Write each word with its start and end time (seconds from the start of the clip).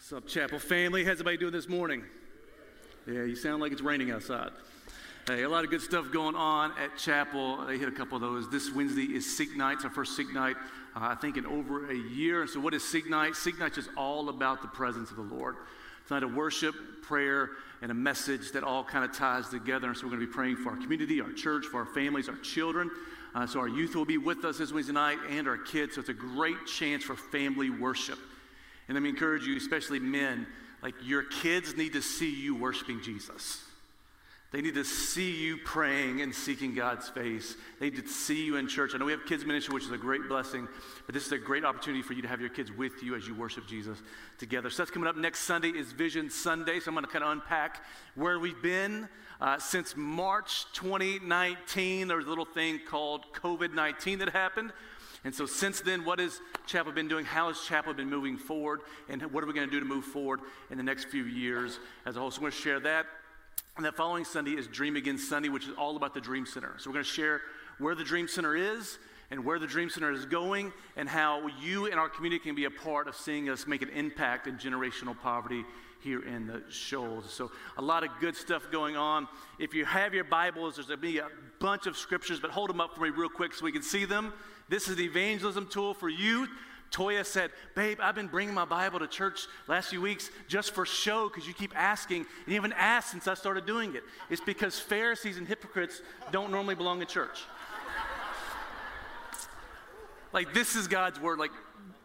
What's 0.00 0.14
up, 0.14 0.26
Chapel 0.26 0.58
family? 0.58 1.04
How's 1.04 1.16
everybody 1.20 1.36
doing 1.36 1.52
this 1.52 1.68
morning? 1.68 2.02
Yeah, 3.06 3.24
you 3.24 3.36
sound 3.36 3.60
like 3.60 3.70
it's 3.70 3.82
raining 3.82 4.10
outside. 4.10 4.48
Hey, 5.26 5.42
a 5.42 5.48
lot 5.48 5.62
of 5.62 5.70
good 5.70 5.82
stuff 5.82 6.10
going 6.10 6.34
on 6.34 6.72
at 6.82 6.96
Chapel. 6.96 7.66
They 7.66 7.76
hit 7.76 7.86
a 7.86 7.92
couple 7.92 8.16
of 8.16 8.22
those. 8.22 8.48
This 8.48 8.72
Wednesday 8.72 9.02
is 9.02 9.36
Seek 9.36 9.58
Night. 9.58 9.74
It's 9.74 9.84
our 9.84 9.90
first 9.90 10.16
Seek 10.16 10.32
Night, 10.32 10.56
uh, 10.96 11.00
I 11.00 11.16
think, 11.16 11.36
in 11.36 11.44
over 11.44 11.90
a 11.90 11.94
year. 11.94 12.46
So, 12.46 12.60
what 12.60 12.72
is 12.72 12.82
Seek 12.82 13.10
Night? 13.10 13.36
Seek 13.36 13.58
Night 13.58 13.76
is 13.76 13.90
all 13.94 14.30
about 14.30 14.62
the 14.62 14.68
presence 14.68 15.10
of 15.10 15.16
the 15.16 15.34
Lord. 15.34 15.56
It's 16.00 16.10
not 16.10 16.22
a 16.22 16.28
worship, 16.28 16.74
prayer, 17.02 17.50
and 17.82 17.90
a 17.90 17.94
message 17.94 18.52
that 18.52 18.64
all 18.64 18.82
kind 18.82 19.04
of 19.04 19.14
ties 19.14 19.50
together. 19.50 19.88
And 19.88 19.96
so, 19.96 20.04
we're 20.06 20.12
going 20.12 20.22
to 20.22 20.26
be 20.26 20.32
praying 20.32 20.56
for 20.56 20.70
our 20.70 20.78
community, 20.78 21.20
our 21.20 21.32
church, 21.32 21.66
for 21.66 21.80
our 21.80 21.86
families, 21.86 22.26
our 22.26 22.38
children. 22.38 22.90
Uh, 23.34 23.46
so, 23.46 23.60
our 23.60 23.68
youth 23.68 23.94
will 23.94 24.06
be 24.06 24.18
with 24.18 24.46
us 24.46 24.56
this 24.56 24.72
Wednesday 24.72 24.94
night 24.94 25.18
and 25.28 25.46
our 25.46 25.58
kids. 25.58 25.96
So, 25.96 26.00
it's 26.00 26.08
a 26.08 26.14
great 26.14 26.66
chance 26.66 27.04
for 27.04 27.16
family 27.16 27.68
worship. 27.68 28.18
And 28.90 28.96
let 28.96 29.04
me 29.04 29.10
encourage 29.10 29.46
you, 29.46 29.56
especially 29.56 30.00
men, 30.00 30.48
like 30.82 30.96
your 31.04 31.22
kids 31.22 31.76
need 31.76 31.92
to 31.92 32.02
see 32.02 32.28
you 32.28 32.56
worshiping 32.56 33.00
Jesus. 33.00 33.62
They 34.50 34.60
need 34.62 34.74
to 34.74 34.82
see 34.82 35.30
you 35.30 35.58
praying 35.58 36.22
and 36.22 36.34
seeking 36.34 36.74
God's 36.74 37.08
face. 37.08 37.54
They 37.78 37.90
need 37.90 38.04
to 38.04 38.08
see 38.08 38.44
you 38.44 38.56
in 38.56 38.66
church. 38.66 38.90
I 38.92 38.98
know 38.98 39.04
we 39.04 39.12
have 39.12 39.24
kids 39.26 39.44
ministry, 39.44 39.74
which 39.74 39.84
is 39.84 39.92
a 39.92 39.96
great 39.96 40.26
blessing, 40.26 40.66
but 41.06 41.14
this 41.14 41.24
is 41.24 41.30
a 41.30 41.38
great 41.38 41.64
opportunity 41.64 42.02
for 42.02 42.14
you 42.14 42.22
to 42.22 42.26
have 42.26 42.40
your 42.40 42.50
kids 42.50 42.72
with 42.72 43.00
you 43.00 43.14
as 43.14 43.28
you 43.28 43.34
worship 43.36 43.68
Jesus 43.68 43.96
together. 44.38 44.70
So 44.70 44.82
that's 44.82 44.90
coming 44.90 45.08
up 45.08 45.16
next 45.16 45.42
Sunday 45.42 45.68
is 45.68 45.92
Vision 45.92 46.28
Sunday. 46.28 46.80
So 46.80 46.88
I'm 46.88 46.96
going 46.96 47.04
to 47.04 47.12
kind 47.12 47.22
of 47.22 47.30
unpack 47.30 47.84
where 48.16 48.40
we've 48.40 48.60
been 48.60 49.08
uh, 49.40 49.60
since 49.60 49.94
March 49.96 50.64
2019. 50.72 52.08
There 52.08 52.16
was 52.16 52.26
a 52.26 52.28
little 52.28 52.44
thing 52.44 52.80
called 52.88 53.32
COVID 53.34 53.72
19 53.72 54.18
that 54.18 54.30
happened. 54.30 54.72
And 55.24 55.34
so, 55.34 55.44
since 55.44 55.80
then, 55.80 56.04
what 56.04 56.18
has 56.18 56.40
Chapel 56.66 56.92
been 56.92 57.08
doing? 57.08 57.26
How 57.26 57.48
has 57.48 57.60
Chapel 57.60 57.92
been 57.92 58.08
moving 58.08 58.38
forward? 58.38 58.80
And 59.08 59.20
what 59.32 59.44
are 59.44 59.46
we 59.46 59.52
going 59.52 59.68
to 59.68 59.72
do 59.72 59.80
to 59.80 59.86
move 59.86 60.04
forward 60.04 60.40
in 60.70 60.78
the 60.78 60.82
next 60.82 61.06
few 61.06 61.24
years 61.24 61.78
as 62.06 62.16
a 62.16 62.20
whole? 62.20 62.30
So, 62.30 62.36
I'm 62.36 62.42
going 62.42 62.52
to 62.52 62.58
share 62.58 62.80
that. 62.80 63.06
And 63.76 63.84
that 63.84 63.96
following 63.96 64.24
Sunday 64.24 64.52
is 64.52 64.66
Dream 64.66 64.96
Again 64.96 65.18
Sunday, 65.18 65.48
which 65.48 65.66
is 65.66 65.74
all 65.76 65.96
about 65.96 66.14
the 66.14 66.20
Dream 66.20 66.46
Center. 66.46 66.74
So, 66.78 66.88
we're 66.88 66.94
going 66.94 67.04
to 67.04 67.10
share 67.10 67.42
where 67.78 67.94
the 67.94 68.04
Dream 68.04 68.28
Center 68.28 68.56
is 68.56 68.98
and 69.30 69.44
where 69.44 69.58
the 69.58 69.66
Dream 69.66 69.90
Center 69.90 70.10
is 70.10 70.24
going 70.24 70.72
and 70.96 71.08
how 71.08 71.48
you 71.60 71.86
and 71.86 71.94
our 71.96 72.08
community 72.08 72.42
can 72.42 72.54
be 72.54 72.64
a 72.64 72.70
part 72.70 73.06
of 73.06 73.14
seeing 73.14 73.48
us 73.48 73.66
make 73.66 73.82
an 73.82 73.90
impact 73.90 74.46
in 74.46 74.56
generational 74.56 75.18
poverty 75.18 75.64
here 76.00 76.22
in 76.22 76.46
the 76.46 76.62
shoals. 76.70 77.30
So, 77.30 77.50
a 77.76 77.82
lot 77.82 78.04
of 78.04 78.10
good 78.20 78.34
stuff 78.34 78.70
going 78.72 78.96
on. 78.96 79.28
If 79.58 79.74
you 79.74 79.84
have 79.84 80.14
your 80.14 80.24
Bibles, 80.24 80.76
there's 80.76 80.88
going 80.88 80.98
to 80.98 81.06
be 81.06 81.18
a 81.18 81.28
bunch 81.58 81.86
of 81.86 81.96
scriptures, 81.96 82.40
but 82.40 82.50
hold 82.50 82.70
them 82.70 82.80
up 82.80 82.94
for 82.94 83.02
me 83.02 83.10
real 83.10 83.28
quick 83.28 83.54
so 83.54 83.64
we 83.64 83.72
can 83.72 83.82
see 83.82 84.04
them. 84.04 84.32
This 84.70 84.88
is 84.88 84.96
the 84.96 85.04
evangelism 85.04 85.66
tool 85.66 85.94
for 85.94 86.08
youth. 86.08 86.48
Toya 86.92 87.26
said, 87.26 87.50
Babe, 87.74 87.98
I've 88.00 88.14
been 88.14 88.28
bringing 88.28 88.54
my 88.54 88.64
Bible 88.64 89.00
to 89.00 89.08
church 89.08 89.46
last 89.66 89.90
few 89.90 90.00
weeks 90.00 90.30
just 90.46 90.72
for 90.72 90.86
show 90.86 91.28
because 91.28 91.46
you 91.46 91.52
keep 91.52 91.76
asking. 91.76 92.18
And 92.18 92.48
you 92.48 92.54
haven't 92.54 92.74
asked 92.74 93.10
since 93.10 93.26
I 93.26 93.34
started 93.34 93.66
doing 93.66 93.96
it. 93.96 94.04
It's 94.30 94.40
because 94.40 94.78
Pharisees 94.78 95.38
and 95.38 95.46
hypocrites 95.46 96.02
don't 96.30 96.52
normally 96.52 96.76
belong 96.76 97.00
in 97.00 97.08
church. 97.08 97.40
like, 100.32 100.54
this 100.54 100.76
is 100.76 100.86
God's 100.86 101.20
word. 101.20 101.40
Like, 101.40 101.52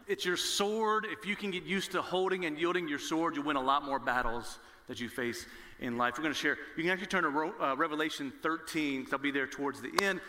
it's 0.08 0.24
your 0.24 0.36
sword. 0.36 1.06
If 1.08 1.24
you 1.24 1.36
can 1.36 1.52
get 1.52 1.62
used 1.62 1.92
to 1.92 2.02
holding 2.02 2.46
and 2.46 2.58
yielding 2.58 2.88
your 2.88 2.98
sword, 2.98 3.36
you 3.36 3.42
win 3.42 3.56
a 3.56 3.62
lot 3.62 3.84
more 3.84 4.00
battles 4.00 4.58
that 4.88 5.00
you 5.00 5.08
face 5.08 5.46
in 5.78 5.96
life. 5.96 6.14
We're 6.16 6.22
going 6.22 6.34
to 6.34 6.38
share. 6.38 6.58
You 6.76 6.82
can 6.82 6.92
actually 6.92 7.06
turn 7.06 7.22
to 7.22 7.52
uh, 7.60 7.76
Revelation 7.76 8.32
13, 8.42 9.00
because 9.00 9.12
I'll 9.12 9.18
be 9.20 9.30
there 9.30 9.46
towards 9.46 9.80
the 9.80 9.92
end. 10.02 10.20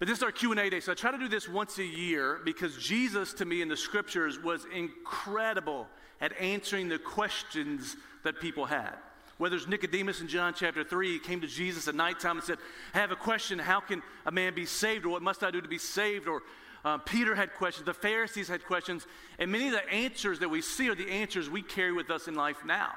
But 0.00 0.08
this 0.08 0.16
is 0.16 0.24
our 0.24 0.32
Q&A 0.32 0.70
day. 0.70 0.80
So 0.80 0.92
I 0.92 0.94
try 0.94 1.12
to 1.12 1.18
do 1.18 1.28
this 1.28 1.46
once 1.46 1.78
a 1.78 1.84
year 1.84 2.40
because 2.42 2.76
Jesus 2.78 3.34
to 3.34 3.44
me 3.44 3.60
in 3.60 3.68
the 3.68 3.76
scriptures 3.76 4.42
was 4.42 4.66
incredible 4.74 5.86
at 6.22 6.32
answering 6.40 6.88
the 6.88 6.98
questions 6.98 7.96
that 8.24 8.40
people 8.40 8.64
had. 8.64 8.94
Whether 9.36 9.56
it's 9.56 9.68
Nicodemus 9.68 10.22
in 10.22 10.28
John 10.28 10.54
chapter 10.56 10.82
3, 10.84 11.12
he 11.12 11.18
came 11.18 11.42
to 11.42 11.46
Jesus 11.46 11.86
at 11.86 11.94
nighttime 11.94 12.38
and 12.38 12.44
said, 12.44 12.56
I 12.94 12.98
have 12.98 13.10
a 13.10 13.16
question. 13.16 13.58
How 13.58 13.80
can 13.80 14.02
a 14.24 14.30
man 14.30 14.54
be 14.54 14.64
saved? 14.64 15.04
Or 15.04 15.10
what 15.10 15.22
must 15.22 15.44
I 15.44 15.50
do 15.50 15.60
to 15.60 15.68
be 15.68 15.78
saved? 15.78 16.28
Or 16.28 16.42
uh, 16.82 16.96
Peter 16.98 17.34
had 17.34 17.52
questions. 17.54 17.84
The 17.84 17.92
Pharisees 17.92 18.48
had 18.48 18.64
questions. 18.64 19.06
And 19.38 19.52
many 19.52 19.66
of 19.66 19.74
the 19.74 19.86
answers 19.90 20.38
that 20.38 20.48
we 20.48 20.62
see 20.62 20.88
are 20.88 20.94
the 20.94 21.10
answers 21.10 21.50
we 21.50 21.60
carry 21.60 21.92
with 21.92 22.10
us 22.10 22.26
in 22.26 22.34
life 22.34 22.64
now. 22.64 22.92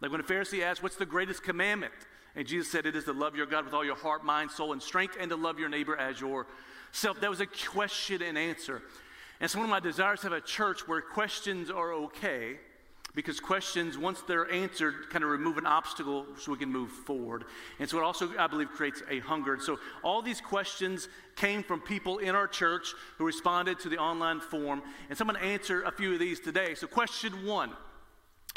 Like 0.00 0.12
when 0.12 0.20
a 0.20 0.24
Pharisee 0.24 0.62
asked, 0.62 0.82
What's 0.82 0.96
the 0.96 1.06
greatest 1.06 1.42
commandment? 1.42 1.92
And 2.38 2.46
Jesus 2.46 2.70
said, 2.70 2.86
It 2.86 2.94
is 2.94 3.04
to 3.04 3.12
love 3.12 3.34
your 3.34 3.46
God 3.46 3.64
with 3.64 3.74
all 3.74 3.84
your 3.84 3.96
heart, 3.96 4.24
mind, 4.24 4.52
soul, 4.52 4.72
and 4.72 4.80
strength, 4.80 5.16
and 5.18 5.28
to 5.30 5.34
love 5.34 5.58
your 5.58 5.68
neighbor 5.68 5.96
as 5.96 6.20
yourself. 6.20 7.20
That 7.20 7.28
was 7.28 7.40
a 7.40 7.46
question 7.46 8.22
and 8.22 8.38
answer. 8.38 8.80
And 9.40 9.50
so, 9.50 9.58
one 9.58 9.64
of 9.64 9.70
my 9.70 9.80
desires 9.80 10.20
to 10.20 10.26
have 10.26 10.32
a 10.32 10.40
church 10.40 10.86
where 10.86 11.00
questions 11.00 11.68
are 11.68 11.92
okay, 11.94 12.60
because 13.12 13.40
questions, 13.40 13.98
once 13.98 14.22
they're 14.22 14.48
answered, 14.52 15.10
kind 15.10 15.24
of 15.24 15.30
remove 15.30 15.58
an 15.58 15.66
obstacle 15.66 16.26
so 16.38 16.52
we 16.52 16.58
can 16.58 16.70
move 16.70 16.92
forward. 16.92 17.42
And 17.80 17.90
so, 17.90 17.98
it 17.98 18.04
also, 18.04 18.30
I 18.38 18.46
believe, 18.46 18.68
creates 18.68 19.02
a 19.10 19.18
hunger. 19.18 19.54
And 19.54 19.62
so, 19.62 19.80
all 20.04 20.22
these 20.22 20.40
questions 20.40 21.08
came 21.34 21.64
from 21.64 21.80
people 21.80 22.18
in 22.18 22.36
our 22.36 22.46
church 22.46 22.94
who 23.16 23.24
responded 23.24 23.80
to 23.80 23.88
the 23.88 23.98
online 23.98 24.38
form. 24.38 24.80
And 25.08 25.18
so, 25.18 25.24
I'm 25.24 25.30
going 25.30 25.42
to 25.42 25.46
answer 25.48 25.82
a 25.82 25.90
few 25.90 26.12
of 26.12 26.20
these 26.20 26.38
today. 26.38 26.76
So, 26.76 26.86
question 26.86 27.44
one 27.44 27.72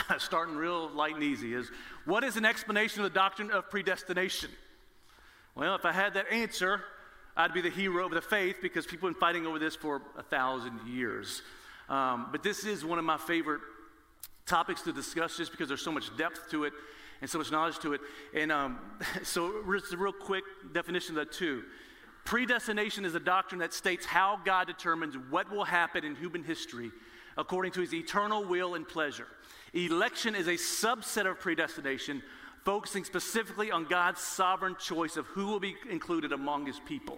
starting 0.18 0.56
real 0.56 0.90
light 0.90 1.16
and 1.16 1.24
easy, 1.24 1.54
is 1.54 1.70
what 2.06 2.24
is 2.24 2.38
an 2.38 2.46
explanation 2.46 3.04
of 3.04 3.12
the 3.12 3.20
doctrine 3.20 3.52
of 3.52 3.70
predestination? 3.70 4.50
Well, 5.56 5.76
if 5.76 5.86
I 5.86 5.92
had 5.92 6.14
that 6.14 6.32
answer, 6.32 6.82
I'd 7.36 7.54
be 7.54 7.62
the 7.62 7.70
hero 7.70 8.06
of 8.06 8.12
the 8.12 8.22
faith 8.22 8.58
because 8.62 8.86
people 8.86 9.08
have 9.08 9.16
been 9.16 9.20
fighting 9.20 9.46
over 9.46 9.60
this 9.60 9.76
for 9.76 10.02
a 10.18 10.24
thousand 10.24 10.80
years. 10.88 11.42
Um, 11.90 12.28
but 12.32 12.44
this 12.44 12.66
is 12.66 12.86
one 12.86 13.00
of 13.00 13.06
my 13.06 13.18
favorite 13.18 13.62
topics 14.46 14.82
to 14.84 14.94
discuss 14.94 15.38
just 15.38 15.52
because 15.52 15.68
there's 15.68 15.84
so 15.84 15.92
much 15.92 16.16
depth 16.18 16.50
to 16.52 16.64
it 16.64 16.74
and 17.22 17.30
so 17.30 17.38
much 17.38 17.52
knowledge 17.52 17.80
to 17.80 17.94
it. 17.94 18.02
And 18.34 18.52
um, 18.52 18.80
so, 19.24 19.64
just 19.72 19.94
a 19.94 19.98
real 19.98 20.14
quick 20.14 20.44
definition 20.74 21.18
of 21.18 21.28
that, 21.28 21.34
too. 21.34 21.64
Predestination 22.26 23.04
is 23.06 23.16
a 23.16 23.20
doctrine 23.20 23.60
that 23.60 23.74
states 23.74 24.06
how 24.06 24.40
God 24.46 24.68
determines 24.68 25.16
what 25.30 25.52
will 25.52 25.64
happen 25.64 26.04
in 26.04 26.16
human 26.16 26.44
history 26.44 26.92
according 27.42 27.72
to 27.74 27.82
his 27.82 27.94
eternal 27.94 28.46
will 28.46 28.76
and 28.76 28.88
pleasure. 28.88 29.28
Election 29.74 30.36
is 30.36 30.48
a 30.48 30.54
subset 30.54 31.30
of 31.30 31.40
predestination, 31.40 32.22
focusing 32.64 33.04
specifically 33.04 33.72
on 33.72 33.86
God's 33.86 34.22
sovereign 34.22 34.76
choice 34.80 35.18
of 35.18 35.26
who 35.26 35.48
will 35.48 35.60
be 35.60 35.76
included 35.90 36.32
among 36.32 36.68
his 36.68 36.80
people. 36.80 37.18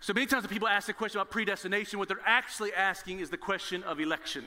So 0.00 0.14
many 0.14 0.26
times 0.26 0.44
when 0.44 0.50
people 0.50 0.68
ask 0.68 0.86
the 0.86 0.94
question 0.94 1.20
about 1.20 1.30
predestination, 1.30 1.98
what 1.98 2.08
they're 2.08 2.18
actually 2.24 2.72
asking 2.72 3.20
is 3.20 3.28
the 3.28 3.36
question 3.36 3.82
of 3.82 4.00
election. 4.00 4.46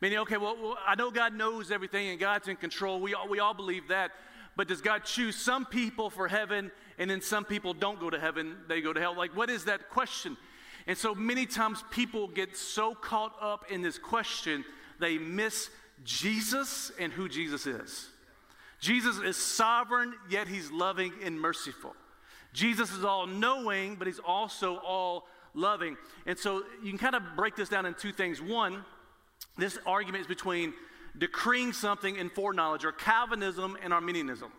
Meaning, 0.00 0.18
okay, 0.18 0.36
well, 0.36 0.76
I 0.84 0.96
know 0.96 1.12
God 1.12 1.32
knows 1.32 1.70
everything 1.70 2.08
and 2.08 2.18
God's 2.18 2.48
in 2.48 2.56
control. 2.56 3.00
We 3.00 3.14
all, 3.14 3.28
we 3.28 3.38
all 3.38 3.54
believe 3.54 3.86
that. 3.88 4.10
But 4.56 4.66
does 4.66 4.80
God 4.80 5.04
choose 5.04 5.36
some 5.36 5.64
people 5.64 6.10
for 6.10 6.26
heaven 6.26 6.72
and 6.98 7.08
then 7.08 7.20
some 7.20 7.44
people 7.44 7.72
don't 7.72 8.00
go 8.00 8.10
to 8.10 8.18
heaven, 8.18 8.56
they 8.66 8.80
go 8.80 8.92
to 8.92 9.00
hell? 9.00 9.16
Like, 9.16 9.36
what 9.36 9.48
is 9.48 9.64
that 9.66 9.88
question? 9.88 10.36
And 10.86 10.98
so 10.98 11.14
many 11.14 11.46
times 11.46 11.84
people 11.90 12.28
get 12.28 12.56
so 12.56 12.94
caught 12.94 13.34
up 13.40 13.70
in 13.70 13.82
this 13.82 13.98
question, 13.98 14.64
they 14.98 15.18
miss 15.18 15.70
Jesus 16.04 16.90
and 16.98 17.12
who 17.12 17.28
Jesus 17.28 17.66
is. 17.66 18.08
Jesus 18.80 19.18
is 19.18 19.36
sovereign, 19.36 20.14
yet 20.28 20.48
he's 20.48 20.70
loving 20.70 21.12
and 21.22 21.40
merciful. 21.40 21.94
Jesus 22.52 22.92
is 22.92 23.04
all 23.04 23.26
knowing, 23.26 23.94
but 23.94 24.06
he's 24.06 24.18
also 24.18 24.76
all 24.78 25.26
loving. 25.54 25.96
And 26.26 26.38
so 26.38 26.64
you 26.82 26.90
can 26.90 26.98
kind 26.98 27.14
of 27.14 27.22
break 27.36 27.54
this 27.54 27.68
down 27.68 27.86
in 27.86 27.94
two 27.94 28.12
things. 28.12 28.42
One, 28.42 28.84
this 29.56 29.78
argument 29.86 30.22
is 30.22 30.26
between 30.26 30.74
decreeing 31.16 31.72
something 31.72 32.18
and 32.18 32.32
foreknowledge, 32.32 32.84
or 32.84 32.92
Calvinism 32.92 33.76
and 33.82 33.92
Arminianism. 33.92 34.50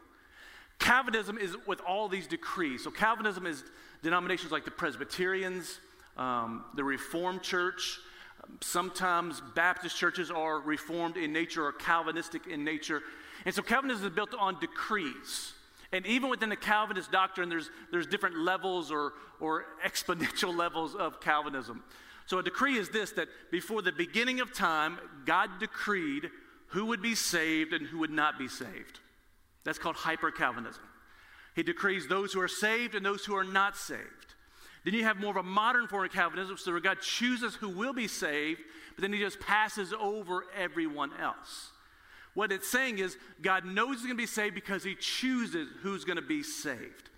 Calvinism 0.80 1.38
is 1.38 1.56
with 1.66 1.82
all 1.82 2.08
these 2.08 2.28
decrees. 2.28 2.84
So 2.84 2.92
Calvinism 2.92 3.46
is 3.46 3.64
denominations 4.02 4.52
like 4.52 4.66
the 4.66 4.72
Presbyterians, 4.72 5.80
um, 6.18 6.66
the 6.76 6.84
Reformed 6.84 7.42
Church, 7.42 8.00
Sometimes 8.62 9.42
Baptist 9.56 9.98
churches 9.98 10.32
are 10.32 10.60
reformed 10.60 11.18
in 11.18 11.34
nature 11.34 11.66
or 11.66 11.72
Calvinistic 11.72 12.48
in 12.48 12.64
nature. 12.64 13.02
And 13.46 13.54
so 13.54 13.62
Calvinism 13.62 14.08
is 14.08 14.14
built 14.14 14.34
on 14.38 14.60
decrees. 14.60 15.54
And 15.92 16.06
even 16.06 16.30
within 16.30 16.50
the 16.50 16.56
Calvinist 16.56 17.12
doctrine, 17.12 17.50
there's, 17.50 17.70
there's 17.92 18.08
different 18.08 18.38
levels 18.38 18.92
or, 18.92 19.14
or 19.40 19.66
exponential 19.86 20.56
levels 20.56 20.96
of 20.96 21.22
Calvinism. 21.22 21.84
So 22.26 22.40
a 22.40 22.44
decree 22.44 22.78
is 22.78 22.90
this 22.90 23.12
that 23.12 23.28
before 23.52 23.82
the 23.82 23.92
beginning 23.92 24.40
of 24.40 24.54
time, 24.54 24.98
God 25.26 25.50
decreed 25.60 26.30
who 26.68 26.86
would 26.88 27.02
be 27.02 27.16
saved 27.16 27.74
and 27.74 27.86
who 27.86 28.00
would 28.00 28.12
not 28.12 28.40
be 28.40 28.48
saved. 28.48 29.00
That's 29.64 29.78
called 29.78 29.96
hyper 29.96 30.32
Calvinism. 30.32 30.84
He 31.56 31.64
decrees 31.64 32.08
those 32.08 32.34
who 32.34 32.42
are 32.42 32.48
saved 32.48 32.96
and 32.96 33.06
those 33.06 33.26
who 33.26 33.36
are 33.36 33.44
not 33.44 33.78
saved. 33.78 34.33
Then 34.84 34.94
you 34.94 35.04
have 35.04 35.20
more 35.20 35.32
of 35.32 35.38
a 35.38 35.44
modern 35.44 35.88
form 35.88 36.06
of 36.06 36.12
Calvinism, 36.12 36.58
so 36.58 36.72
where 36.72 36.82
God 36.82 37.00
chooses 37.02 37.56
who 37.56 37.70
will 37.70 37.94
be 37.94 38.08
saved, 38.08 38.62
but 38.96 39.02
then 39.02 39.14
he 39.14 39.20
just 39.20 39.40
passes 39.40 39.94
over 39.94 40.46
everyone 40.56 41.12
else. 41.20 41.72
What 42.34 42.52
it's 42.52 42.68
saying 42.68 43.00
is 43.00 43.18
God 43.42 43.64
knows 43.66 43.98
he's 43.98 44.06
going 44.06 44.18
to 44.18 44.22
be 44.22 44.26
saved 44.26 44.56
because 44.56 44.84
he 44.84 44.96
chooses 44.96 45.70
who's 45.82 46.04
going 46.04 46.18
to 46.18 46.22
be 46.22 46.44
saved. 46.44 47.10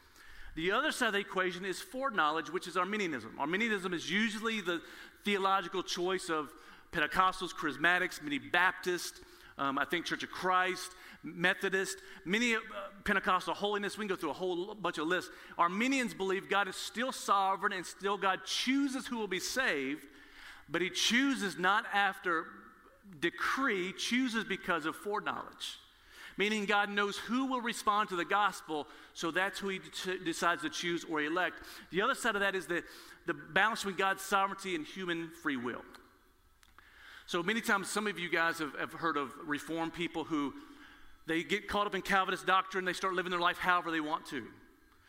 The 0.56 0.72
other 0.72 0.92
side 0.92 1.08
of 1.08 1.14
the 1.14 1.20
equation 1.20 1.66
is 1.66 1.82
foreknowledge, 1.82 2.50
which 2.50 2.68
is 2.68 2.78
Arminianism. 2.78 3.36
Arminianism 3.40 3.94
is 3.94 4.10
usually 4.10 4.62
the 4.62 4.82
theological 5.24 5.84
choice 5.84 6.30
of 6.30 6.54
Pentecostals, 6.92 7.54
Charismatics, 7.54 8.22
many 8.22 8.40
Baptists, 8.40 9.22
Um, 9.58 9.80
I 9.80 9.86
think 9.86 10.06
Church 10.06 10.24
of 10.24 10.32
Christ, 10.32 10.92
Methodist, 11.26 11.98
many 12.24 12.56
uh, 12.56 12.60
Pentecostal 13.04 13.56
holiness. 13.56 13.98
We 13.98 14.04
can 14.04 14.16
go 14.16 14.16
through 14.16 14.30
a 14.30 14.34
whole 14.34 14.76
bunch 14.76 15.00
of 15.00 15.08
lists. 15.08 15.32
Arminians 15.58 16.14
believe 16.14 16.50
God 16.50 16.68
is 16.68 16.76
still 16.76 17.12
sovereign 17.12 17.74
and 17.74 17.86
still 17.86 18.18
God 18.18 18.42
chooses 18.46 19.08
who 19.08 19.18
will 19.18 19.28
be 19.28 19.40
saved, 19.40 20.06
but 20.70 20.82
He 20.82 20.90
chooses 20.90 21.58
not 21.58 21.86
after 21.92 22.46
decree, 23.20 23.92
chooses 23.94 24.44
because 24.44 24.86
of 24.86 24.96
foreknowledge. 24.96 25.80
Meaning, 26.38 26.66
God 26.66 26.90
knows 26.90 27.18
who 27.18 27.46
will 27.46 27.62
respond 27.62 28.10
to 28.10 28.16
the 28.16 28.26
gospel, 28.26 28.88
so 29.14 29.32
that's 29.32 29.58
who 29.58 29.70
He 29.70 29.80
t- 29.80 30.20
decides 30.24 30.62
to 30.62 30.70
choose 30.70 31.06
or 31.06 31.22
elect. 31.22 31.56
The 31.92 32.02
other 32.02 32.14
side 32.14 32.36
of 32.36 32.42
that 32.42 32.56
is 32.56 32.68
the, 32.68 32.84
the 33.26 33.34
balance 33.34 33.80
between 33.80 33.98
God's 33.98 34.22
sovereignty 34.22 34.76
and 34.76 34.86
human 34.86 35.32
free 35.42 35.58
will. 35.58 35.82
So 37.26 37.42
many 37.42 37.62
times, 37.62 37.90
some 37.90 38.06
of 38.06 38.20
you 38.20 38.30
guys 38.30 38.60
have, 38.60 38.76
have 38.78 38.94
heard 38.94 39.18
of 39.18 39.32
reformed 39.46 39.94
people 39.94 40.26
who 40.26 40.54
they 41.28 41.44
get 41.44 41.68
caught 41.68 41.88
up 41.88 41.96
in 41.96 42.02
Calvinist 42.02 42.46
doctrine, 42.46 42.86
they 42.86 42.94
start 42.94 43.14
living 43.14 43.32
their 43.32 43.40
life 43.40 43.58
however 43.58 43.92
they 43.92 44.00
want 44.00 44.26
to. 44.28 44.46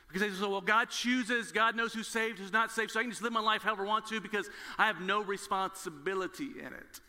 Because 0.09 0.23
they 0.23 0.31
say, 0.31 0.51
well, 0.51 0.61
God 0.61 0.89
chooses, 0.89 1.53
God 1.53 1.77
knows 1.77 1.93
who's 1.93 2.09
saved, 2.09 2.39
who's 2.39 2.53
not 2.53 2.71
saved, 2.71 2.93
so 2.93 3.01
I 3.01 3.03
can 3.03 3.11
just 3.11 3.23
live 3.23 3.33
my 3.33 3.41
life 3.41 3.63
however 3.63 3.85
I 3.85 3.89
want 3.89 4.07
to 4.07 4.21
because 4.21 4.49
I 4.79 4.87
have 4.87 5.01
no 5.01 5.23
responsibility 5.23 6.51
in 6.59 6.67
it. 6.67 7.01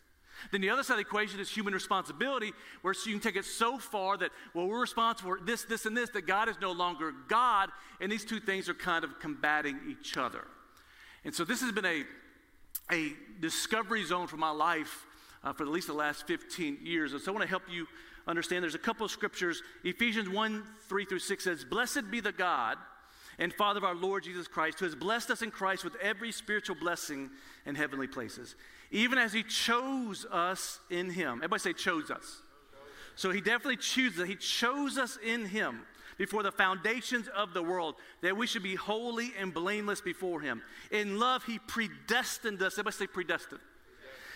Then 0.52 0.62
the 0.62 0.70
other 0.70 0.84
side 0.84 0.94
of 0.94 0.98
the 0.98 1.02
equation 1.02 1.40
is 1.40 1.50
human 1.50 1.74
responsibility, 1.74 2.54
where 2.82 2.94
you 3.06 3.12
can 3.12 3.20
take 3.20 3.36
it 3.36 3.46
so 3.46 3.78
far 3.78 4.18
that, 4.18 4.32
well, 4.54 4.68
we're 4.68 4.80
responsible 4.80 5.36
for 5.38 5.44
this, 5.44 5.64
this, 5.64 5.86
and 5.86 5.96
this, 5.96 6.10
that 6.12 6.28
God 6.28 6.50
is 6.50 6.56
no 6.62 6.72
longer 6.72 7.14
God, 7.28 7.70
and 8.02 8.12
these 8.12 8.26
two 8.26 8.40
things 8.40 8.70
are 8.70 8.76
kind 8.76 9.04
of 9.04 9.20
combating 9.20 9.80
each 9.90 10.18
other. 10.18 10.46
And 11.24 11.34
so 11.34 11.44
this 11.44 11.62
has 11.62 11.72
been 11.72 11.86
a 11.86 12.04
a 12.92 13.14
discovery 13.40 14.04
zone 14.04 14.28
for 14.28 14.38
my 14.38 14.52
life 14.52 15.06
uh, 15.44 15.54
for 15.54 15.64
at 15.64 15.70
least 15.70 15.88
the 15.88 15.94
last 15.94 16.28
15 16.28 16.80
years. 16.82 17.14
And 17.14 17.22
so 17.22 17.32
I 17.32 17.34
want 17.34 17.44
to 17.44 17.50
help 17.50 17.64
you 17.70 17.88
understand 18.28 18.64
there's 18.64 18.76
a 18.76 18.80
couple 18.80 19.06
of 19.06 19.12
scriptures. 19.12 19.62
Ephesians 19.84 20.30
1 20.30 20.64
3 20.88 21.06
through 21.06 21.20
6 21.20 21.44
says, 21.44 21.66
Blessed 21.66 22.12
be 22.12 22.20
the 22.20 22.32
God 22.32 22.78
and 23.40 23.54
Father 23.54 23.78
of 23.78 23.84
our 23.84 23.96
Lord 23.96 24.24
Jesus 24.24 24.48
Christ, 24.48 24.80
who 24.80 24.86
has 24.86 24.96
blessed 24.96 25.30
us 25.30 25.42
in 25.42 25.52
Christ 25.52 25.84
with 25.84 25.96
every 26.02 26.32
spiritual 26.32 26.76
blessing 26.76 27.30
in 27.66 27.76
heavenly 27.76 28.08
places, 28.08 28.56
even 28.92 29.18
as 29.18 29.34
he 29.34 29.44
chose 29.44 30.26
us 30.32 30.80
in 30.90 31.10
him. 31.10 31.36
Everybody 31.38 31.60
say, 31.60 31.74
chose 31.74 32.10
us. 32.10 32.42
So 33.16 33.32
he 33.32 33.42
definitely 33.42 33.78
chooses. 33.78 34.22
Us. 34.22 34.28
He 34.28 34.36
chose 34.36 34.98
us 34.98 35.18
in 35.24 35.46
him 35.46 35.82
before 36.18 36.44
the 36.44 36.52
foundations 36.52 37.28
of 37.30 37.54
the 37.54 37.62
world, 37.62 37.96
that 38.22 38.36
we 38.36 38.48
should 38.48 38.64
be 38.64 38.76
holy 38.76 39.32
and 39.40 39.54
blameless 39.54 40.02
before 40.02 40.42
Him. 40.42 40.62
In 40.92 41.20
love, 41.20 41.44
He 41.44 41.60
predestined 41.60 42.62
us. 42.62 42.74
Everybody 42.74 42.96
say 42.96 43.08
predestined. 43.08 43.62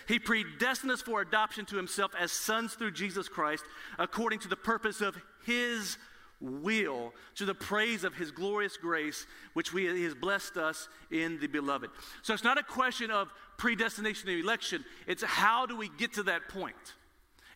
He 0.08 0.18
predestined 0.18 0.92
us 0.92 1.02
for 1.02 1.20
adoption 1.20 1.64
to 1.66 1.76
Himself 1.76 2.12
as 2.18 2.32
sons 2.32 2.74
through 2.74 2.92
Jesus 2.92 3.28
Christ, 3.28 3.64
according 3.98 4.40
to 4.40 4.48
the 4.48 4.56
purpose 4.56 5.00
of 5.00 5.16
His 5.44 5.98
will, 6.40 7.14
to 7.36 7.44
the 7.44 7.54
praise 7.54 8.04
of 8.04 8.14
His 8.14 8.30
glorious 8.30 8.76
grace, 8.76 9.26
which 9.54 9.72
we, 9.72 9.86
He 9.86 10.04
has 10.04 10.14
blessed 10.14 10.56
us 10.56 10.88
in 11.10 11.38
the 11.40 11.46
beloved. 11.46 11.90
So 12.22 12.34
it's 12.34 12.44
not 12.44 12.58
a 12.58 12.62
question 12.62 13.10
of 13.10 13.32
predestination 13.58 14.28
and 14.28 14.40
election, 14.40 14.84
it's 15.06 15.22
how 15.22 15.66
do 15.66 15.76
we 15.76 15.88
get 15.98 16.14
to 16.14 16.24
that 16.24 16.48
point? 16.48 16.76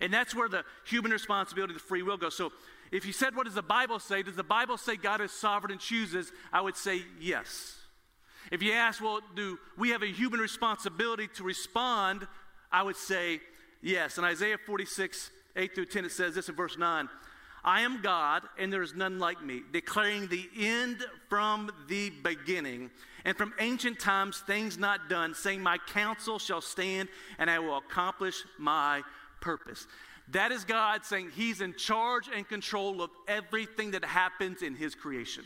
And 0.01 0.13
that's 0.13 0.35
where 0.35 0.49
the 0.49 0.63
human 0.85 1.11
responsibility, 1.11 1.73
the 1.73 1.81
free 1.81 2.03
will 2.03 2.19
goes. 2.19 2.37
So 2.37 2.53
if 2.93 3.07
you 3.07 3.13
said, 3.13 3.35
What 3.35 3.47
does 3.47 3.55
the 3.55 3.63
Bible 3.63 3.99
say? 3.99 4.23
Does 4.23 4.37
the 4.37 4.45
Bible 4.45 4.77
say 4.77 4.97
God 4.97 5.21
is 5.21 5.33
sovereign 5.33 5.73
and 5.73 5.81
chooses? 5.81 6.33
I 6.53 6.61
would 6.61 6.77
say 6.77 7.03
yes. 7.21 7.76
If 8.51 8.63
you 8.63 8.73
ask, 8.73 9.03
Well, 9.03 9.21
do 9.35 9.59
we 9.77 9.91
have 9.91 10.03
a 10.03 10.07
human 10.07 10.41
responsibility 10.41 11.29
to 11.35 11.45
respond? 11.45 12.27
I 12.71 12.83
would 12.83 12.97
say 12.97 13.41
yes. 13.83 14.19
In 14.19 14.25
Isaiah 14.25 14.59
46, 14.59 15.31
8 15.57 15.75
through 15.75 15.87
10, 15.87 16.05
it 16.05 16.13
says 16.13 16.35
this 16.35 16.49
in 16.49 16.55
verse 16.55 16.77
9 16.77 17.09
I 17.67 17.81
am 17.81 18.01
God, 18.01 18.45
and 18.59 18.73
there 18.73 18.83
is 18.83 18.95
none 18.95 19.19
like 19.19 19.43
me, 19.43 19.63
declaring 19.73 20.29
the 20.29 20.49
end 20.57 21.05
from 21.29 21.73
the 21.89 22.11
beginning, 22.11 22.91
and 23.25 23.37
from 23.37 23.53
ancient 23.59 23.99
times 23.99 24.39
things 24.39 24.79
not 24.79 25.09
done, 25.09 25.35
saying, 25.35 25.61
My 25.61 25.79
counsel 25.79 26.39
shall 26.39 26.61
stand, 26.61 27.09
and 27.39 27.51
I 27.51 27.59
will 27.59 27.79
accomplish 27.79 28.45
my 28.57 29.03
purpose. 29.41 29.89
That 30.29 30.53
is 30.53 30.65
God 30.65 31.05
saying 31.05 31.31
He's 31.35 31.61
in 31.61 31.75
charge 31.75 32.29
and 32.33 32.49
control 32.49 33.03
of 33.03 33.11
everything 33.27 33.91
that 33.93 34.05
happens 34.05 34.63
in 34.63 34.77
His 34.77 34.95
creation. 34.95 35.45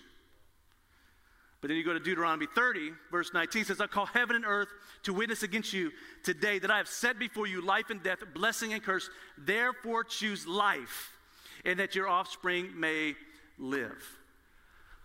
But 1.61 1.69
then 1.69 1.77
you 1.77 1.85
go 1.85 1.93
to 1.93 2.01
Deuteronomy 2.01 2.47
30, 2.55 2.93
verse 3.11 3.33
19 3.35 3.67
says, 3.67 3.81
I 3.81 3.87
call 3.87 4.07
heaven 4.07 4.37
and 4.37 4.47
earth 4.47 4.69
to 5.03 5.12
witness 5.12 5.43
against 5.43 5.73
you 5.73 5.93
today 6.23 6.59
that 6.59 6.71
I 6.71 6.79
have 6.79 6.89
set 6.89 7.19
before 7.19 7.47
you 7.47 7.61
life 7.61 7.91
and 7.91 8.03
death, 8.03 8.21
blessing 8.35 8.73
and 8.73 8.83
curse. 8.83 9.11
Therefore 9.37 10.05
choose 10.05 10.47
life, 10.47 11.12
and 11.67 11.79
that 11.79 11.95
your 11.95 12.09
offspring 12.09 12.81
may 12.81 13.15
live. 13.59 14.03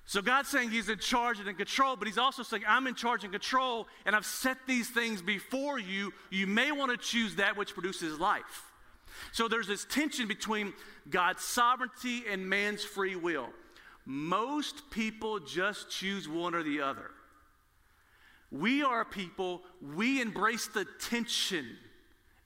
So 0.06 0.22
God's 0.22 0.48
saying 0.50 0.70
He's 0.70 0.88
in 0.88 1.00
charge 1.00 1.40
and 1.40 1.48
in 1.50 1.56
control, 1.56 1.98
but 1.98 2.08
He's 2.08 2.18
also 2.18 2.44
saying, 2.44 2.64
I'm 2.68 2.88
in 2.88 2.96
charge 2.96 3.24
and 3.24 3.34
control, 3.34 3.88
and 4.06 4.16
I've 4.16 4.26
set 4.26 4.58
these 4.66 4.90
things 4.90 5.22
before 5.22 5.78
you. 5.78 6.14
You 6.30 6.48
may 6.48 6.72
want 6.72 6.92
to 6.92 6.98
choose 6.98 7.36
that 7.36 7.58
which 7.58 7.74
produces 7.74 8.18
life. 8.18 8.72
So 9.34 9.48
there's 9.48 9.68
this 9.68 9.86
tension 9.86 10.28
between 10.28 10.74
God's 11.10 11.44
sovereignty 11.44 12.24
and 12.30 12.48
man's 12.48 12.84
free 12.84 13.16
will. 13.16 13.50
Most 14.06 14.90
people 14.92 15.40
just 15.40 15.90
choose 15.90 16.30
one 16.30 16.54
or 16.54 16.64
the 16.64 16.82
other. 16.82 17.12
We 18.52 18.84
are 18.84 19.04
people, 19.04 19.64
we 19.82 20.22
embrace 20.22 20.68
the 20.68 20.86
tension 21.00 21.66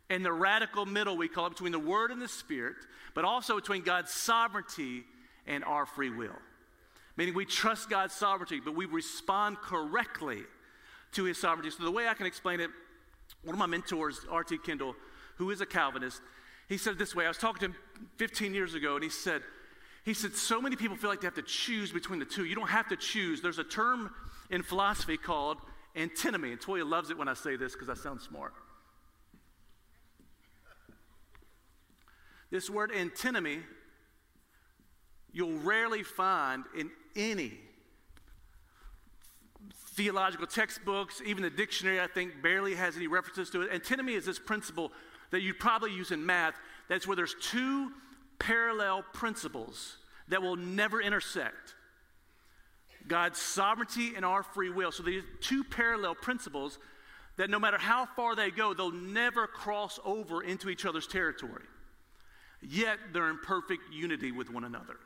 and 0.09 0.25
the 0.25 0.31
radical 0.31 0.85
middle, 0.85 1.17
we 1.17 1.27
call 1.27 1.47
it, 1.47 1.51
between 1.51 1.71
the 1.71 1.79
Word 1.79 2.11
and 2.11 2.21
the 2.21 2.27
Spirit, 2.27 2.77
but 3.13 3.25
also 3.25 3.55
between 3.55 3.83
God's 3.83 4.11
sovereignty 4.11 5.03
and 5.45 5.63
our 5.63 5.85
free 5.85 6.09
will. 6.09 6.37
Meaning 7.17 7.35
we 7.35 7.45
trust 7.45 7.89
God's 7.89 8.13
sovereignty, 8.13 8.59
but 8.63 8.75
we 8.75 8.85
respond 8.85 9.57
correctly 9.57 10.43
to 11.11 11.25
His 11.25 11.37
sovereignty. 11.37 11.69
So 11.69 11.83
the 11.83 11.91
way 11.91 12.07
I 12.07 12.13
can 12.13 12.25
explain 12.25 12.59
it, 12.59 12.69
one 13.43 13.53
of 13.53 13.59
my 13.59 13.65
mentors, 13.65 14.25
R.T. 14.29 14.57
Kendall, 14.59 14.95
who 15.35 15.51
is 15.51 15.61
a 15.61 15.65
Calvinist, 15.65 16.21
he 16.67 16.77
said 16.77 16.97
this 16.97 17.15
way. 17.15 17.25
I 17.25 17.27
was 17.27 17.37
talking 17.37 17.59
to 17.59 17.65
him 17.65 17.75
15 18.17 18.53
years 18.53 18.73
ago, 18.73 18.95
and 18.95 19.03
he 19.03 19.09
said, 19.09 19.41
he 20.09 20.15
said, 20.15 20.35
so 20.35 20.59
many 20.59 20.75
people 20.75 20.97
feel 20.97 21.11
like 21.11 21.21
they 21.21 21.27
have 21.27 21.35
to 21.35 21.43
choose 21.43 21.91
between 21.91 22.17
the 22.17 22.25
two. 22.25 22.43
You 22.43 22.55
don't 22.55 22.69
have 22.69 22.89
to 22.89 22.95
choose. 22.95 23.41
There's 23.41 23.59
a 23.59 23.63
term 23.63 24.09
in 24.49 24.63
philosophy 24.63 25.17
called 25.17 25.57
antinomy. 25.95 26.51
And 26.51 26.59
Toya 26.59 26.89
loves 26.89 27.11
it 27.11 27.17
when 27.17 27.27
I 27.27 27.35
say 27.35 27.55
this 27.55 27.73
because 27.73 27.89
I 27.89 27.93
sound 27.93 28.19
smart. 28.19 28.53
This 32.49 32.71
word 32.71 32.91
antinomy, 32.91 33.59
you'll 35.31 35.59
rarely 35.59 36.01
find 36.01 36.63
in 36.75 36.89
any 37.15 37.59
theological 39.95 40.47
textbooks, 40.47 41.21
even 41.23 41.43
the 41.43 41.51
dictionary, 41.51 42.01
I 42.01 42.07
think, 42.07 42.41
barely 42.41 42.73
has 42.73 42.95
any 42.95 43.05
references 43.05 43.51
to 43.51 43.61
it. 43.61 43.71
Antinomy 43.71 44.15
is 44.15 44.25
this 44.25 44.39
principle 44.39 44.91
that 45.29 45.41
you'd 45.41 45.59
probably 45.59 45.93
use 45.93 46.09
in 46.09 46.25
math. 46.25 46.55
That's 46.87 47.05
where 47.05 47.15
there's 47.15 47.35
two 47.39 47.91
parallel 48.39 49.03
principles 49.13 49.97
that 50.29 50.41
will 50.41 50.55
never 50.55 51.01
intersect 51.01 51.75
God's 53.07 53.39
sovereignty 53.39 54.13
and 54.15 54.23
our 54.23 54.43
free 54.43 54.69
will. 54.69 54.91
So 54.91 55.03
these 55.03 55.23
two 55.41 55.63
parallel 55.63 56.15
principles 56.15 56.77
that 57.37 57.49
no 57.49 57.59
matter 57.59 57.77
how 57.77 58.05
far 58.05 58.35
they 58.35 58.51
go, 58.51 58.73
they'll 58.73 58.91
never 58.91 59.47
cross 59.47 59.99
over 60.03 60.41
into 60.41 60.69
each 60.69 60.85
other's 60.85 61.07
territory. 61.07 61.63
Yet 62.61 62.97
they're 63.13 63.29
in 63.29 63.37
perfect 63.39 63.83
unity 63.91 64.31
with 64.31 64.51
one 64.51 64.65
another. 64.65 64.97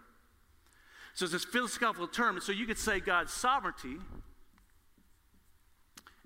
So 1.14 1.26
it's 1.26 1.34
this 1.34 1.46
philosophical 1.46 2.08
term. 2.08 2.40
So 2.42 2.52
you 2.52 2.66
could 2.66 2.80
say 2.80 3.00
God's 3.00 3.32
sovereignty 3.32 3.98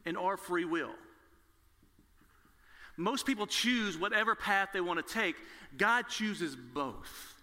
and 0.06 0.18
our 0.18 0.38
free 0.38 0.64
will. 0.64 0.94
Most 2.96 3.26
people 3.26 3.46
choose 3.46 3.98
whatever 3.98 4.34
path 4.34 4.70
they 4.74 4.82
want 4.82 5.06
to 5.06 5.14
take. 5.14 5.36
God 5.76 6.08
chooses 6.08 6.56
both. 6.56 7.37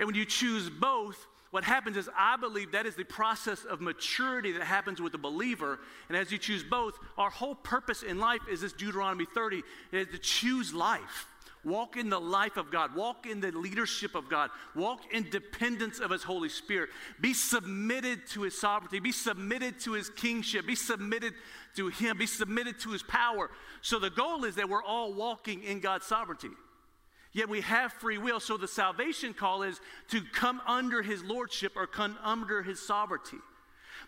And 0.00 0.06
when 0.06 0.16
you 0.16 0.24
choose 0.24 0.70
both, 0.70 1.28
what 1.50 1.62
happens 1.62 1.98
is, 1.98 2.08
I 2.16 2.38
believe 2.38 2.72
that 2.72 2.86
is 2.86 2.94
the 2.94 3.04
process 3.04 3.64
of 3.66 3.82
maturity 3.82 4.52
that 4.52 4.62
happens 4.62 5.00
with 5.00 5.12
the 5.12 5.18
believer. 5.18 5.78
And 6.08 6.16
as 6.16 6.32
you 6.32 6.38
choose 6.38 6.64
both, 6.64 6.98
our 7.18 7.28
whole 7.28 7.54
purpose 7.54 8.02
in 8.02 8.18
life 8.18 8.40
is 8.50 8.62
this 8.62 8.72
Deuteronomy 8.72 9.26
30 9.34 9.62
is 9.92 10.06
to 10.08 10.18
choose 10.18 10.72
life. 10.72 11.26
Walk 11.62 11.98
in 11.98 12.08
the 12.08 12.20
life 12.20 12.56
of 12.56 12.70
God. 12.70 12.94
Walk 12.94 13.26
in 13.26 13.40
the 13.40 13.52
leadership 13.52 14.14
of 14.14 14.30
God. 14.30 14.48
Walk 14.74 15.00
in 15.12 15.28
dependence 15.28 15.98
of 15.98 16.10
His 16.10 16.22
Holy 16.22 16.48
Spirit. 16.48 16.88
Be 17.20 17.34
submitted 17.34 18.26
to 18.28 18.42
His 18.42 18.58
sovereignty. 18.58 19.00
Be 19.00 19.12
submitted 19.12 19.78
to 19.80 19.92
His 19.92 20.08
kingship. 20.08 20.66
Be 20.66 20.76
submitted 20.76 21.34
to 21.76 21.88
Him. 21.88 22.16
Be 22.16 22.24
submitted 22.24 22.80
to 22.80 22.92
His 22.92 23.02
power. 23.02 23.50
So 23.82 23.98
the 23.98 24.08
goal 24.08 24.44
is 24.44 24.54
that 24.54 24.70
we're 24.70 24.82
all 24.82 25.12
walking 25.12 25.62
in 25.62 25.80
God's 25.80 26.06
sovereignty. 26.06 26.48
Yet 27.32 27.48
we 27.48 27.60
have 27.60 27.92
free 27.92 28.18
will. 28.18 28.40
So 28.40 28.56
the 28.56 28.68
salvation 28.68 29.34
call 29.34 29.62
is 29.62 29.80
to 30.08 30.22
come 30.32 30.60
under 30.66 31.02
His 31.02 31.22
lordship 31.22 31.72
or 31.76 31.86
come 31.86 32.18
under 32.22 32.62
His 32.62 32.84
sovereignty. 32.84 33.38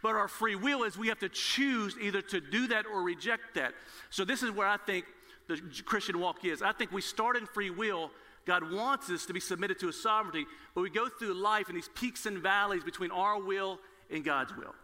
But 0.03 0.17
our 0.17 0.29
free 0.29 0.57
will 0.57 0.83
is 0.83 0.99
we 0.99 1.09
have 1.09 1.21
to 1.21 1.29
choose 1.29 1.97
either 2.01 2.23
to 2.23 2.41
do 2.41 2.67
that 2.69 2.87
or 2.87 3.03
reject 3.03 3.55
that. 3.55 3.75
So 4.11 4.25
this 4.25 4.43
is 4.43 4.51
where 4.51 4.67
I 4.67 4.77
think 4.77 5.05
the 5.47 5.61
Christian 5.85 6.19
walk 6.19 6.45
is. 6.45 6.63
I 6.63 6.73
think 6.73 6.91
we 6.91 7.01
start 7.01 7.37
in 7.37 7.47
free 7.47 7.71
will, 7.71 8.11
God 8.45 8.73
wants 8.73 9.09
us 9.11 9.27
to 9.27 9.33
be 9.33 9.41
submitted 9.41 9.79
to 9.81 9.87
His 9.87 10.03
sovereignty, 10.03 10.47
but 10.75 10.81
we 10.81 10.91
go 10.91 11.09
through 11.09 11.35
life 11.35 11.69
in 11.69 11.77
these 11.77 11.91
peaks 11.95 12.27
and 12.27 12.39
valleys 12.39 12.83
between 12.83 13.11
our 13.11 13.41
will 13.41 13.79
and 14.11 14.25
God's 14.25 14.57
will. 14.57 14.75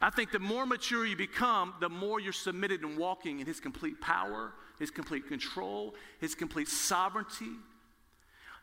I 0.00 0.10
think 0.10 0.32
the 0.32 0.38
more 0.38 0.66
mature 0.66 1.06
you 1.06 1.16
become, 1.16 1.74
the 1.80 1.88
more 1.88 2.18
you're 2.18 2.32
submitted 2.32 2.82
and 2.82 2.96
walking 2.98 3.40
in 3.40 3.46
His 3.46 3.60
complete 3.60 4.00
power, 4.00 4.52
His 4.78 4.90
complete 4.90 5.28
control, 5.28 5.94
His 6.20 6.34
complete 6.34 6.68
sovereignty. 6.68 7.52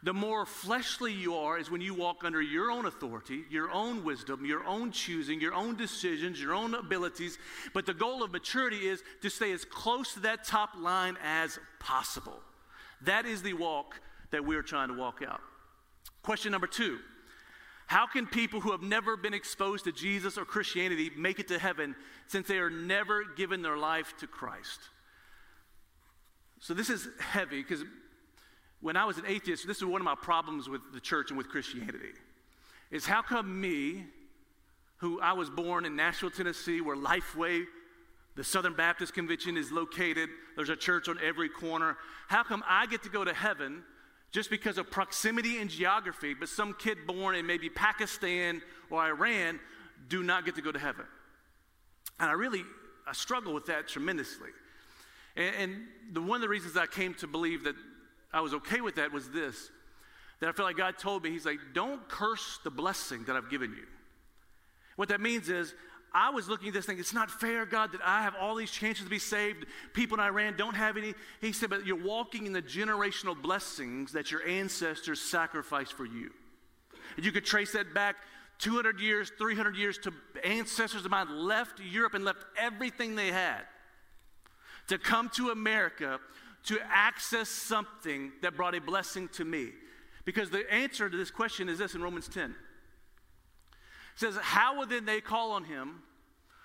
The 0.04 0.14
more 0.14 0.48
fleshly 0.48 1.14
you 1.14 1.36
are 1.36 1.60
is 1.60 1.70
when 1.70 1.82
you 1.82 1.94
walk 1.94 2.24
under 2.24 2.42
your 2.42 2.72
own 2.72 2.88
authority, 2.88 3.44
your 3.52 3.70
own 3.70 4.04
wisdom, 4.04 4.46
your 4.46 4.64
own 4.66 4.92
choosing, 4.92 5.40
your 5.40 5.54
own 5.54 5.76
decisions, 5.76 6.42
your 6.42 6.56
own 6.56 6.74
abilities. 6.74 7.38
But 7.74 7.86
the 7.86 7.94
goal 7.94 8.24
of 8.24 8.32
maturity 8.32 8.88
is 8.88 9.04
to 9.22 9.30
stay 9.30 9.52
as 9.52 9.64
close 9.64 10.16
to 10.16 10.22
that 10.22 10.44
top 10.44 10.72
line 10.76 11.18
as 11.24 11.60
possible. 11.80 12.40
That 13.02 13.26
is 13.28 13.44
the 13.44 13.54
walk 13.54 14.02
that 14.32 14.44
we're 14.44 14.64
trying 14.64 14.88
to 14.88 14.96
walk 14.96 15.22
out. 15.28 15.42
Question 16.24 16.52
number 16.52 16.68
two 16.68 16.98
How 17.86 18.08
can 18.08 18.26
people 18.26 18.60
who 18.60 18.72
have 18.72 18.82
never 18.82 19.16
been 19.16 19.36
exposed 19.36 19.86
to 19.86 19.92
Jesus 19.92 20.36
or 20.36 20.46
Christianity 20.46 21.12
make 21.16 21.40
it 21.40 21.48
to 21.50 21.60
heaven 21.60 21.96
since 22.26 22.48
they 22.48 22.58
are 22.58 22.72
never 22.72 23.24
given 23.24 23.62
their 23.62 23.78
life 23.78 24.16
to 24.20 24.26
Christ? 24.26 24.80
So 26.62 26.76
this 26.76 26.90
is 26.90 27.10
heavy 27.20 27.62
because 27.62 27.84
when 28.82 28.96
I 28.96 29.06
was 29.06 29.18
an 29.18 29.26
atheist, 29.28 29.68
this 29.68 29.78
is 29.78 29.86
one 29.86 30.00
of 30.00 30.06
my 30.06 30.16
problems 30.16 30.70
with 30.70 30.82
the 30.94 31.00
church 31.00 31.30
and 31.30 31.38
with 31.38 31.50
Christianity. 31.50 32.14
Is 32.92 33.06
how 33.06 33.24
come 33.24 33.60
me, 33.60 34.06
who 34.98 35.20
I 35.20 35.34
was 35.34 35.50
born 35.50 35.86
in 35.86 35.96
Nashville, 35.96 36.30
Tennessee, 36.30 36.80
where 36.80 36.96
Lifeway, 36.96 37.66
the 38.36 38.44
Southern 38.44 38.76
Baptist 38.76 39.14
Convention, 39.14 39.58
is 39.58 39.72
located, 39.72 40.30
there's 40.56 40.70
a 40.70 40.76
church 40.76 41.10
on 41.10 41.18
every 41.24 41.50
corner, 41.50 41.98
how 42.28 42.44
come 42.44 42.64
I 42.68 42.86
get 42.86 43.02
to 43.04 43.10
go 43.10 43.24
to 43.24 43.34
heaven 43.34 43.84
just 44.32 44.52
because 44.52 44.78
of 44.78 44.92
proximity 44.92 45.58
and 45.58 45.70
geography, 45.70 46.36
but 46.36 46.48
some 46.48 46.76
kid 46.78 47.08
born 47.08 47.36
in 47.36 47.46
maybe 47.48 47.70
Pakistan 47.70 48.62
or 48.90 49.04
Iran 49.04 49.60
do 50.10 50.22
not 50.22 50.46
get 50.46 50.56
to 50.56 50.62
go 50.62 50.72
to 50.72 50.80
heaven? 50.80 51.06
And 52.20 52.30
I 52.30 52.34
really 52.34 52.64
I 53.08 53.14
struggle 53.14 53.54
with 53.54 53.66
that 53.66 53.88
tremendously. 53.88 54.50
And, 55.36 55.56
and 55.56 55.88
the, 56.14 56.22
one 56.22 56.36
of 56.36 56.42
the 56.42 56.50
reasons 56.50 56.78
I 56.78 56.88
came 56.88 57.14
to 57.16 57.28
believe 57.28 57.64
that 57.64 57.76
I 58.34 58.42
was 58.42 58.54
okay 58.54 58.82
with 58.82 58.96
that 58.96 59.12
was 59.12 59.30
this 59.30 59.70
that 60.40 60.50
I 60.50 60.54
felt 60.54 60.68
like 60.68 60.78
God 60.78 60.98
told 60.98 61.24
me, 61.24 61.30
He's 61.30 61.46
like, 61.46 61.60
don't 61.74 62.08
curse 62.10 62.60
the 62.64 62.72
blessing 62.72 63.26
that 63.26 63.36
I've 63.36 63.50
given 63.50 63.72
you. 63.72 63.86
What 64.96 65.10
that 65.10 65.22
means 65.22 65.50
is, 65.50 65.74
I 66.14 66.32
was 66.32 66.50
looking 66.50 66.68
at 66.68 66.74
this 66.74 66.86
thing, 66.86 67.00
it's 67.00 67.14
not 67.14 67.32
fair, 67.32 67.66
God, 67.66 67.94
that 67.94 68.02
I 68.04 68.24
have 68.24 68.36
all 68.36 68.56
these 68.56 68.72
chances 68.72 69.06
to 69.06 69.10
be 69.10 69.20
saved. 69.20 69.66
People 69.94 70.18
in 70.18 70.24
Iran 70.24 70.56
don't 70.58 70.76
have 70.76 70.98
any. 70.98 71.14
He 71.40 71.54
said, 71.54 71.70
but 71.70 71.86
you're 71.86 72.04
walking 72.04 72.46
in 72.46 72.54
the 72.54 72.62
generational 72.62 73.40
blessings 73.40 74.12
that 74.12 74.30
your 74.30 74.46
ancestors 74.46 75.22
sacrificed 75.22 75.94
for 75.94 76.06
you. 76.06 76.32
And 77.16 77.26
you 77.26 77.32
could 77.32 77.46
trace 77.46 77.72
that 77.74 77.94
back 77.94 78.18
200 78.60 79.00
years, 79.00 79.32
300 79.38 79.78
years 79.78 79.98
to 80.00 80.14
ancestors 80.44 81.06
of 81.06 81.12
mine 81.12 81.30
left 81.30 81.80
Europe 81.80 82.14
and 82.14 82.26
left 82.26 82.44
everything 82.58 83.16
they 83.16 83.32
had 83.32 83.62
to 84.88 84.98
come 84.98 85.30
to 85.36 85.50
America 85.50 86.20
to 86.66 86.80
access 86.90 87.50
something 87.50 88.32
that 88.42 88.56
brought 88.56 88.76
a 88.76 88.82
blessing 88.82 89.30
to 89.30 89.46
me? 89.46 89.70
Because 90.26 90.50
the 90.50 90.72
answer 90.72 91.10
to 91.10 91.18
this 91.18 91.32
question 91.32 91.70
is 91.70 91.80
this 91.80 91.96
in 91.96 92.02
Romans 92.02 92.28
10. 92.28 92.52
It 92.52 92.56
says, 94.16 94.38
How 94.38 94.78
will 94.78 94.86
then 94.86 95.06
they 95.06 95.22
call 95.22 95.52
on 95.52 95.64
him 95.64 96.04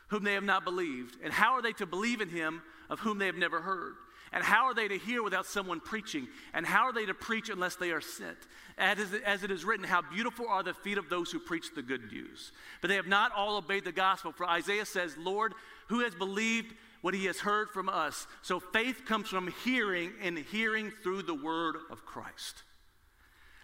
whom 0.08 0.24
they 0.24 0.34
have 0.34 0.44
not 0.44 0.64
believed? 0.64 1.16
And 1.22 1.32
how 1.32 1.52
are 1.52 1.62
they 1.62 1.72
to 1.74 1.86
believe 1.86 2.20
in 2.20 2.28
him 2.28 2.62
of 2.90 3.00
whom 3.00 3.18
they 3.18 3.26
have 3.26 3.36
never 3.36 3.60
heard? 3.60 3.94
And 4.32 4.42
how 4.42 4.66
are 4.66 4.74
they 4.74 4.88
to 4.88 4.98
hear 4.98 5.22
without 5.22 5.46
someone 5.46 5.80
preaching? 5.80 6.26
And 6.52 6.66
how 6.66 6.84
are 6.84 6.92
they 6.92 7.06
to 7.06 7.14
preach 7.14 7.48
unless 7.48 7.76
they 7.76 7.92
are 7.92 8.00
sent? 8.00 8.36
As, 8.76 8.98
as 9.24 9.44
it 9.44 9.50
is 9.50 9.64
written, 9.64 9.86
how 9.86 10.02
beautiful 10.02 10.48
are 10.48 10.62
the 10.62 10.74
feet 10.74 10.98
of 10.98 11.08
those 11.08 11.30
who 11.30 11.38
preach 11.38 11.74
the 11.74 11.82
good 11.82 12.12
news. 12.12 12.52
But 12.80 12.88
they 12.88 12.96
have 12.96 13.06
not 13.06 13.32
all 13.32 13.56
obeyed 13.56 13.84
the 13.84 13.92
gospel. 13.92 14.32
For 14.32 14.44
Isaiah 14.44 14.84
says, 14.84 15.16
Lord, 15.16 15.54
who 15.88 16.00
has 16.00 16.14
believed 16.14 16.74
what 17.00 17.14
he 17.14 17.26
has 17.26 17.38
heard 17.38 17.70
from 17.70 17.88
us. 17.88 18.26
So 18.42 18.60
faith 18.60 19.04
comes 19.06 19.28
from 19.28 19.52
hearing, 19.64 20.12
and 20.22 20.38
hearing 20.38 20.92
through 21.02 21.22
the 21.22 21.34
word 21.34 21.76
of 21.90 22.04
Christ. 22.04 22.62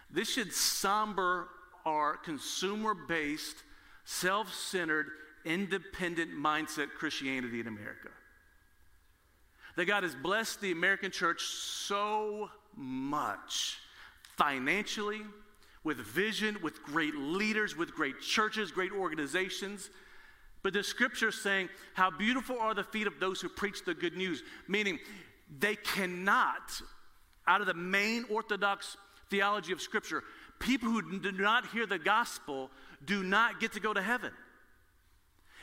This 0.09 0.29
should 0.31 0.53
somber 0.53 1.49
our 1.85 2.17
consumer 2.17 2.93
based, 2.93 3.63
self 4.05 4.53
centered, 4.53 5.07
independent 5.45 6.31
mindset 6.31 6.89
Christianity 6.97 7.59
in 7.59 7.67
America. 7.67 8.09
That 9.75 9.85
God 9.85 10.03
has 10.03 10.15
blessed 10.15 10.61
the 10.61 10.71
American 10.71 11.11
church 11.11 11.41
so 11.41 12.49
much 12.75 13.79
financially, 14.37 15.21
with 15.83 15.97
vision, 15.97 16.57
with 16.63 16.81
great 16.83 17.15
leaders, 17.15 17.75
with 17.75 17.93
great 17.93 18.21
churches, 18.21 18.71
great 18.71 18.91
organizations. 18.91 19.89
But 20.63 20.73
the 20.73 20.83
scripture 20.83 21.27
is 21.27 21.41
saying, 21.41 21.69
How 21.93 22.09
beautiful 22.09 22.57
are 22.57 22.73
the 22.73 22.85
feet 22.85 23.05
of 23.05 23.19
those 23.19 23.41
who 23.41 23.49
preach 23.49 23.83
the 23.83 23.93
good 23.93 24.15
news, 24.15 24.41
meaning 24.67 24.99
they 25.59 25.75
cannot, 25.75 26.81
out 27.45 27.61
of 27.61 27.67
the 27.67 27.73
main 27.73 28.25
orthodox 28.29 28.95
theology 29.29 29.73
of 29.73 29.81
scripture, 29.81 30.23
people 30.59 30.89
who 30.89 31.19
do 31.19 31.31
not 31.33 31.67
hear 31.67 31.85
the 31.85 31.99
gospel 31.99 32.71
do 33.05 33.21
not 33.21 33.59
get 33.59 33.73
to 33.73 33.81
go 33.81 33.93
to 33.93 34.01
heaven. 34.01 34.31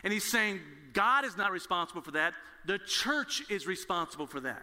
And 0.04 0.12
he's 0.12 0.30
saying, 0.30 0.60
God 0.92 1.24
is 1.24 1.36
not 1.36 1.50
responsible 1.50 2.02
for 2.02 2.12
that, 2.12 2.34
the 2.66 2.78
church 2.78 3.42
is 3.48 3.66
responsible 3.66 4.26
for 4.26 4.40
that 4.40 4.62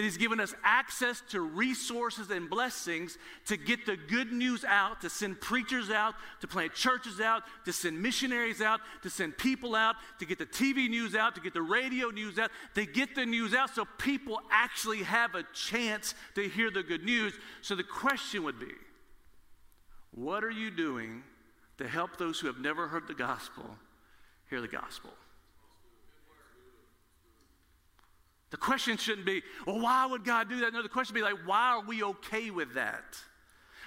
that 0.00 0.04
He's 0.04 0.16
given 0.16 0.40
us 0.40 0.54
access 0.64 1.22
to 1.28 1.42
resources 1.42 2.30
and 2.30 2.48
blessings 2.48 3.18
to 3.44 3.58
get 3.58 3.84
the 3.84 3.98
good 3.98 4.32
news 4.32 4.64
out, 4.64 5.02
to 5.02 5.10
send 5.10 5.38
preachers 5.42 5.90
out, 5.90 6.14
to 6.40 6.46
plant 6.46 6.72
churches 6.72 7.20
out, 7.20 7.42
to 7.66 7.72
send 7.74 8.00
missionaries 8.00 8.62
out, 8.62 8.80
to 9.02 9.10
send 9.10 9.36
people 9.36 9.74
out, 9.74 9.96
to 10.18 10.24
get 10.24 10.38
the 10.38 10.46
TV 10.46 10.88
news 10.88 11.14
out, 11.14 11.34
to 11.34 11.42
get 11.42 11.52
the 11.52 11.60
radio 11.60 12.08
news 12.08 12.38
out, 12.38 12.50
to 12.74 12.86
get 12.86 13.14
the 13.14 13.26
news 13.26 13.52
out 13.52 13.74
so 13.74 13.84
people 13.98 14.40
actually 14.50 15.02
have 15.02 15.34
a 15.34 15.44
chance 15.52 16.14
to 16.34 16.48
hear 16.48 16.70
the 16.70 16.82
good 16.82 17.04
news. 17.04 17.34
So 17.60 17.74
the 17.74 17.84
question 17.84 18.42
would 18.44 18.58
be 18.58 18.72
what 20.12 20.42
are 20.44 20.50
you 20.50 20.70
doing 20.70 21.24
to 21.76 21.86
help 21.86 22.16
those 22.16 22.40
who 22.40 22.46
have 22.46 22.58
never 22.58 22.88
heard 22.88 23.06
the 23.06 23.12
gospel 23.12 23.76
hear 24.48 24.62
the 24.62 24.66
gospel? 24.66 25.10
The 28.50 28.56
question 28.56 28.96
shouldn't 28.96 29.26
be, 29.26 29.42
well, 29.66 29.80
why 29.80 30.06
would 30.06 30.24
God 30.24 30.48
do 30.48 30.60
that? 30.60 30.72
No, 30.72 30.82
the 30.82 30.88
question 30.88 31.14
would 31.14 31.20
be 31.20 31.24
like, 31.24 31.46
why 31.46 31.70
are 31.70 31.82
we 31.82 32.02
okay 32.02 32.50
with 32.50 32.74
that? 32.74 33.16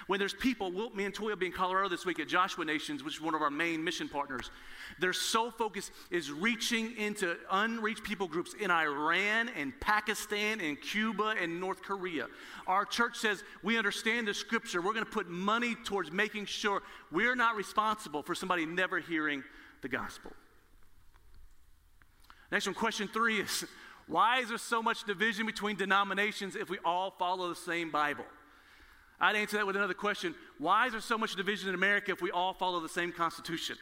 When 0.06 0.18
there's 0.18 0.34
people, 0.34 0.70
we'll, 0.70 0.90
me 0.90 1.04
and 1.04 1.14
Toy 1.14 1.30
will 1.30 1.36
be 1.36 1.46
in 1.46 1.52
Colorado 1.52 1.88
this 1.88 2.04
week 2.04 2.20
at 2.20 2.28
Joshua 2.28 2.64
Nations, 2.64 3.02
which 3.02 3.16
is 3.16 3.20
one 3.22 3.34
of 3.34 3.40
our 3.40 3.50
main 3.50 3.82
mission 3.82 4.08
partners. 4.08 4.50
Their 4.98 5.14
sole 5.14 5.50
focus 5.50 5.90
is 6.10 6.30
reaching 6.30 6.96
into 6.98 7.36
unreached 7.50 8.04
people 8.04 8.28
groups 8.28 8.54
in 8.60 8.70
Iran 8.70 9.50
and 9.56 9.78
Pakistan 9.80 10.60
and 10.60 10.80
Cuba 10.80 11.34
and 11.40 11.58
North 11.58 11.82
Korea. 11.82 12.26
Our 12.66 12.84
church 12.84 13.16
says 13.16 13.42
we 13.62 13.78
understand 13.78 14.28
the 14.28 14.34
scripture. 14.34 14.82
We're 14.82 14.92
going 14.92 15.06
to 15.06 15.10
put 15.10 15.28
money 15.28 15.74
towards 15.74 16.12
making 16.12 16.46
sure 16.46 16.82
we're 17.10 17.36
not 17.36 17.56
responsible 17.56 18.22
for 18.22 18.34
somebody 18.34 18.66
never 18.66 19.00
hearing 19.00 19.42
the 19.80 19.88
gospel. 19.88 20.32
Next 22.52 22.66
one, 22.66 22.74
question 22.74 23.08
three 23.08 23.40
is 23.40 23.64
why 24.06 24.40
is 24.40 24.48
there 24.48 24.58
so 24.58 24.82
much 24.82 25.04
division 25.04 25.46
between 25.46 25.76
denominations 25.76 26.56
if 26.56 26.68
we 26.68 26.78
all 26.84 27.10
follow 27.10 27.48
the 27.48 27.54
same 27.54 27.90
Bible? 27.90 28.24
I'd 29.20 29.36
answer 29.36 29.56
that 29.56 29.66
with 29.66 29.76
another 29.76 29.94
question 29.94 30.34
Why 30.58 30.86
is 30.86 30.92
there 30.92 31.00
so 31.00 31.16
much 31.16 31.36
division 31.36 31.68
in 31.68 31.74
America 31.74 32.12
if 32.12 32.20
we 32.20 32.30
all 32.30 32.52
follow 32.52 32.80
the 32.80 32.88
same 32.88 33.12
Constitution? 33.12 33.76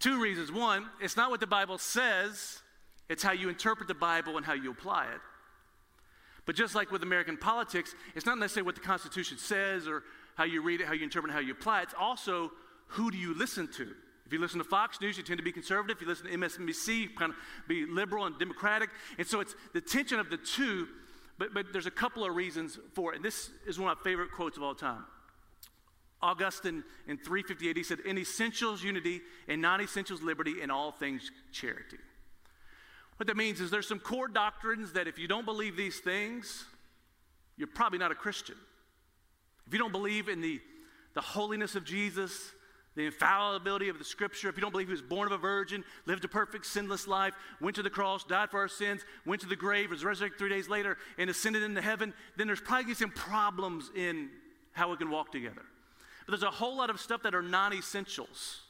Two 0.00 0.20
reasons. 0.20 0.50
One, 0.50 0.86
it's 1.00 1.16
not 1.16 1.30
what 1.30 1.38
the 1.38 1.46
Bible 1.46 1.78
says, 1.78 2.60
it's 3.08 3.22
how 3.22 3.32
you 3.32 3.48
interpret 3.48 3.86
the 3.86 3.94
Bible 3.94 4.36
and 4.36 4.44
how 4.44 4.54
you 4.54 4.72
apply 4.72 5.04
it. 5.04 5.20
But 6.44 6.56
just 6.56 6.74
like 6.74 6.90
with 6.90 7.04
American 7.04 7.36
politics, 7.36 7.94
it's 8.16 8.26
not 8.26 8.36
necessarily 8.36 8.66
what 8.66 8.74
the 8.74 8.80
Constitution 8.80 9.38
says 9.38 9.86
or 9.86 10.02
how 10.34 10.42
you 10.42 10.60
read 10.60 10.80
it, 10.80 10.88
how 10.88 10.92
you 10.92 11.04
interpret 11.04 11.30
it, 11.30 11.34
how 11.34 11.40
you 11.40 11.52
apply 11.52 11.80
it. 11.80 11.84
It's 11.84 11.94
also 11.96 12.50
who 12.88 13.12
do 13.12 13.16
you 13.16 13.32
listen 13.32 13.68
to? 13.74 13.94
If 14.32 14.36
you 14.36 14.40
listen 14.40 14.60
to 14.60 14.64
Fox 14.64 14.98
News, 14.98 15.18
you 15.18 15.22
tend 15.22 15.36
to 15.36 15.44
be 15.44 15.52
conservative. 15.52 15.98
If 15.98 16.00
you 16.00 16.08
listen 16.08 16.24
to 16.24 16.32
MSNBC, 16.32 17.00
you 17.02 17.10
kind 17.10 17.32
of 17.32 17.36
be 17.68 17.84
liberal 17.84 18.24
and 18.24 18.38
democratic. 18.38 18.88
And 19.18 19.26
so 19.26 19.40
it's 19.40 19.54
the 19.74 19.80
tension 19.82 20.18
of 20.18 20.30
the 20.30 20.38
two, 20.38 20.88
but, 21.36 21.52
but 21.52 21.66
there's 21.70 21.84
a 21.84 21.90
couple 21.90 22.24
of 22.24 22.34
reasons 22.34 22.78
for 22.94 23.12
it. 23.12 23.16
And 23.16 23.24
this 23.26 23.50
is 23.66 23.78
one 23.78 23.92
of 23.92 23.98
my 23.98 24.02
favorite 24.02 24.32
quotes 24.32 24.56
of 24.56 24.62
all 24.62 24.74
time. 24.74 25.04
Augustine 26.22 26.82
in 27.06 27.18
358, 27.18 27.76
he 27.76 27.82
said, 27.82 28.00
In 28.06 28.16
essentials, 28.16 28.82
unity, 28.82 29.20
in 29.48 29.60
non 29.60 29.82
essentials, 29.82 30.22
liberty, 30.22 30.62
in 30.62 30.70
all 30.70 30.92
things, 30.92 31.30
charity. 31.52 31.98
What 33.18 33.26
that 33.26 33.36
means 33.36 33.60
is 33.60 33.70
there's 33.70 33.86
some 33.86 34.00
core 34.00 34.28
doctrines 34.28 34.92
that 34.92 35.06
if 35.06 35.18
you 35.18 35.28
don't 35.28 35.44
believe 35.44 35.76
these 35.76 35.98
things, 35.98 36.64
you're 37.58 37.68
probably 37.68 37.98
not 37.98 38.12
a 38.12 38.14
Christian. 38.14 38.56
If 39.66 39.74
you 39.74 39.78
don't 39.78 39.92
believe 39.92 40.30
in 40.30 40.40
the, 40.40 40.58
the 41.12 41.20
holiness 41.20 41.74
of 41.74 41.84
Jesus, 41.84 42.52
the 42.94 43.06
infallibility 43.06 43.88
of 43.88 43.98
the 43.98 44.04
scripture. 44.04 44.48
If 44.48 44.56
you 44.56 44.60
don't 44.60 44.70
believe 44.70 44.88
he 44.88 44.92
was 44.92 45.02
born 45.02 45.26
of 45.26 45.32
a 45.32 45.38
virgin, 45.38 45.84
lived 46.06 46.24
a 46.24 46.28
perfect, 46.28 46.66
sinless 46.66 47.06
life, 47.06 47.34
went 47.60 47.76
to 47.76 47.82
the 47.82 47.90
cross, 47.90 48.24
died 48.24 48.50
for 48.50 48.60
our 48.60 48.68
sins, 48.68 49.02
went 49.24 49.40
to 49.42 49.48
the 49.48 49.56
grave, 49.56 49.90
was 49.90 50.04
resurrected 50.04 50.38
three 50.38 50.50
days 50.50 50.68
later, 50.68 50.98
and 51.18 51.30
ascended 51.30 51.62
into 51.62 51.80
heaven, 51.80 52.12
then 52.36 52.46
there's 52.46 52.60
probably 52.60 52.94
some 52.94 53.10
problems 53.10 53.90
in 53.94 54.28
how 54.72 54.90
we 54.90 54.96
can 54.96 55.10
walk 55.10 55.32
together. 55.32 55.62
But 56.26 56.32
there's 56.32 56.42
a 56.42 56.50
whole 56.50 56.76
lot 56.76 56.90
of 56.90 57.00
stuff 57.00 57.22
that 57.22 57.34
are 57.34 57.42
non 57.42 57.72
essentials. 57.72 58.60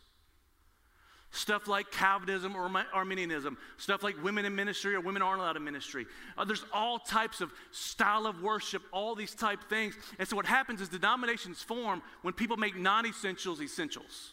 Stuff 1.35 1.67
like 1.67 1.91
Calvinism 1.91 2.55
or 2.55 2.71
Arminianism, 2.93 3.57
stuff 3.79 4.03
like 4.03 4.23
women 4.23 4.45
in 4.45 4.55
ministry 4.55 4.95
or 4.95 5.01
women 5.01 5.23
aren't 5.23 5.41
allowed 5.41 5.57
in 5.57 5.65
ministry. 5.65 6.07
Uh, 6.37 6.45
there's 6.45 6.65
all 6.75 6.99
types 6.99 7.41
of 7.41 7.51
style 7.71 8.27
of 8.27 8.43
worship, 8.43 8.83
all 8.93 9.15
these 9.15 9.35
type 9.35 9.61
things. 9.71 9.95
And 10.19 10.29
so 10.29 10.37
what 10.37 10.45
happens 10.45 10.83
is 10.83 10.91
denominations 10.91 11.63
form 11.63 12.03
when 12.21 12.35
people 12.35 12.59
make 12.59 12.77
non-essentials 12.77 13.63
essentials. 13.63 14.33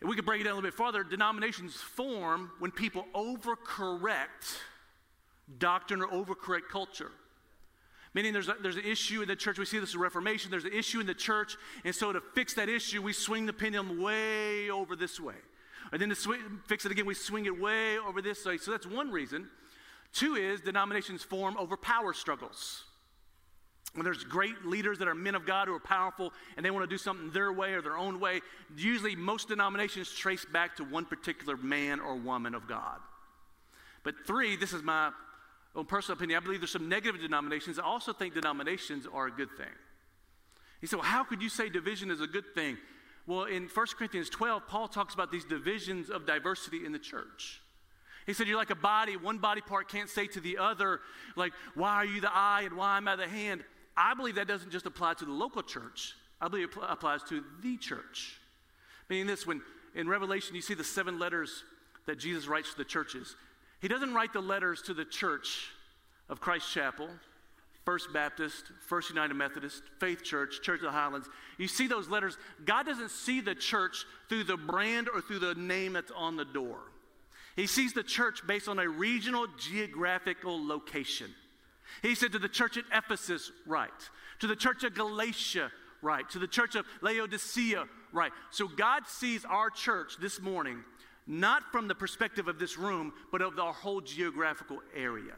And 0.00 0.10
we 0.10 0.14
could 0.14 0.26
break 0.26 0.42
it 0.42 0.44
down 0.44 0.52
a 0.52 0.56
little 0.56 0.70
bit 0.70 0.76
farther. 0.76 1.02
Denominations 1.02 1.74
form 1.74 2.50
when 2.58 2.70
people 2.70 3.06
overcorrect 3.14 4.58
doctrine 5.58 6.02
or 6.02 6.08
overcorrect 6.08 6.68
culture. 6.70 7.10
Meaning 8.16 8.32
there's, 8.32 8.48
a, 8.48 8.56
there's 8.62 8.76
an 8.76 8.86
issue 8.86 9.20
in 9.20 9.28
the 9.28 9.36
church. 9.36 9.58
We 9.58 9.66
see 9.66 9.78
this 9.78 9.92
in 9.92 10.00
Reformation. 10.00 10.50
There's 10.50 10.64
an 10.64 10.72
issue 10.72 11.00
in 11.00 11.06
the 11.06 11.12
church. 11.12 11.54
And 11.84 11.94
so 11.94 12.14
to 12.14 12.22
fix 12.34 12.54
that 12.54 12.70
issue, 12.70 13.02
we 13.02 13.12
swing 13.12 13.44
the 13.44 13.52
pendulum 13.52 14.00
way 14.00 14.70
over 14.70 14.96
this 14.96 15.20
way. 15.20 15.34
And 15.92 16.00
then 16.00 16.08
to 16.08 16.16
fix 16.66 16.86
it 16.86 16.92
again, 16.92 17.04
we 17.04 17.12
swing 17.12 17.44
it 17.44 17.60
way 17.60 17.98
over 17.98 18.22
this 18.22 18.42
way. 18.46 18.56
So 18.56 18.70
that's 18.70 18.86
one 18.86 19.10
reason. 19.10 19.50
Two 20.14 20.34
is 20.34 20.62
denominations 20.62 21.24
form 21.24 21.58
over 21.58 21.76
power 21.76 22.14
struggles. 22.14 22.84
When 23.92 24.04
there's 24.04 24.24
great 24.24 24.64
leaders 24.64 24.98
that 25.00 25.08
are 25.08 25.14
men 25.14 25.34
of 25.34 25.44
God 25.44 25.68
who 25.68 25.74
are 25.74 25.78
powerful 25.78 26.32
and 26.56 26.64
they 26.64 26.70
want 26.70 26.88
to 26.88 26.94
do 26.94 26.96
something 26.96 27.30
their 27.32 27.52
way 27.52 27.74
or 27.74 27.82
their 27.82 27.98
own 27.98 28.18
way, 28.18 28.40
usually 28.78 29.14
most 29.14 29.48
denominations 29.48 30.10
trace 30.10 30.46
back 30.46 30.76
to 30.76 30.84
one 30.84 31.04
particular 31.04 31.58
man 31.58 32.00
or 32.00 32.16
woman 32.16 32.54
of 32.54 32.66
God. 32.66 32.98
But 34.04 34.14
three, 34.26 34.56
this 34.56 34.72
is 34.72 34.82
my 34.82 35.10
own 35.76 35.84
personal 35.84 36.16
opinion, 36.16 36.38
I 36.38 36.44
believe 36.44 36.60
there's 36.60 36.70
some 36.70 36.88
negative 36.88 37.20
denominations. 37.20 37.78
I 37.78 37.82
also 37.82 38.12
think 38.12 38.34
denominations 38.34 39.06
are 39.12 39.26
a 39.26 39.30
good 39.30 39.50
thing. 39.56 39.66
He 40.80 40.86
said, 40.86 40.96
Well, 40.96 41.08
how 41.08 41.22
could 41.22 41.42
you 41.42 41.48
say 41.48 41.68
division 41.68 42.10
is 42.10 42.20
a 42.20 42.26
good 42.26 42.54
thing? 42.54 42.78
Well, 43.26 43.44
in 43.44 43.68
1 43.68 43.86
Corinthians 43.98 44.30
12, 44.30 44.66
Paul 44.68 44.88
talks 44.88 45.12
about 45.14 45.30
these 45.30 45.44
divisions 45.44 46.10
of 46.10 46.26
diversity 46.26 46.86
in 46.86 46.92
the 46.92 46.98
church. 46.98 47.60
He 48.24 48.32
said, 48.32 48.48
You're 48.48 48.56
like 48.56 48.70
a 48.70 48.74
body. 48.74 49.16
One 49.16 49.38
body 49.38 49.60
part 49.60 49.88
can't 49.88 50.08
say 50.08 50.26
to 50.28 50.40
the 50.40 50.58
other, 50.58 51.00
like, 51.36 51.52
why 51.74 51.94
are 51.94 52.04
you 52.04 52.20
the 52.20 52.34
eye 52.34 52.62
and 52.62 52.76
why 52.76 52.96
am 52.96 53.08
I 53.08 53.16
the 53.16 53.28
hand? 53.28 53.64
I 53.96 54.14
believe 54.14 54.34
that 54.34 54.48
doesn't 54.48 54.70
just 54.70 54.86
apply 54.86 55.14
to 55.14 55.24
the 55.24 55.32
local 55.32 55.62
church, 55.62 56.14
I 56.40 56.48
believe 56.48 56.68
it 56.68 56.78
applies 56.88 57.22
to 57.24 57.42
the 57.62 57.76
church. 57.76 58.38
Meaning 59.08 59.26
this, 59.26 59.46
when 59.46 59.62
in 59.94 60.08
Revelation 60.08 60.54
you 60.54 60.62
see 60.62 60.74
the 60.74 60.84
seven 60.84 61.18
letters 61.18 61.64
that 62.06 62.18
Jesus 62.18 62.46
writes 62.46 62.72
to 62.72 62.76
the 62.76 62.84
churches, 62.84 63.36
he 63.80 63.88
doesn't 63.88 64.14
write 64.14 64.32
the 64.32 64.40
letters 64.40 64.82
to 64.82 64.94
the 64.94 65.04
church 65.04 65.70
of 66.28 66.40
Christ 66.40 66.72
Chapel, 66.72 67.08
First 67.84 68.12
Baptist, 68.12 68.64
First 68.88 69.10
United 69.10 69.34
Methodist, 69.34 69.82
Faith 70.00 70.24
Church, 70.24 70.60
Church 70.60 70.80
of 70.80 70.86
the 70.86 70.90
Highlands. 70.90 71.28
You 71.56 71.68
see 71.68 71.86
those 71.86 72.08
letters. 72.08 72.36
God 72.64 72.84
doesn't 72.84 73.12
see 73.12 73.40
the 73.40 73.54
church 73.54 74.04
through 74.28 74.44
the 74.44 74.56
brand 74.56 75.08
or 75.08 75.20
through 75.20 75.38
the 75.38 75.54
name 75.54 75.92
that's 75.92 76.10
on 76.10 76.36
the 76.36 76.44
door. 76.44 76.78
He 77.54 77.66
sees 77.66 77.92
the 77.92 78.02
church 78.02 78.46
based 78.46 78.68
on 78.68 78.78
a 78.78 78.88
regional 78.88 79.46
geographical 79.56 80.66
location. 80.66 81.30
He 82.02 82.14
said 82.14 82.32
to 82.32 82.38
the 82.38 82.48
church 82.48 82.76
at 82.76 82.84
Ephesus, 82.92 83.52
right. 83.66 83.90
To 84.40 84.46
the 84.46 84.56
church 84.56 84.82
of 84.82 84.94
Galatia, 84.94 85.70
right. 86.02 86.28
To 86.30 86.38
the 86.38 86.48
church 86.48 86.74
of 86.74 86.84
Laodicea, 87.02 87.86
right. 88.12 88.32
So 88.50 88.66
God 88.66 89.04
sees 89.06 89.44
our 89.44 89.70
church 89.70 90.16
this 90.20 90.40
morning 90.40 90.82
not 91.26 91.70
from 91.72 91.88
the 91.88 91.94
perspective 91.94 92.48
of 92.48 92.58
this 92.58 92.78
room, 92.78 93.12
but 93.32 93.40
of 93.40 93.58
our 93.58 93.72
whole 93.72 94.00
geographical 94.00 94.80
area. 94.94 95.34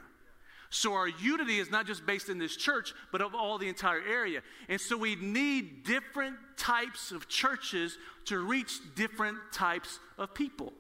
So 0.71 0.93
our 0.93 1.09
unity 1.09 1.59
is 1.59 1.71
not 1.71 1.87
just 1.87 2.05
based 2.05 2.29
in 2.29 2.39
this 2.39 2.55
church, 2.55 2.93
but 3.11 3.23
of 3.23 3.35
all 3.35 3.57
the 3.57 3.69
entire 3.69 4.03
area. 4.07 4.43
And 4.69 4.79
so 4.79 4.99
we 4.99 5.17
need 5.17 5.85
different 5.85 6.37
types 6.59 7.11
of 7.11 7.27
churches 7.29 7.97
to 8.27 8.39
reach 8.39 8.79
different 8.95 9.39
types 9.51 9.99
of 10.19 10.35
people. 10.35 10.75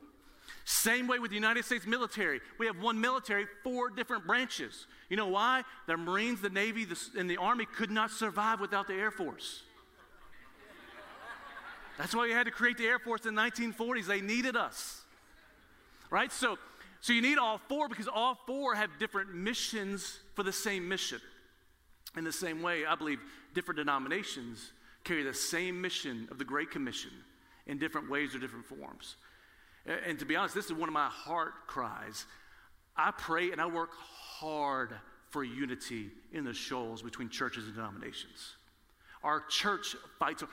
Same 0.66 1.06
way 1.06 1.18
with 1.18 1.30
the 1.30 1.34
United 1.36 1.64
States 1.64 1.86
military. 1.86 2.42
We 2.58 2.66
have 2.66 2.78
one 2.78 3.00
military, 3.00 3.46
four 3.64 3.88
different 3.88 4.26
branches. 4.26 4.86
You 5.08 5.16
know 5.16 5.28
why? 5.28 5.62
The 5.86 5.96
Marines, 5.96 6.42
the 6.42 6.50
Navy, 6.50 6.84
the, 6.84 6.98
and 7.18 7.30
the 7.30 7.38
Army 7.38 7.64
could 7.64 7.90
not 7.90 8.10
survive 8.10 8.60
without 8.60 8.86
the 8.86 8.94
Air 8.94 9.10
Force. 9.10 9.62
That's 11.96 12.14
why 12.14 12.26
we 12.26 12.32
had 12.32 12.44
to 12.44 12.52
create 12.52 12.76
the 12.76 12.86
Air 12.86 12.98
Force 12.98 13.24
in 13.24 13.34
the 13.34 13.40
1940s. 13.40 14.06
They 14.06 14.20
needed 14.20 14.56
us. 14.56 14.97
Right? 16.10 16.32
So, 16.32 16.58
so 17.00 17.12
you 17.12 17.22
need 17.22 17.38
all 17.38 17.58
four 17.68 17.88
because 17.88 18.08
all 18.08 18.38
four 18.46 18.74
have 18.74 18.90
different 18.98 19.34
missions 19.34 20.18
for 20.34 20.42
the 20.42 20.52
same 20.52 20.88
mission. 20.88 21.20
In 22.16 22.24
the 22.24 22.32
same 22.32 22.62
way, 22.62 22.86
I 22.86 22.94
believe 22.94 23.20
different 23.54 23.78
denominations 23.78 24.72
carry 25.04 25.22
the 25.22 25.34
same 25.34 25.80
mission 25.80 26.28
of 26.30 26.38
the 26.38 26.44
Great 26.44 26.70
Commission 26.70 27.10
in 27.66 27.78
different 27.78 28.10
ways 28.10 28.34
or 28.34 28.38
different 28.38 28.66
forms. 28.66 29.16
And 29.86 30.18
to 30.18 30.24
be 30.24 30.36
honest, 30.36 30.54
this 30.54 30.66
is 30.66 30.72
one 30.72 30.88
of 30.88 30.92
my 30.92 31.08
heart 31.08 31.52
cries. 31.66 32.26
I 32.96 33.10
pray 33.12 33.52
and 33.52 33.60
I 33.60 33.66
work 33.66 33.90
hard 33.94 34.92
for 35.30 35.44
unity 35.44 36.10
in 36.32 36.44
the 36.44 36.52
shoals 36.52 37.02
between 37.02 37.28
churches 37.28 37.66
and 37.66 37.74
denominations. 37.74 38.56
Our 39.22 39.40
church 39.48 39.96
fights. 40.18 40.44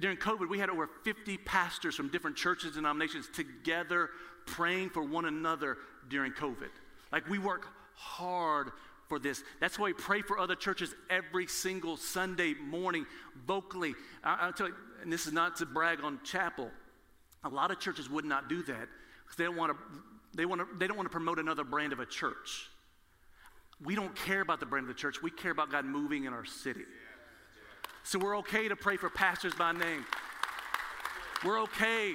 During 0.00 0.16
COVID, 0.16 0.48
we 0.48 0.58
had 0.58 0.70
over 0.70 0.88
50 1.04 1.38
pastors 1.38 1.94
from 1.94 2.08
different 2.08 2.36
churches 2.36 2.76
and 2.76 2.84
denominations 2.84 3.28
together 3.28 4.10
praying 4.46 4.90
for 4.90 5.02
one 5.02 5.24
another 5.24 5.78
during 6.08 6.32
COVID. 6.32 6.70
Like 7.10 7.28
we 7.28 7.38
work 7.38 7.66
hard 7.94 8.72
for 9.08 9.18
this. 9.18 9.42
That's 9.60 9.78
why 9.78 9.86
we 9.86 9.92
pray 9.92 10.22
for 10.22 10.38
other 10.38 10.54
churches 10.54 10.94
every 11.10 11.46
single 11.46 11.96
Sunday 11.96 12.54
morning 12.54 13.06
vocally. 13.46 13.94
I, 14.24 14.46
will 14.46 14.52
tell 14.52 14.68
you, 14.68 14.74
and 15.02 15.12
this 15.12 15.26
is 15.26 15.32
not 15.32 15.56
to 15.56 15.66
brag 15.66 16.02
on 16.02 16.18
chapel. 16.24 16.70
A 17.44 17.48
lot 17.48 17.70
of 17.70 17.78
churches 17.78 18.08
would 18.08 18.24
not 18.24 18.48
do 18.48 18.62
that 18.62 18.88
because 19.22 19.36
they 19.36 19.44
don't 19.44 19.56
want 19.56 19.72
to. 19.72 19.78
They, 20.34 20.46
want 20.46 20.62
to, 20.62 20.78
they 20.78 20.86
don't 20.86 20.96
want 20.96 21.06
to 21.06 21.12
promote 21.12 21.38
another 21.38 21.62
brand 21.62 21.92
of 21.92 22.00
a 22.00 22.06
church. 22.06 22.70
We 23.84 23.94
don't 23.94 24.14
care 24.16 24.40
about 24.40 24.60
the 24.60 24.66
brand 24.66 24.84
of 24.84 24.88
the 24.88 24.98
church. 24.98 25.22
We 25.22 25.30
care 25.30 25.50
about 25.50 25.70
God 25.70 25.84
moving 25.84 26.24
in 26.24 26.32
our 26.32 26.46
city. 26.46 26.84
So 28.02 28.18
we're 28.18 28.38
okay 28.38 28.66
to 28.68 28.76
pray 28.76 28.96
for 28.96 29.10
pastors 29.10 29.52
by 29.54 29.72
name. 29.72 30.06
We're 31.44 31.60
okay. 31.62 32.14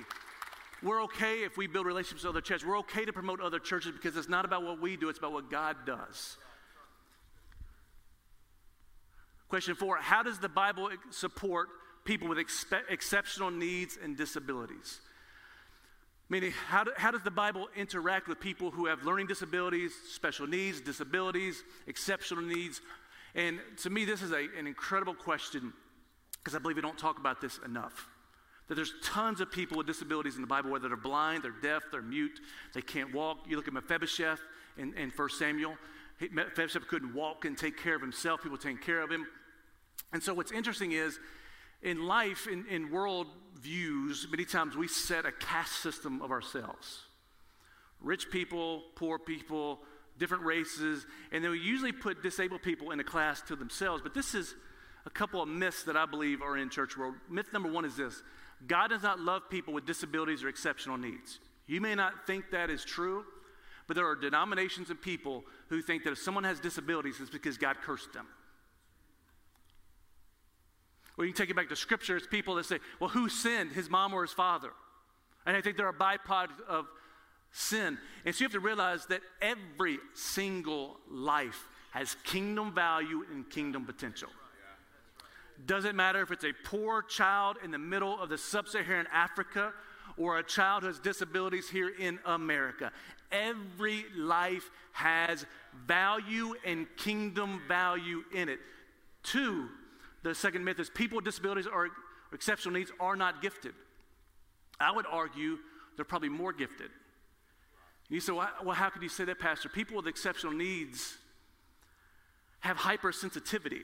We're 0.83 1.03
okay 1.03 1.43
if 1.43 1.57
we 1.57 1.67
build 1.67 1.85
relationships 1.85 2.23
with 2.23 2.29
other 2.29 2.41
churches. 2.41 2.67
We're 2.67 2.79
okay 2.79 3.05
to 3.05 3.13
promote 3.13 3.41
other 3.41 3.59
churches 3.59 3.91
because 3.91 4.15
it's 4.15 4.29
not 4.29 4.45
about 4.45 4.63
what 4.63 4.79
we 4.79 4.95
do, 4.95 5.09
it's 5.09 5.19
about 5.19 5.33
what 5.33 5.49
God 5.49 5.77
does. 5.85 6.37
Question 9.49 9.75
four 9.75 9.97
How 9.97 10.23
does 10.23 10.39
the 10.39 10.49
Bible 10.49 10.89
support 11.09 11.69
people 12.05 12.27
with 12.27 12.37
expe- 12.37 12.83
exceptional 12.89 13.51
needs 13.51 13.97
and 14.01 14.15
disabilities? 14.15 14.99
Meaning, 16.29 16.51
how, 16.67 16.83
do, 16.83 16.91
how 16.97 17.11
does 17.11 17.23
the 17.23 17.31
Bible 17.31 17.69
interact 17.75 18.27
with 18.27 18.39
people 18.39 18.69
who 18.69 18.85
have 18.87 19.03
learning 19.03 19.27
disabilities, 19.27 19.93
special 20.09 20.45
needs, 20.45 20.81
disabilities, 20.81 21.63
exceptional 21.87 22.43
needs? 22.43 22.81
And 23.33 23.59
to 23.83 23.89
me, 23.89 24.03
this 24.03 24.21
is 24.21 24.31
a, 24.31 24.47
an 24.57 24.67
incredible 24.67 25.13
question 25.13 25.71
because 26.43 26.53
I 26.53 26.59
believe 26.59 26.75
we 26.75 26.81
don't 26.81 26.97
talk 26.97 27.17
about 27.17 27.39
this 27.39 27.59
enough. 27.65 28.09
That 28.67 28.75
there's 28.75 28.93
tons 29.01 29.39
of 29.39 29.51
people 29.51 29.77
with 29.77 29.87
disabilities 29.87 30.35
in 30.35 30.41
the 30.41 30.47
Bible, 30.47 30.71
whether 30.71 30.87
they're 30.87 30.97
blind, 30.97 31.43
they're 31.43 31.51
deaf, 31.51 31.83
they're 31.91 32.01
mute, 32.01 32.39
they 32.73 32.81
can't 32.81 33.13
walk. 33.13 33.39
You 33.47 33.55
look 33.55 33.67
at 33.67 33.73
Mephibosheth 33.73 34.41
in, 34.77 34.93
in 34.95 35.09
1 35.09 35.29
Samuel. 35.29 35.77
Mephibosheth 36.19 36.87
couldn't 36.87 37.13
walk 37.13 37.45
and 37.45 37.57
take 37.57 37.77
care 37.77 37.95
of 37.95 38.01
himself, 38.01 38.41
people 38.41 38.57
taking 38.57 38.77
care 38.77 39.01
of 39.01 39.11
him. 39.11 39.25
And 40.11 40.21
so, 40.21 40.33
what's 40.33 40.51
interesting 40.51 40.91
is 40.91 41.19
in 41.81 42.05
life, 42.07 42.47
in, 42.47 42.65
in 42.67 42.91
world 42.91 43.27
views, 43.59 44.27
many 44.29 44.45
times 44.45 44.75
we 44.75 44.87
set 44.87 45.25
a 45.25 45.31
caste 45.31 45.81
system 45.81 46.21
of 46.21 46.31
ourselves 46.31 47.03
rich 47.99 48.29
people, 48.29 48.83
poor 48.95 49.17
people, 49.17 49.79
different 50.19 50.43
races, 50.43 51.05
and 51.31 51.43
then 51.43 51.51
we 51.51 51.59
usually 51.59 51.91
put 51.91 52.21
disabled 52.21 52.61
people 52.61 52.91
in 52.91 52.99
a 52.99 53.03
class 53.03 53.41
to 53.41 53.55
themselves. 53.55 54.01
But 54.03 54.13
this 54.13 54.35
is 54.35 54.55
a 55.05 55.09
couple 55.09 55.41
of 55.41 55.49
myths 55.49 55.83
that 55.83 55.97
I 55.97 56.05
believe 56.05 56.41
are 56.41 56.57
in 56.57 56.69
church 56.69 56.97
world. 56.97 57.15
Myth 57.29 57.47
number 57.53 57.71
one 57.71 57.85
is 57.85 57.95
this 57.95 58.21
God 58.65 58.87
does 58.87 59.03
not 59.03 59.19
love 59.19 59.49
people 59.49 59.73
with 59.73 59.85
disabilities 59.85 60.43
or 60.43 60.47
exceptional 60.47 60.97
needs. 60.97 61.39
You 61.67 61.81
may 61.81 61.95
not 61.95 62.25
think 62.25 62.51
that 62.51 62.69
is 62.69 62.83
true, 62.83 63.25
but 63.87 63.95
there 63.95 64.07
are 64.07 64.15
denominations 64.15 64.89
and 64.89 64.99
people 65.01 65.43
who 65.69 65.81
think 65.81 66.03
that 66.03 66.11
if 66.11 66.17
someone 66.17 66.43
has 66.43 66.59
disabilities, 66.59 67.17
it's 67.19 67.29
because 67.29 67.57
God 67.57 67.77
cursed 67.81 68.13
them. 68.13 68.27
Or 71.17 71.25
you 71.25 71.33
can 71.33 71.43
take 71.43 71.49
it 71.49 71.55
back 71.55 71.69
to 71.69 71.75
scripture, 71.75 72.17
it's 72.17 72.27
people 72.27 72.55
that 72.55 72.65
say, 72.65 72.79
well, 72.99 73.09
who 73.09 73.29
sinned, 73.29 73.71
his 73.71 73.89
mom 73.89 74.13
or 74.13 74.21
his 74.23 74.33
father? 74.33 74.71
And 75.45 75.55
I 75.55 75.61
think 75.61 75.77
they're 75.77 75.89
a 75.89 75.93
byproduct 75.93 76.61
of 76.67 76.85
sin. 77.51 77.97
And 78.25 78.35
so 78.35 78.41
you 78.41 78.45
have 78.45 78.51
to 78.51 78.59
realize 78.59 79.05
that 79.07 79.21
every 79.41 79.97
single 80.13 80.97
life 81.09 81.67
has 81.91 82.15
kingdom 82.23 82.73
value 82.73 83.25
and 83.31 83.49
kingdom 83.49 83.85
potential. 83.85 84.29
Doesn't 85.65 85.95
matter 85.95 86.21
if 86.21 86.31
it's 86.31 86.43
a 86.43 86.53
poor 86.63 87.01
child 87.01 87.57
in 87.63 87.71
the 87.71 87.77
middle 87.77 88.21
of 88.21 88.29
the 88.29 88.37
sub 88.37 88.67
Saharan 88.67 89.07
Africa 89.11 89.73
or 90.17 90.37
a 90.37 90.43
child 90.43 90.83
who 90.83 90.87
has 90.87 90.99
disabilities 90.99 91.69
here 91.69 91.89
in 91.89 92.19
America. 92.25 92.91
Every 93.31 94.05
life 94.15 94.69
has 94.93 95.45
value 95.85 96.55
and 96.65 96.87
kingdom 96.97 97.61
value 97.67 98.23
in 98.33 98.49
it. 98.49 98.59
Two, 99.23 99.67
the 100.23 100.33
second 100.33 100.63
myth 100.63 100.79
is 100.79 100.89
people 100.89 101.17
with 101.17 101.25
disabilities 101.25 101.67
or 101.67 101.89
exceptional 102.33 102.73
needs 102.73 102.91
are 102.99 103.15
not 103.15 103.41
gifted. 103.41 103.73
I 104.79 104.91
would 104.91 105.05
argue 105.09 105.57
they're 105.95 106.05
probably 106.05 106.29
more 106.29 106.53
gifted. 106.53 106.91
You 108.09 108.19
say, 108.19 108.31
well, 108.31 108.71
how 108.71 108.89
could 108.89 109.01
you 109.01 109.09
say 109.09 109.25
that, 109.25 109.39
Pastor? 109.39 109.69
People 109.69 109.97
with 109.97 110.07
exceptional 110.07 110.53
needs 110.53 111.17
have 112.59 112.77
hypersensitivity. 112.77 113.83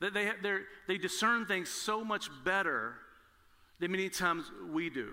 They, 0.00 0.10
they, 0.10 0.58
they 0.88 0.98
discern 0.98 1.46
things 1.46 1.68
so 1.68 2.04
much 2.04 2.30
better 2.44 2.94
than 3.80 3.92
many 3.92 4.08
times 4.08 4.50
we 4.72 4.90
do. 4.90 5.10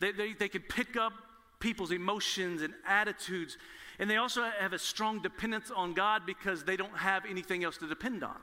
They, 0.00 0.12
they, 0.12 0.32
they 0.32 0.48
can 0.48 0.62
pick 0.62 0.96
up 0.96 1.12
people's 1.60 1.92
emotions 1.92 2.62
and 2.62 2.74
attitudes, 2.86 3.56
and 3.98 4.10
they 4.10 4.16
also 4.16 4.42
have 4.58 4.72
a 4.72 4.78
strong 4.78 5.20
dependence 5.20 5.70
on 5.70 5.94
God 5.94 6.22
because 6.26 6.64
they 6.64 6.76
don't 6.76 6.96
have 6.96 7.24
anything 7.28 7.62
else 7.62 7.76
to 7.78 7.86
depend 7.86 8.24
on. 8.24 8.36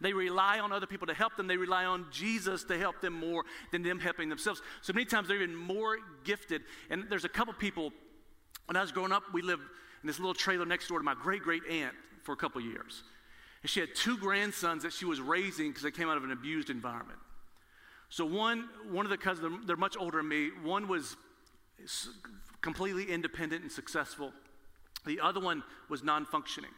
They 0.00 0.12
rely 0.12 0.60
on 0.60 0.72
other 0.72 0.86
people 0.86 1.06
to 1.08 1.14
help 1.14 1.36
them. 1.36 1.46
They 1.46 1.58
rely 1.58 1.84
on 1.84 2.06
Jesus 2.10 2.64
to 2.64 2.78
help 2.78 3.00
them 3.00 3.12
more 3.12 3.44
than 3.70 3.82
them 3.82 3.98
helping 3.98 4.28
themselves. 4.28 4.62
So 4.80 4.92
many 4.92 5.04
times 5.04 5.28
they're 5.28 5.42
even 5.42 5.54
more 5.54 5.98
gifted. 6.24 6.62
And 6.88 7.04
there's 7.10 7.26
a 7.26 7.28
couple 7.28 7.52
people, 7.52 7.92
when 8.66 8.76
I 8.76 8.80
was 8.80 8.92
growing 8.92 9.12
up, 9.12 9.24
we 9.34 9.42
lived 9.42 9.62
in 10.02 10.06
this 10.06 10.18
little 10.18 10.34
trailer 10.34 10.64
next 10.64 10.88
door 10.88 10.98
to 10.98 11.04
my 11.04 11.14
great 11.14 11.42
great 11.42 11.62
aunt 11.70 11.94
for 12.22 12.32
a 12.32 12.36
couple 12.36 12.62
years. 12.62 13.02
And 13.62 13.70
she 13.70 13.80
had 13.80 13.94
two 13.94 14.16
grandsons 14.16 14.82
that 14.82 14.92
she 14.92 15.04
was 15.04 15.20
raising 15.20 15.68
because 15.68 15.82
they 15.82 15.90
came 15.90 16.08
out 16.08 16.16
of 16.16 16.24
an 16.24 16.32
abused 16.32 16.70
environment. 16.70 17.18
So 18.08 18.24
one, 18.24 18.68
one 18.90 19.06
of 19.06 19.10
the 19.10 19.18
cousins, 19.18 19.66
they're 19.66 19.76
much 19.76 19.96
older 19.98 20.18
than 20.18 20.28
me. 20.28 20.50
One 20.62 20.88
was 20.88 21.16
completely 22.60 23.04
independent 23.04 23.62
and 23.62 23.70
successful. 23.70 24.32
The 25.06 25.20
other 25.20 25.40
one 25.40 25.62
was 25.88 26.02
non-functioning. 26.02 26.70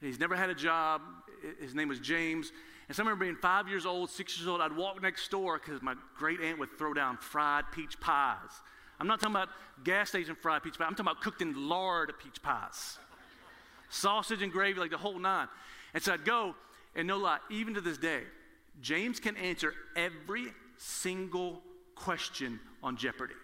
He's 0.00 0.18
never 0.18 0.34
had 0.36 0.50
a 0.50 0.54
job. 0.54 1.00
His 1.60 1.74
name 1.74 1.88
was 1.88 2.00
James. 2.00 2.52
And 2.88 2.96
so 2.96 3.02
I 3.02 3.06
remember 3.06 3.24
being 3.24 3.36
five 3.36 3.68
years 3.68 3.86
old, 3.86 4.10
six 4.10 4.36
years 4.38 4.48
old, 4.48 4.60
I'd 4.60 4.76
walk 4.76 5.00
next 5.00 5.30
door 5.30 5.58
because 5.58 5.80
my 5.80 5.94
great 6.18 6.40
aunt 6.40 6.58
would 6.58 6.76
throw 6.76 6.92
down 6.92 7.16
fried 7.16 7.64
peach 7.72 7.98
pies. 8.00 8.50
I'm 9.00 9.06
not 9.06 9.20
talking 9.20 9.34
about 9.34 9.48
gas 9.82 10.10
station 10.10 10.34
fried 10.34 10.62
peach 10.62 10.78
pies. 10.78 10.86
I'm 10.88 10.94
talking 10.94 11.10
about 11.10 11.22
cooked 11.22 11.40
in 11.40 11.68
lard 11.68 12.12
peach 12.22 12.42
pies. 12.42 12.98
Sausage 13.88 14.42
and 14.42 14.52
gravy, 14.52 14.80
like 14.80 14.90
the 14.90 14.98
whole 14.98 15.18
nine. 15.18 15.48
And 15.94 16.02
so 16.02 16.12
I'd 16.12 16.24
go, 16.24 16.54
and 16.94 17.06
no 17.06 17.16
lie, 17.18 17.38
even 17.50 17.74
to 17.74 17.80
this 17.80 17.98
day, 17.98 18.22
James 18.80 19.20
can 19.20 19.36
answer 19.36 19.72
every 19.96 20.46
single 20.76 21.62
question 21.94 22.58
on 22.82 22.96
Jeopardy. 22.96 23.34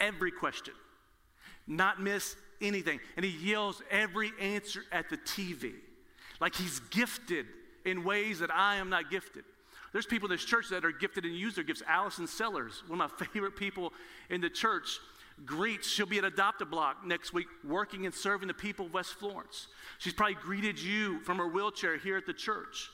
Every 0.00 0.32
question. 0.32 0.74
Not 1.66 2.00
miss 2.00 2.36
anything. 2.60 3.00
And 3.16 3.24
he 3.24 3.50
yells 3.50 3.82
every 3.90 4.32
answer 4.40 4.82
at 4.90 5.08
the 5.08 5.16
TV. 5.16 5.74
Like 6.40 6.54
he's 6.54 6.80
gifted 6.90 7.46
in 7.84 8.04
ways 8.04 8.40
that 8.40 8.50
I 8.52 8.76
am 8.76 8.90
not 8.90 9.10
gifted. 9.10 9.44
There's 9.92 10.06
people 10.06 10.30
in 10.30 10.36
this 10.36 10.44
church 10.44 10.68
that 10.70 10.84
are 10.84 10.92
gifted 10.92 11.24
and 11.24 11.34
use 11.34 11.54
their 11.54 11.64
gifts. 11.64 11.82
Allison 11.86 12.26
Sellers, 12.26 12.82
one 12.86 13.00
of 13.00 13.10
my 13.10 13.26
favorite 13.32 13.56
people 13.56 13.92
in 14.28 14.40
the 14.40 14.50
church, 14.50 14.98
greets, 15.44 15.88
she'll 15.88 16.06
be 16.06 16.18
at 16.18 16.24
Adopt 16.24 16.62
a 16.62 16.66
Block 16.66 17.06
next 17.06 17.32
week 17.32 17.46
working 17.64 18.06
and 18.06 18.14
serving 18.14 18.48
the 18.48 18.54
people 18.54 18.86
of 18.86 18.94
West 18.94 19.14
Florence. 19.14 19.68
She's 19.98 20.12
probably 20.12 20.34
greeted 20.34 20.78
you 20.78 21.20
from 21.20 21.38
her 21.38 21.48
wheelchair 21.48 21.96
here 21.96 22.16
at 22.16 22.26
the 22.26 22.32
church. 22.32 22.90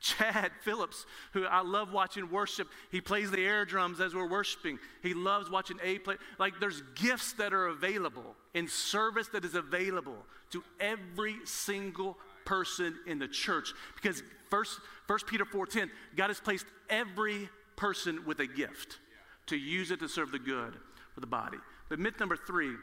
Chad 0.00 0.50
Phillips, 0.62 1.06
who 1.32 1.44
I 1.44 1.62
love 1.62 1.92
watching 1.92 2.30
worship, 2.30 2.68
he 2.90 3.00
plays 3.00 3.30
the 3.30 3.44
air 3.44 3.64
drums 3.64 4.00
as 4.00 4.14
we're 4.14 4.28
worshiping. 4.28 4.78
He 5.02 5.14
loves 5.14 5.50
watching 5.50 5.78
A 5.82 5.98
play. 5.98 6.16
Like 6.38 6.60
there's 6.60 6.82
gifts 6.94 7.32
that 7.34 7.52
are 7.52 7.68
available 7.68 8.36
in 8.52 8.68
service 8.68 9.28
that 9.28 9.44
is 9.44 9.54
available 9.54 10.26
to 10.50 10.62
every 10.78 11.36
single 11.44 12.18
person 12.44 12.94
in 13.06 13.18
the 13.18 13.28
church. 13.28 13.72
Because 13.94 14.22
first, 14.50 14.78
First 15.06 15.26
Peter 15.26 15.44
4:10, 15.44 15.90
God 16.16 16.28
has 16.28 16.40
placed 16.40 16.66
every 16.90 17.48
person 17.76 18.24
with 18.24 18.40
a 18.40 18.46
gift 18.46 18.98
to 19.46 19.56
use 19.56 19.90
it 19.90 20.00
to 20.00 20.08
serve 20.08 20.32
the 20.32 20.38
good 20.38 20.78
for 21.14 21.20
the 21.20 21.26
body. 21.26 21.58
But 21.88 21.98
myth 21.98 22.18
number 22.18 22.36
three 22.36 22.74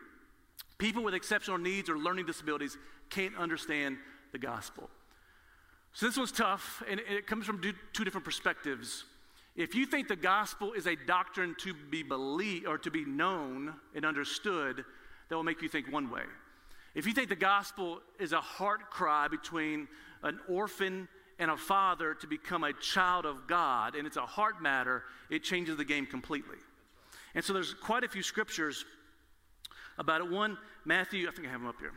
people 0.77 1.03
with 1.03 1.13
exceptional 1.13 1.57
needs 1.57 1.89
or 1.89 1.97
learning 1.97 2.25
disabilities 2.25 2.77
can't 3.09 3.35
understand 3.37 3.97
the 4.31 4.39
gospel. 4.39 4.89
So 5.93 6.05
this 6.05 6.17
one's 6.17 6.31
tough, 6.31 6.81
and 6.89 6.99
it 6.99 7.27
comes 7.27 7.45
from 7.45 7.61
two 7.93 8.03
different 8.03 8.25
perspectives. 8.25 9.03
If 9.55 9.75
you 9.75 9.85
think 9.85 10.07
the 10.07 10.15
gospel 10.15 10.71
is 10.71 10.87
a 10.87 10.95
doctrine 10.95 11.55
to 11.59 11.73
be 11.73 12.01
believed 12.01 12.65
or 12.65 12.77
to 12.79 12.89
be 12.89 13.03
known 13.03 13.73
and 13.93 14.05
understood, 14.05 14.85
that 15.29 15.35
will 15.35 15.43
make 15.43 15.61
you 15.61 15.67
think 15.67 15.91
one 15.91 16.09
way. 16.09 16.23
If 16.95 17.05
you 17.05 17.13
think 17.13 17.29
the 17.29 17.35
gospel 17.35 17.99
is 18.19 18.31
a 18.31 18.41
heart 18.41 18.89
cry 18.89 19.27
between 19.27 19.87
an 20.23 20.39
orphan 20.47 21.07
and 21.39 21.51
a 21.51 21.57
father 21.57 22.13
to 22.15 22.27
become 22.27 22.63
a 22.63 22.73
child 22.73 23.25
of 23.25 23.47
God, 23.47 23.95
and 23.95 24.07
it's 24.07 24.17
a 24.17 24.25
heart 24.25 24.61
matter, 24.61 25.03
it 25.29 25.43
changes 25.43 25.75
the 25.75 25.85
game 25.85 26.05
completely. 26.05 26.57
And 27.36 27.44
so 27.44 27.54
there's 27.54 27.74
quite 27.74 28.04
a 28.04 28.10
few 28.10 28.24
scriptures 28.24 28.86
about 29.98 30.22
it. 30.22 30.30
One, 30.30 30.58
Matthew, 30.86 31.28
I 31.28 31.32
think 31.32 31.48
I 31.48 31.52
have 31.52 31.62
them 31.62 31.70
up 31.70 31.80
here. 31.80 31.94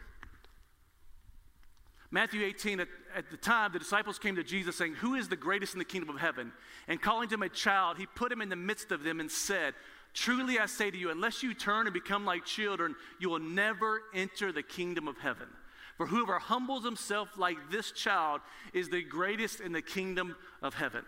Matthew 2.10 2.44
18, 2.44 2.78
at, 2.78 2.88
at, 3.16 3.30
the 3.30 3.36
time, 3.36 3.72
the 3.72 3.78
disciples 3.80 4.20
came 4.20 4.36
to 4.36 4.44
Jesus 4.44 4.76
saying, 4.76 4.94
Who 4.94 5.14
is 5.14 5.28
the 5.28 5.36
greatest 5.36 5.72
in 5.72 5.80
the 5.80 5.84
kingdom 5.84 6.14
of 6.14 6.20
heaven? 6.20 6.52
And 6.86 7.02
calling 7.02 7.28
him 7.28 7.42
a 7.42 7.48
child, 7.48 7.98
he 7.98 8.06
put 8.06 8.30
him 8.30 8.40
in 8.40 8.48
the 8.48 8.56
midst 8.56 8.92
of 8.92 9.02
them 9.02 9.18
and 9.18 9.28
said, 9.28 9.74
Truly 10.12 10.60
I 10.60 10.66
say 10.66 10.92
to 10.92 10.96
you, 10.96 11.10
unless 11.10 11.42
you 11.42 11.54
turn 11.54 11.88
and 11.88 11.92
become 11.92 12.24
like 12.24 12.44
children, 12.44 12.94
you 13.18 13.28
will 13.28 13.40
never 13.40 14.02
enter 14.14 14.52
the 14.52 14.62
kingdom 14.62 15.08
of 15.08 15.18
heaven. 15.18 15.48
For 15.96 16.06
whoever 16.06 16.38
humbles 16.38 16.84
himself 16.84 17.30
like 17.36 17.56
this 17.70 17.90
child 17.90 18.40
is 18.72 18.88
the 18.88 19.02
greatest 19.02 19.60
in 19.60 19.72
the 19.72 19.82
kingdom 19.82 20.36
of 20.62 20.74
heaven. 20.74 21.04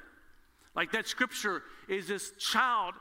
Like 0.74 0.90
that 0.92 1.06
scripture 1.06 1.62
is 1.88 2.08
this 2.08 2.32
child 2.38 2.94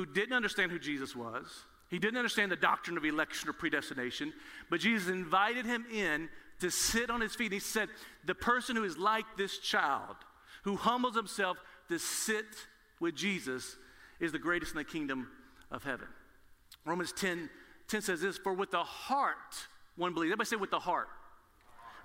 who 0.00 0.06
didn't 0.06 0.32
understand 0.32 0.72
who 0.72 0.78
Jesus 0.78 1.14
was. 1.14 1.66
He 1.90 1.98
didn't 1.98 2.16
understand 2.16 2.50
the 2.50 2.56
doctrine 2.56 2.96
of 2.96 3.04
election 3.04 3.50
or 3.50 3.52
predestination, 3.52 4.32
but 4.70 4.80
Jesus 4.80 5.10
invited 5.10 5.66
him 5.66 5.84
in 5.92 6.30
to 6.60 6.70
sit 6.70 7.10
on 7.10 7.20
his 7.20 7.34
feet. 7.34 7.46
And 7.46 7.54
He 7.54 7.60
said, 7.60 7.90
The 8.24 8.34
person 8.34 8.76
who 8.76 8.84
is 8.84 8.96
like 8.96 9.26
this 9.36 9.58
child, 9.58 10.16
who 10.64 10.76
humbles 10.76 11.14
himself 11.14 11.58
to 11.90 11.98
sit 11.98 12.46
with 12.98 13.14
Jesus, 13.14 13.76
is 14.20 14.32
the 14.32 14.38
greatest 14.38 14.72
in 14.72 14.78
the 14.78 14.84
kingdom 14.84 15.28
of 15.70 15.84
heaven. 15.84 16.08
Romans 16.86 17.12
10, 17.12 17.50
10 17.88 18.00
says 18.00 18.22
this 18.22 18.38
For 18.38 18.54
with 18.54 18.70
the 18.70 18.82
heart 18.82 19.36
one 19.96 20.14
believes. 20.14 20.32
Everybody 20.32 20.48
say, 20.48 20.56
with 20.56 20.70
the 20.70 20.78
heart. 20.78 21.08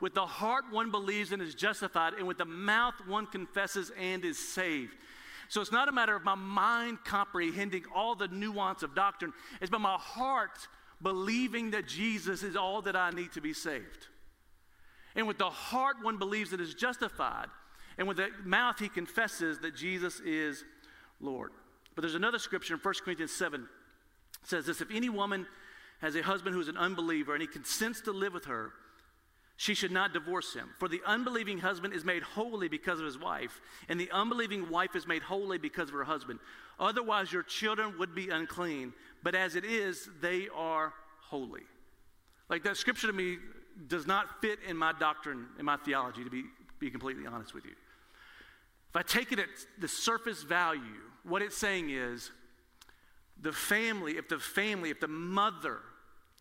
With 0.02 0.16
the 0.16 0.26
heart 0.26 0.66
one 0.70 0.92
believes 0.92 1.32
and 1.32 1.42
is 1.42 1.56
justified, 1.56 2.16
and 2.16 2.28
with 2.28 2.40
the 2.40 2.44
mouth 2.44 2.96
one 3.08 3.26
confesses 3.26 3.90
and 3.98 4.26
is 4.26 4.38
saved. 4.38 4.96
So 5.48 5.62
it's 5.62 5.72
not 5.72 5.90
a 5.90 5.92
matter 5.92 6.16
of 6.16 6.24
my 6.24 6.36
mind 6.36 7.00
comprehending 7.04 7.84
all 7.94 8.16
the 8.16 8.28
nuance 8.28 8.84
of 8.84 8.96
doctrine, 8.96 9.34
it's 9.62 9.70
about 9.70 9.82
my 9.82 9.98
heart 9.98 10.68
believing 11.02 11.72
that 11.72 11.88
Jesus 11.88 12.44
is 12.44 12.56
all 12.56 12.82
that 12.84 12.96
I 12.96 13.12
need 13.12 13.32
to 13.34 13.42
be 13.42 13.54
saved. 13.54 14.08
And 15.16 15.28
with 15.28 15.38
the 15.38 15.50
heart, 15.50 15.98
one 16.02 16.18
believes 16.18 16.52
it 16.52 16.62
is 16.62 16.74
justified. 16.74 17.48
And 17.98 18.08
with 18.08 18.18
the 18.18 18.30
mouth, 18.44 18.80
he 18.80 18.90
confesses 18.90 19.60
that 19.60 19.76
Jesus 19.76 20.20
is 20.20 20.64
Lord. 21.22 21.52
But 21.94 22.02
there's 22.02 22.16
another 22.16 22.40
scripture 22.40 22.74
in 22.74 22.80
1 22.80 22.94
Corinthians 23.04 23.32
7 23.32 23.68
says 24.44 24.66
this 24.66 24.82
If 24.82 24.92
any 24.92 25.10
woman 25.10 25.48
has 26.02 26.16
a 26.16 26.22
husband 26.22 26.54
who 26.54 26.62
is 26.62 26.68
an 26.68 26.78
unbeliever 26.78 27.34
and 27.34 27.42
he 27.42 27.48
consents 27.48 28.02
to 28.02 28.12
live 28.12 28.34
with 28.34 28.46
her, 28.46 28.74
she 29.58 29.74
should 29.74 29.92
not 29.92 30.14
divorce 30.14 30.54
him. 30.54 30.70
For 30.80 30.88
the 30.88 31.02
unbelieving 31.06 31.60
husband 31.60 31.94
is 31.94 32.04
made 32.04 32.24
holy 32.24 32.68
because 32.68 33.00
of 33.00 33.06
his 33.06 33.18
wife, 33.18 33.62
and 33.88 34.00
the 34.00 34.12
unbelieving 34.12 34.70
wife 34.70 34.96
is 34.96 35.08
made 35.08 35.22
holy 35.22 35.58
because 35.58 35.90
of 35.90 35.96
her 35.96 36.04
husband. 36.04 36.40
Otherwise, 36.80 37.32
your 37.32 37.44
children 37.44 37.98
would 37.98 38.14
be 38.14 38.30
unclean, 38.30 38.94
but 39.24 39.34
as 39.34 39.56
it 39.56 39.64
is, 39.64 40.10
they 40.22 40.50
are 40.54 40.94
holy. 41.22 41.64
Like 42.50 42.64
that 42.64 42.78
scripture 42.78 43.08
to 43.08 43.14
me 43.14 43.38
does 43.88 44.06
not 44.06 44.42
fit 44.42 44.60
in 44.68 44.76
my 44.78 44.94
doctrine, 45.00 45.48
in 45.58 45.66
my 45.66 45.78
theology, 45.78 46.24
to 46.24 46.30
be, 46.30 46.44
be 46.80 46.90
completely 46.90 47.26
honest 47.26 47.54
with 47.54 47.66
you. 47.66 47.76
If 48.90 48.96
I 48.96 49.02
take 49.02 49.32
it 49.32 49.40
at 49.40 49.48
the 49.80 49.88
surface 49.88 50.44
value, 50.44 50.82
what 51.24 51.42
it's 51.42 51.58
saying 51.58 51.90
is 51.90 52.32
the 53.42 53.52
family, 53.52 54.18
if 54.18 54.30
the 54.30 54.40
family, 54.40 54.90
if 54.90 55.00
the 55.00 55.08
mother 55.08 55.80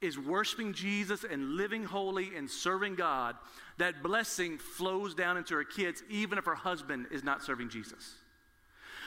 is 0.00 0.18
worshiping 0.18 0.72
Jesus 0.72 1.24
and 1.28 1.56
living 1.56 1.84
holy 1.84 2.34
and 2.36 2.50
serving 2.50 2.94
God, 2.94 3.36
that 3.78 4.02
blessing 4.02 4.58
flows 4.58 5.14
down 5.14 5.36
into 5.36 5.54
her 5.54 5.64
kids, 5.64 6.02
even 6.10 6.38
if 6.38 6.44
her 6.44 6.54
husband 6.54 7.06
is 7.10 7.24
not 7.24 7.42
serving 7.42 7.70
Jesus. 7.70 8.14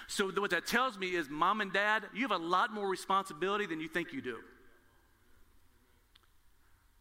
So, 0.08 0.32
what 0.32 0.52
that 0.52 0.65
tells 0.65 0.97
me 0.97 1.15
is, 1.15 1.30
mom 1.30 1.62
and 1.62 1.71
dad, 1.71 2.04
you 2.15 2.21
have 2.21 2.32
a 2.32 2.38
lot 2.38 2.73
more 2.73 2.88
responsibility 2.88 3.65
than 3.65 3.80
you 3.80 3.88
think 3.88 4.13
you 4.13 4.21
do. 4.21 4.38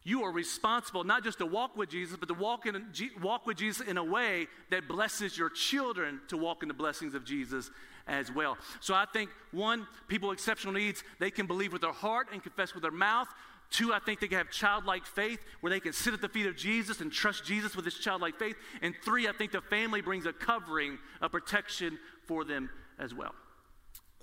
you 0.07 0.23
are 0.23 0.31
responsible 0.31 1.03
not 1.03 1.21
just 1.21 1.39
to 1.39 1.45
walk 1.45 1.75
with 1.75 1.89
Jesus, 1.89 2.15
but 2.15 2.29
to 2.29 2.33
walk, 2.33 2.65
in, 2.65 2.85
walk 3.21 3.45
with 3.45 3.57
Jesus 3.57 3.85
in 3.85 3.97
a 3.97 4.03
way 4.03 4.47
that 4.69 4.87
blesses 4.87 5.37
your 5.37 5.49
children 5.49 6.21
to 6.29 6.37
walk 6.37 6.61
in 6.61 6.69
the 6.69 6.73
blessings 6.73 7.13
of 7.13 7.25
Jesus 7.25 7.69
as 8.07 8.31
well. 8.31 8.57
So 8.79 8.93
I 8.93 9.03
think, 9.11 9.29
one, 9.51 9.85
people 10.07 10.29
with 10.29 10.37
exceptional 10.37 10.73
needs, 10.73 11.03
they 11.19 11.29
can 11.29 11.45
believe 11.45 11.73
with 11.73 11.81
their 11.81 11.91
heart 11.91 12.29
and 12.31 12.41
confess 12.41 12.73
with 12.73 12.83
their 12.83 12.91
mouth. 12.91 13.27
Two, 13.69 13.93
I 13.93 13.99
think 13.99 14.19
they 14.19 14.27
can 14.27 14.37
have 14.37 14.49
childlike 14.49 15.05
faith 15.05 15.39
where 15.59 15.69
they 15.69 15.79
can 15.79 15.93
sit 15.93 16.13
at 16.13 16.21
the 16.21 16.29
feet 16.29 16.45
of 16.45 16.55
Jesus 16.55 17.01
and 17.01 17.11
trust 17.11 17.45
Jesus 17.45 17.75
with 17.75 17.85
this 17.85 17.99
childlike 17.99 18.39
faith. 18.39 18.55
And 18.81 18.95
three, 19.03 19.27
I 19.27 19.33
think 19.33 19.51
the 19.51 19.61
family 19.61 20.01
brings 20.01 20.25
a 20.25 20.33
covering, 20.33 20.97
a 21.21 21.27
protection 21.27 21.99
for 22.25 22.45
them 22.45 22.69
as 22.97 23.13
well. 23.13 23.35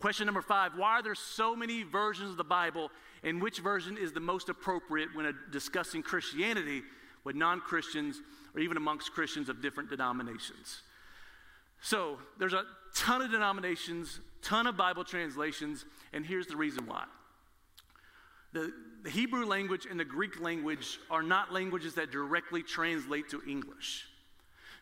Question 0.00 0.26
number 0.26 0.42
five 0.42 0.72
Why 0.76 0.98
are 0.98 1.02
there 1.02 1.14
so 1.14 1.54
many 1.54 1.82
versions 1.82 2.30
of 2.30 2.36
the 2.36 2.44
Bible, 2.44 2.90
and 3.22 3.40
which 3.40 3.58
version 3.60 3.96
is 3.98 4.12
the 4.12 4.20
most 4.20 4.48
appropriate 4.48 5.14
when 5.14 5.32
discussing 5.50 6.02
Christianity 6.02 6.82
with 7.22 7.36
non 7.36 7.60
Christians 7.60 8.20
or 8.54 8.60
even 8.60 8.76
amongst 8.76 9.12
Christians 9.12 9.48
of 9.48 9.62
different 9.62 9.90
denominations? 9.90 10.82
So, 11.80 12.18
there's 12.38 12.54
a 12.54 12.64
ton 12.94 13.20
of 13.20 13.30
denominations, 13.30 14.20
ton 14.40 14.66
of 14.66 14.76
Bible 14.76 15.04
translations, 15.04 15.84
and 16.12 16.24
here's 16.24 16.46
the 16.46 16.56
reason 16.56 16.86
why. 16.86 17.04
The, 18.52 18.72
the 19.04 19.10
Hebrew 19.10 19.44
language 19.44 19.86
and 19.88 20.00
the 20.00 20.04
Greek 20.04 20.40
language 20.40 20.98
are 21.10 21.22
not 21.22 21.52
languages 21.52 21.94
that 21.94 22.10
directly 22.10 22.62
translate 22.62 23.28
to 23.28 23.42
English. 23.46 24.06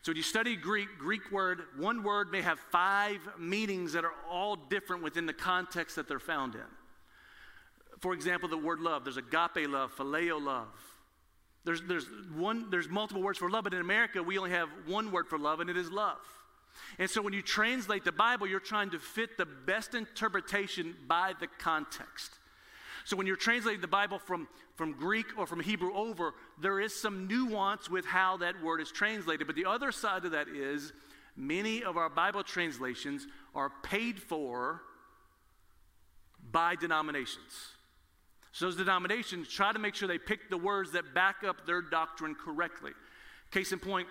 So 0.01 0.11
when 0.11 0.17
you 0.17 0.23
study 0.23 0.55
Greek, 0.55 0.87
Greek 0.97 1.29
word, 1.29 1.63
one 1.77 2.03
word 2.03 2.31
may 2.31 2.41
have 2.41 2.57
five 2.71 3.19
meanings 3.37 3.91
that 3.93 4.05
are 4.05 4.13
all 4.29 4.55
different 4.55 5.03
within 5.03 5.25
the 5.25 5.33
context 5.33 5.97
that 5.97 6.07
they're 6.07 6.19
found 6.19 6.55
in. 6.55 6.61
For 7.99 8.13
example, 8.13 8.47
the 8.47 8.57
word 8.57 8.79
love, 8.79 9.03
there's 9.03 9.17
agape 9.17 9.67
love, 9.67 9.93
phileo 9.95 10.41
love. 10.41 10.67
There's, 11.65 11.81
there's, 11.81 12.05
one, 12.33 12.69
there's 12.69 12.89
multiple 12.89 13.21
words 13.21 13.39
for 13.39 13.49
love, 13.49 13.65
but 13.65 13.73
in 13.73 13.81
America, 13.81 14.23
we 14.23 14.37
only 14.37 14.51
have 14.51 14.69
one 14.85 15.11
word 15.11 15.27
for 15.27 15.37
love, 15.37 15.59
and 15.59 15.69
it 15.69 15.77
is 15.77 15.91
love. 15.91 16.19
And 16.97 17.09
so 17.09 17.21
when 17.21 17.33
you 17.33 17.41
translate 17.41 18.03
the 18.05 18.11
Bible, 18.11 18.47
you're 18.47 18.59
trying 18.59 18.89
to 18.91 18.99
fit 18.99 19.37
the 19.37 19.45
best 19.45 19.95
interpretation 19.95 20.95
by 21.07 21.33
the 21.39 21.47
context. 21.59 22.31
So 23.05 23.17
when 23.17 23.27
you're 23.27 23.35
translating 23.35 23.81
the 23.81 23.87
Bible 23.87 24.19
from, 24.19 24.47
from 24.75 24.93
Greek 24.93 25.25
or 25.37 25.45
from 25.45 25.59
Hebrew 25.59 25.93
over, 25.93 26.33
there 26.61 26.79
is 26.79 26.95
some 26.95 27.27
nuance 27.27 27.89
with 27.89 28.05
how 28.05 28.37
that 28.37 28.61
word 28.63 28.79
is 28.81 28.91
translated. 28.91 29.47
But 29.47 29.55
the 29.55 29.65
other 29.65 29.91
side 29.91 30.25
of 30.25 30.31
that 30.31 30.47
is 30.47 30.93
many 31.35 31.83
of 31.83 31.97
our 31.97 32.09
Bible 32.09 32.43
translations 32.43 33.27
are 33.53 33.71
paid 33.83 34.21
for 34.21 34.81
by 36.51 36.75
denominations. 36.75 37.73
So 38.51 38.65
those 38.65 38.75
denominations 38.75 39.49
try 39.49 39.73
to 39.73 39.79
make 39.79 39.95
sure 39.95 40.07
they 40.07 40.19
pick 40.19 40.49
the 40.49 40.57
words 40.57 40.91
that 40.91 41.13
back 41.13 41.43
up 41.45 41.65
their 41.65 41.81
doctrine 41.81 42.35
correctly. 42.35 42.91
Case 43.51 43.71
in 43.71 43.79
point, 43.79 44.07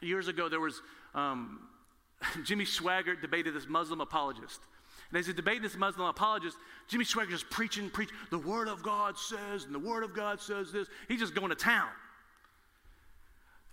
years 0.00 0.28
ago 0.28 0.48
there 0.48 0.60
was 0.60 0.82
um, 1.14 1.60
Jimmy 2.44 2.64
Swaggart 2.64 3.20
debated 3.22 3.54
this 3.54 3.68
Muslim 3.68 4.00
apologist. 4.00 4.60
And 5.10 5.18
as 5.18 5.26
he 5.26 5.32
debated 5.32 5.64
this 5.64 5.76
Muslim 5.76 6.06
apologist, 6.06 6.56
Jimmy 6.88 7.04
Swaggart 7.04 7.32
is 7.32 7.42
preaching, 7.42 7.90
preaching, 7.90 8.14
the 8.30 8.38
Word 8.38 8.68
of 8.68 8.82
God 8.82 9.18
says, 9.18 9.64
and 9.64 9.74
the 9.74 9.78
Word 9.78 10.04
of 10.04 10.14
God 10.14 10.40
says 10.40 10.70
this. 10.70 10.88
He's 11.08 11.18
just 11.18 11.34
going 11.34 11.48
to 11.48 11.56
town. 11.56 11.88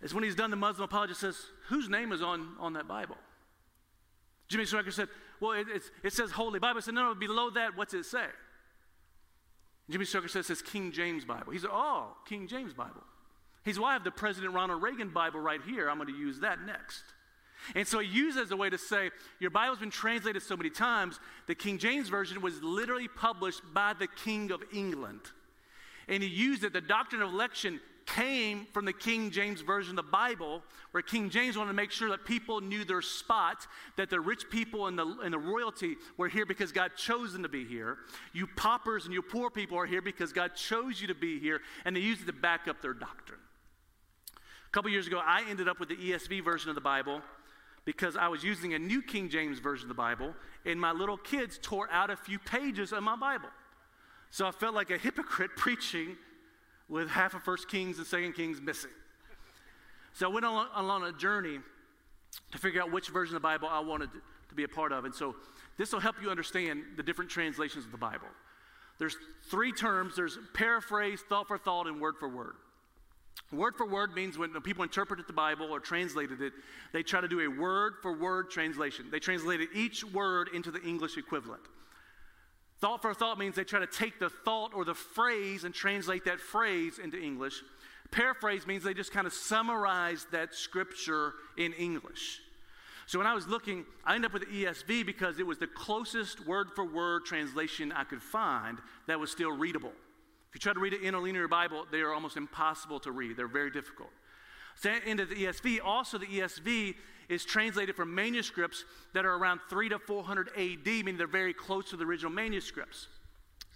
It's 0.02 0.13
when 0.13 0.23
he's 0.23 0.36
done, 0.36 0.50
the 0.50 0.56
Muslim 0.56 0.86
apologist 0.86 1.21
says, 1.21 1.38
Whose 1.69 1.89
name 1.89 2.12
is 2.12 2.21
on, 2.21 2.56
on 2.60 2.73
that 2.73 2.88
Bible? 2.88 3.17
Jimmy 4.47 4.63
Swaggart 4.63 4.93
said, 4.93 5.10
Well, 5.39 5.52
it, 5.52 5.67
it 6.04 6.13
says 6.13 6.32
Holy 6.32 6.60
Bible. 6.60 6.78
I 6.78 6.82
said, 6.82 6.93
No, 6.93 7.13
no, 7.13 7.15
below 7.15 7.50
that, 7.52 7.76
what's 7.76 7.93
it 7.93 8.06
say? 8.06 8.26
Jimmy 9.89 10.06
Swaggart 10.06 10.30
says, 10.30 10.45
It 10.45 10.47
says 10.47 10.62
King 10.62 10.91
James 10.91 11.26
Bible. 11.26 11.52
He 11.52 11.60
said, 11.60 11.69
Oh, 11.71 12.15
King 12.28 12.47
James 12.47 12.73
Bible. 12.73 13.04
He 13.63 13.73
said, 13.73 13.82
Well, 13.82 13.89
I 13.89 13.93
have 13.93 14.04
the 14.04 14.12
President 14.12 14.54
Ronald 14.54 14.82
Reagan 14.82 15.10
Bible 15.10 15.39
right 15.39 15.62
here. 15.67 15.89
I'm 15.89 15.97
going 15.97 16.13
to 16.13 16.17
use 16.17 16.39
that 16.39 16.62
next. 16.65 17.04
And 17.76 17.88
so 17.88 18.00
he 18.00 18.08
used 18.08 18.38
it 18.38 18.41
as 18.41 18.52
a 18.52 18.58
way 18.58 18.70
to 18.70 18.78
say, 18.78 19.12
Your 19.39 19.50
Bible's 19.50 19.80
been 19.80 19.89
translated 19.89 20.41
so 20.41 20.56
many 20.56 20.70
times. 20.70 21.20
The 21.48 21.56
King 21.56 21.78
James 21.78 22.10
Version 22.10 22.41
was 22.41 22.62
literally 22.62 23.08
published 23.08 23.62
by 23.74 23.93
the 23.93 24.08
King 24.08 24.52
of 24.52 24.63
England. 24.74 25.22
And 26.08 26.24
he 26.24 26.30
used 26.30 26.63
it. 26.63 26.74
The 26.74 26.82
doctrine 26.82 27.22
of 27.22 27.34
election 27.34 27.80
came 28.08 28.65
from 28.74 28.86
the 28.86 28.93
King 28.93 29.30
James 29.30 29.62
Version 29.62 29.91
of 29.91 30.06
the 30.06 30.12
Bible, 30.12 30.63
where 30.91 31.04
King 31.04 31.30
James 31.30 31.58
wanted 31.58 31.72
to 31.72 31.76
make 31.76 31.91
sure 31.91 32.10
that 32.10 32.26
people 32.26 32.62
knew 32.62 32.86
their 32.86 33.02
spot, 33.02 33.67
that 33.98 34.10
the 34.10 34.20
rich 34.20 34.50
people 34.50 34.88
and 34.88 34.98
the, 34.98 35.06
and 35.24 35.34
the 35.34 35.38
royalty 35.38 35.98
were 36.15 36.30
here 36.30 36.46
because 36.46 36.72
God 36.72 36.91
chose 36.96 37.34
them 37.34 37.43
to 37.43 37.50
be 37.50 37.65
here. 37.65 37.98
You 38.34 38.48
paupers 38.48 39.06
and 39.06 39.13
you 39.13 39.22
poor 39.22 39.50
people 39.50 39.78
are 39.78 39.86
here 39.86 40.02
because 40.02 40.32
God 40.32 40.56
chose 40.56 41.02
you 41.02 41.08
to 41.08 41.15
be 41.15 41.39
here, 41.39 41.62
and 41.84 41.96
they 41.96 42.00
used 42.00 42.22
it 42.22 42.28
to 42.28 42.34
back 42.34 42.67
up 42.67 42.82
their 42.82 42.93
doctrine. 42.93 43.39
A 44.36 44.70
couple 44.72 44.89
years 44.89 45.08
ago, 45.08 45.22
I 45.24 45.43
ended 45.50 45.67
up 45.67 45.80
with 45.80 45.89
the 45.89 45.96
ESV 45.96 46.43
version 46.43 46.70
of 46.70 46.76
the 46.76 46.82
Bible 46.82 47.22
because 47.88 48.17
I 48.17 48.28
was 48.28 48.43
using 48.43 48.73
a 48.73 48.80
New 48.80 49.02
King 49.02 49.30
James 49.30 49.60
Version 49.60 49.86
of 49.86 49.88
the 49.88 49.93
Bible, 49.93 50.36
and 50.65 50.78
my 50.78 50.91
little 50.91 51.15
kids 51.15 51.58
tore 51.62 51.89
out 51.89 52.10
a 52.10 52.17
few 52.17 52.38
pages 52.38 52.91
of 52.91 53.02
my 53.02 53.15
Bible. 53.15 53.47
So 54.30 54.45
I 54.45 54.52
felt 54.52 54.76
like 54.76 54.91
a 54.91 54.97
hypocrite 54.97 55.52
preaching 55.56 56.17
with 56.89 57.08
half 57.08 57.34
of 57.34 57.43
First 57.43 57.69
Kings 57.69 57.97
and 57.97 58.06
Second 58.06 58.34
Kings 58.34 58.60
missing. 58.60 58.91
So 60.12 60.30
I 60.30 60.34
went 60.34 60.45
on, 60.45 60.67
along 60.76 61.04
a 61.04 61.13
journey 61.13 61.60
to 62.52 62.58
figure 62.58 62.82
out 62.82 62.91
which 62.91 63.08
version 63.08 63.38
of 63.38 63.41
the 63.41 63.45
Bible 63.47 63.69
I 63.71 63.80
wanted 63.80 64.10
to 64.50 64.56
be 64.56 64.65
a 64.65 64.67
part 64.67 64.91
of. 64.91 65.06
And 65.06 65.15
so 65.15 65.38
this 65.78 65.93
will 65.93 66.02
help 66.02 66.17
you 66.21 66.30
understand 66.30 66.84
the 66.97 67.04
different 67.04 67.32
translations 67.32 67.86
of 67.86 67.91
the 67.93 67.97
Bible. 67.97 68.28
There's 69.00 69.15
three 69.50 69.71
terms 69.71 70.17
there's 70.17 70.38
paraphrase, 70.54 71.23
thought 71.30 71.47
for 71.47 71.58
thought, 71.58 71.88
and 71.88 72.02
word 72.02 72.15
for 72.19 72.28
word. 72.28 72.56
Word 73.52 73.76
for 73.76 73.88
word 73.88 74.15
means 74.15 74.38
when 74.38 74.50
people 74.62 74.84
interpreted 74.84 75.28
the 75.28 75.34
Bible 75.34 75.71
or 75.71 75.80
translated 75.80 76.41
it, 76.41 76.54
they 76.91 77.04
try 77.04 77.21
to 77.21 77.28
do 77.28 77.41
a 77.41 77.47
word 77.47 77.95
for 78.02 78.13
word 78.13 78.50
translation. 78.50 79.06
They 79.12 79.19
translated 79.19 79.69
each 79.73 80.04
word 80.04 80.50
into 80.54 80.71
the 80.71 80.82
English 80.82 81.17
equivalent. 81.17 81.62
Thought 82.80 83.02
for 83.02 83.13
thought 83.13 83.39
means 83.39 83.56
they 83.56 83.63
try 83.63 83.80
to 83.80 83.88
take 83.88 84.19
the 84.19 84.30
thought 84.30 84.73
or 84.73 84.86
the 84.86 84.93
phrase 84.93 85.63
and 85.63 85.73
translate 85.73 86.26
that 86.26 86.39
phrase 86.39 87.00
into 87.00 87.19
English. 87.19 87.63
Paraphrase 88.12 88.67
means 88.67 88.84
they 88.84 88.93
just 88.93 89.12
kind 89.12 89.28
of 89.28 89.34
summarize 89.34 90.28
that 90.32 90.54
scripture 90.54 91.34
in 91.58 91.73
English. 91.73 92.41
So 93.08 93.17
when 93.17 93.28
I 93.28 93.34
was 93.34 93.47
looking, 93.47 93.86
I 94.06 94.15
ended 94.15 94.32
up 94.32 94.34
with 94.34 94.50
the 94.50 94.65
ESV 94.65 95.06
because 95.06 95.39
it 95.39 95.47
was 95.47 95.58
the 95.58 95.67
closest 95.67 96.45
word 96.45 96.67
for 96.76 96.86
word 96.86 97.26
translation 97.26 97.91
I 97.91 98.04
could 98.04 98.21
find 98.21 98.78
that 99.08 99.19
was 99.19 99.32
still 99.32 99.52
readable. 99.52 99.93
If 100.50 100.56
you 100.56 100.60
try 100.60 100.74
to 100.74 100.80
read 100.80 100.94
it 100.94 101.02
in 101.02 101.14
a 101.14 101.20
linear 101.20 101.48
Bible, 101.48 101.86
they 101.92 102.02
are 102.02 102.14
almost 102.14 102.38
impossible 102.38 103.00
to 103.02 103.12
read. 103.12 103.38
They're 103.38 103.48
very 103.48 103.72
difficult. 103.72 104.10
So 104.76 104.94
into 105.06 105.26
the 105.26 105.36
ESV, 105.36 105.80
also 105.84 106.18
the 106.18 106.28
ESV 106.28 106.96
is 107.30 107.44
translated 107.44 107.96
from 107.96 108.14
manuscripts 108.14 108.86
that 109.14 109.26
are 109.26 109.34
around 109.34 109.60
3 109.70 109.90
to 109.90 110.00
400 110.00 110.50
AD, 110.56 110.86
meaning 110.86 111.18
they're 111.18 111.28
very 111.28 111.54
close 111.54 111.90
to 111.90 111.98
the 111.98 112.06
original 112.06 112.32
manuscripts. 112.32 113.08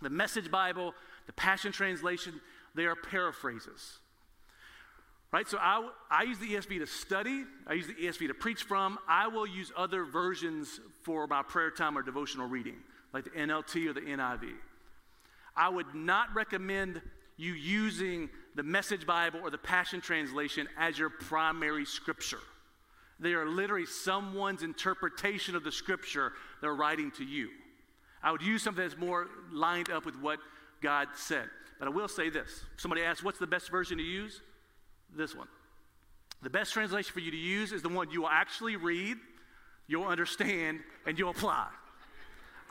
The 0.02 0.10
Message 0.10 0.50
Bible, 0.50 0.94
the 1.26 1.34
Passion 1.34 1.72
Translation, 1.72 2.40
they 2.76 2.86
are 2.86 2.96
paraphrases. 2.96 4.00
Right? 5.32 5.48
So 5.48 5.58
I, 5.60 5.90
I 6.10 6.24
use 6.24 6.40
the 6.40 6.54
ESV 6.54 6.80
to 6.80 6.88
study, 6.88 7.46
I 7.66 7.74
use 7.74 7.88
the 7.88 7.94
ESV 7.94 8.28
to 8.28 8.34
preach 8.34 8.64
from. 8.64 9.00
I 9.08 9.28
will 9.28 9.48
use 9.48 9.72
other 9.78 10.04
versions 10.04 10.80
for 11.04 11.26
my 11.26 11.42
prayer 11.42 11.72
time 11.72 11.98
or 11.98 12.02
devotional 12.02 12.48
reading, 12.48 12.78
like 13.14 13.24
the 13.24 13.30
NLT 13.32 13.88
or 13.88 13.94
the 13.94 14.02
NIV. 14.02 14.52
I 15.56 15.70
would 15.70 15.94
not 15.94 16.34
recommend 16.34 17.02
you 17.38 17.54
using 17.54 18.30
the 18.56 18.64
Message 18.64 19.06
Bible 19.06 19.40
or 19.44 19.50
the 19.50 19.58
Passion 19.58 20.02
Translation 20.02 20.68
as 20.78 20.98
your 20.98 21.10
primary 21.10 21.86
scripture. 21.86 22.40
They 23.20 23.34
are 23.34 23.48
literally 23.48 23.86
someone's 23.86 24.64
interpretation 24.64 25.56
of 25.56 25.64
the 25.64 25.72
scripture 25.72 26.34
they're 26.62 26.76
writing 26.76 27.12
to 27.18 27.24
you. 27.24 27.50
I 28.24 28.32
would 28.32 28.42
use 28.42 28.64
something 28.64 28.84
that's 28.84 28.98
more 28.98 29.28
lined 29.52 29.90
up 29.90 30.06
with 30.06 30.16
what 30.16 30.40
God 30.82 31.08
said. 31.16 31.50
But 31.80 31.88
I 31.88 31.92
will 31.92 32.08
say 32.08 32.30
this 32.30 32.64
somebody 32.78 33.04
asked, 33.04 33.24
What's 33.24 33.40
the 33.40 33.48
best 33.48 33.72
version 33.72 33.98
to 33.98 34.04
use? 34.04 34.42
This 35.16 35.36
one. 35.36 35.48
The 36.42 36.50
best 36.50 36.74
translation 36.74 37.12
for 37.14 37.20
you 37.20 37.32
to 37.32 37.38
use 37.38 37.72
is 37.72 37.82
the 37.82 37.90
one 37.90 38.10
you 38.10 38.22
will 38.22 38.30
actually 38.30 38.76
read, 38.76 39.18
you'll 39.88 40.08
understand, 40.08 40.80
and 41.06 41.18
you'll 41.18 41.30
apply. 41.30 41.68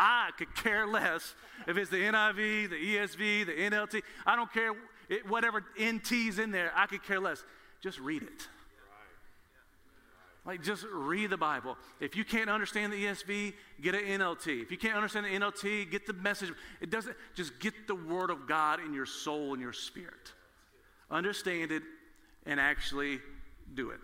I 0.00 0.30
could 0.38 0.54
care 0.56 0.86
less 0.86 1.34
if 1.68 1.76
it's 1.76 1.90
the 1.90 1.98
NIV, 1.98 2.70
the 2.70 2.96
ESV, 2.96 3.46
the 3.46 3.52
NLT. 3.52 4.02
I 4.24 4.34
don't 4.34 4.50
care 4.50 4.72
it, 5.10 5.28
whatever 5.28 5.62
NT's 5.78 6.38
in 6.38 6.50
there. 6.52 6.72
I 6.74 6.86
could 6.86 7.02
care 7.04 7.20
less. 7.20 7.44
Just 7.82 8.00
read 8.00 8.22
it. 8.22 8.48
Like, 10.46 10.62
just 10.62 10.86
read 10.90 11.28
the 11.28 11.36
Bible. 11.36 11.76
If 12.00 12.16
you 12.16 12.24
can't 12.24 12.48
understand 12.48 12.94
the 12.94 13.04
ESV, 13.04 13.52
get 13.82 13.94
an 13.94 14.20
NLT. 14.20 14.62
If 14.62 14.70
you 14.70 14.78
can't 14.78 14.96
understand 14.96 15.26
the 15.26 15.30
NLT, 15.30 15.90
get 15.90 16.06
the 16.06 16.14
message. 16.14 16.50
It 16.80 16.88
doesn't, 16.88 17.14
just 17.34 17.60
get 17.60 17.86
the 17.86 17.94
Word 17.94 18.30
of 18.30 18.48
God 18.48 18.80
in 18.80 18.94
your 18.94 19.04
soul 19.04 19.52
and 19.52 19.60
your 19.60 19.74
spirit. 19.74 20.32
Understand 21.10 21.72
it 21.72 21.82
and 22.46 22.58
actually 22.58 23.20
do 23.74 23.90
it. 23.90 24.00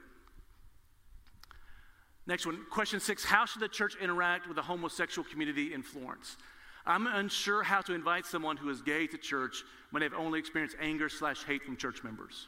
Next 2.26 2.44
one, 2.44 2.64
question 2.70 3.00
six 3.00 3.24
How 3.24 3.44
should 3.44 3.62
the 3.62 3.68
church 3.68 3.96
interact 4.00 4.46
with 4.46 4.56
the 4.56 4.62
homosexual 4.62 5.26
community 5.28 5.72
in 5.72 5.82
Florence? 5.82 6.36
I'm 6.84 7.06
unsure 7.06 7.62
how 7.62 7.80
to 7.82 7.94
invite 7.94 8.26
someone 8.26 8.56
who 8.56 8.68
is 8.70 8.80
gay 8.80 9.06
to 9.08 9.18
church 9.18 9.64
when 9.90 10.02
they've 10.02 10.14
only 10.14 10.38
experienced 10.38 10.76
anger 10.80 11.08
slash 11.08 11.42
hate 11.44 11.64
from 11.64 11.76
church 11.76 12.04
members. 12.04 12.46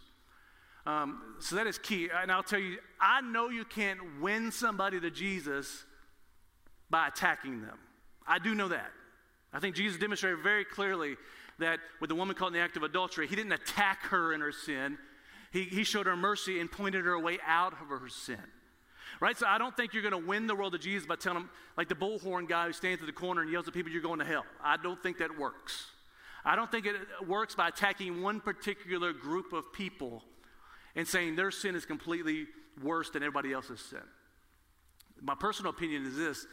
Um, 0.87 1.37
so 1.41 1.57
that 1.57 1.67
is 1.67 1.77
key. 1.79 2.09
And 2.15 2.31
I'll 2.31 2.45
tell 2.45 2.61
you, 2.61 2.79
I 3.01 3.21
know 3.21 3.49
you 3.49 3.65
can't 3.65 3.99
win 4.21 4.53
somebody 4.53 5.01
to 5.01 5.11
Jesus 5.11 5.85
by 6.89 7.09
attacking 7.09 7.63
them. 7.63 7.79
I 8.27 8.39
do 8.39 8.55
know 8.55 8.69
that. 8.69 8.91
I 9.53 9.59
think 9.59 9.75
Jesus 9.75 9.99
demonstrated 9.99 10.41
very 10.43 10.65
clearly 10.65 11.17
that 11.59 11.81
with 12.01 12.09
the 12.09 12.15
woman 12.15 12.37
caught 12.37 12.49
in 12.49 12.53
the 12.53 12.61
act 12.61 12.77
of 12.77 12.85
adultery, 12.85 13.27
he 13.27 13.35
didn't 13.35 13.53
attack 13.53 14.05
her 14.05 14.33
in 14.33 14.41
her 14.41 14.53
sin. 14.53 14.99
He, 15.53 15.65
he 15.65 15.83
showed 15.83 16.07
her 16.07 16.17
mercy 16.17 16.61
and 16.61 16.71
pointed 16.71 17.05
her 17.05 17.19
way 17.19 17.39
out 17.47 17.73
of 17.73 17.89
her 17.89 18.09
sin. 18.09 18.39
Right? 19.21 19.37
So 19.37 19.47
I 19.47 19.59
don't 19.59 19.77
think 19.77 19.95
you're 19.95 20.03
going 20.03 20.21
to 20.21 20.27
win 20.27 20.47
the 20.47 20.55
world 20.55 20.75
of 20.75 20.81
Jesus 20.81 21.07
by 21.07 21.17
telling 21.17 21.41
them, 21.41 21.51
like 21.77 21.89
the 21.89 21.95
bullhorn 21.95 22.49
guy 22.49 22.67
who 22.67 22.73
stands 22.73 23.01
at 23.01 23.07
the 23.07 23.13
corner 23.13 23.43
and 23.43 23.51
yells 23.51 23.69
at 23.69 23.75
people, 23.75 23.91
you're 23.91 24.03
going 24.03 24.19
to 24.19 24.25
hell. 24.25 24.45
I 24.63 24.77
don't 24.77 25.03
think 25.03 25.19
that 25.19 25.39
works. 25.39 25.87
I 26.45 26.57
don't 26.57 26.71
think 26.71 26.87
it 26.87 26.97
works 27.27 27.55
by 27.55 27.69
attacking 27.69 28.23
one 28.23 28.41
particular 28.41 29.13
group 29.13 29.53
of 29.53 29.73
people 29.73 30.23
and 30.95 31.07
saying 31.07 31.37
their 31.37 31.51
sin 31.51 31.75
is 31.75 31.85
completely 31.85 32.47
worse 32.83 33.11
than 33.11 33.23
everybody 33.23 33.53
else's 33.53 33.81
sin. 33.81 34.03
My 35.21 35.35
personal 35.35 35.71
opinion 35.71 36.07
is 36.07 36.17
this 36.17 36.47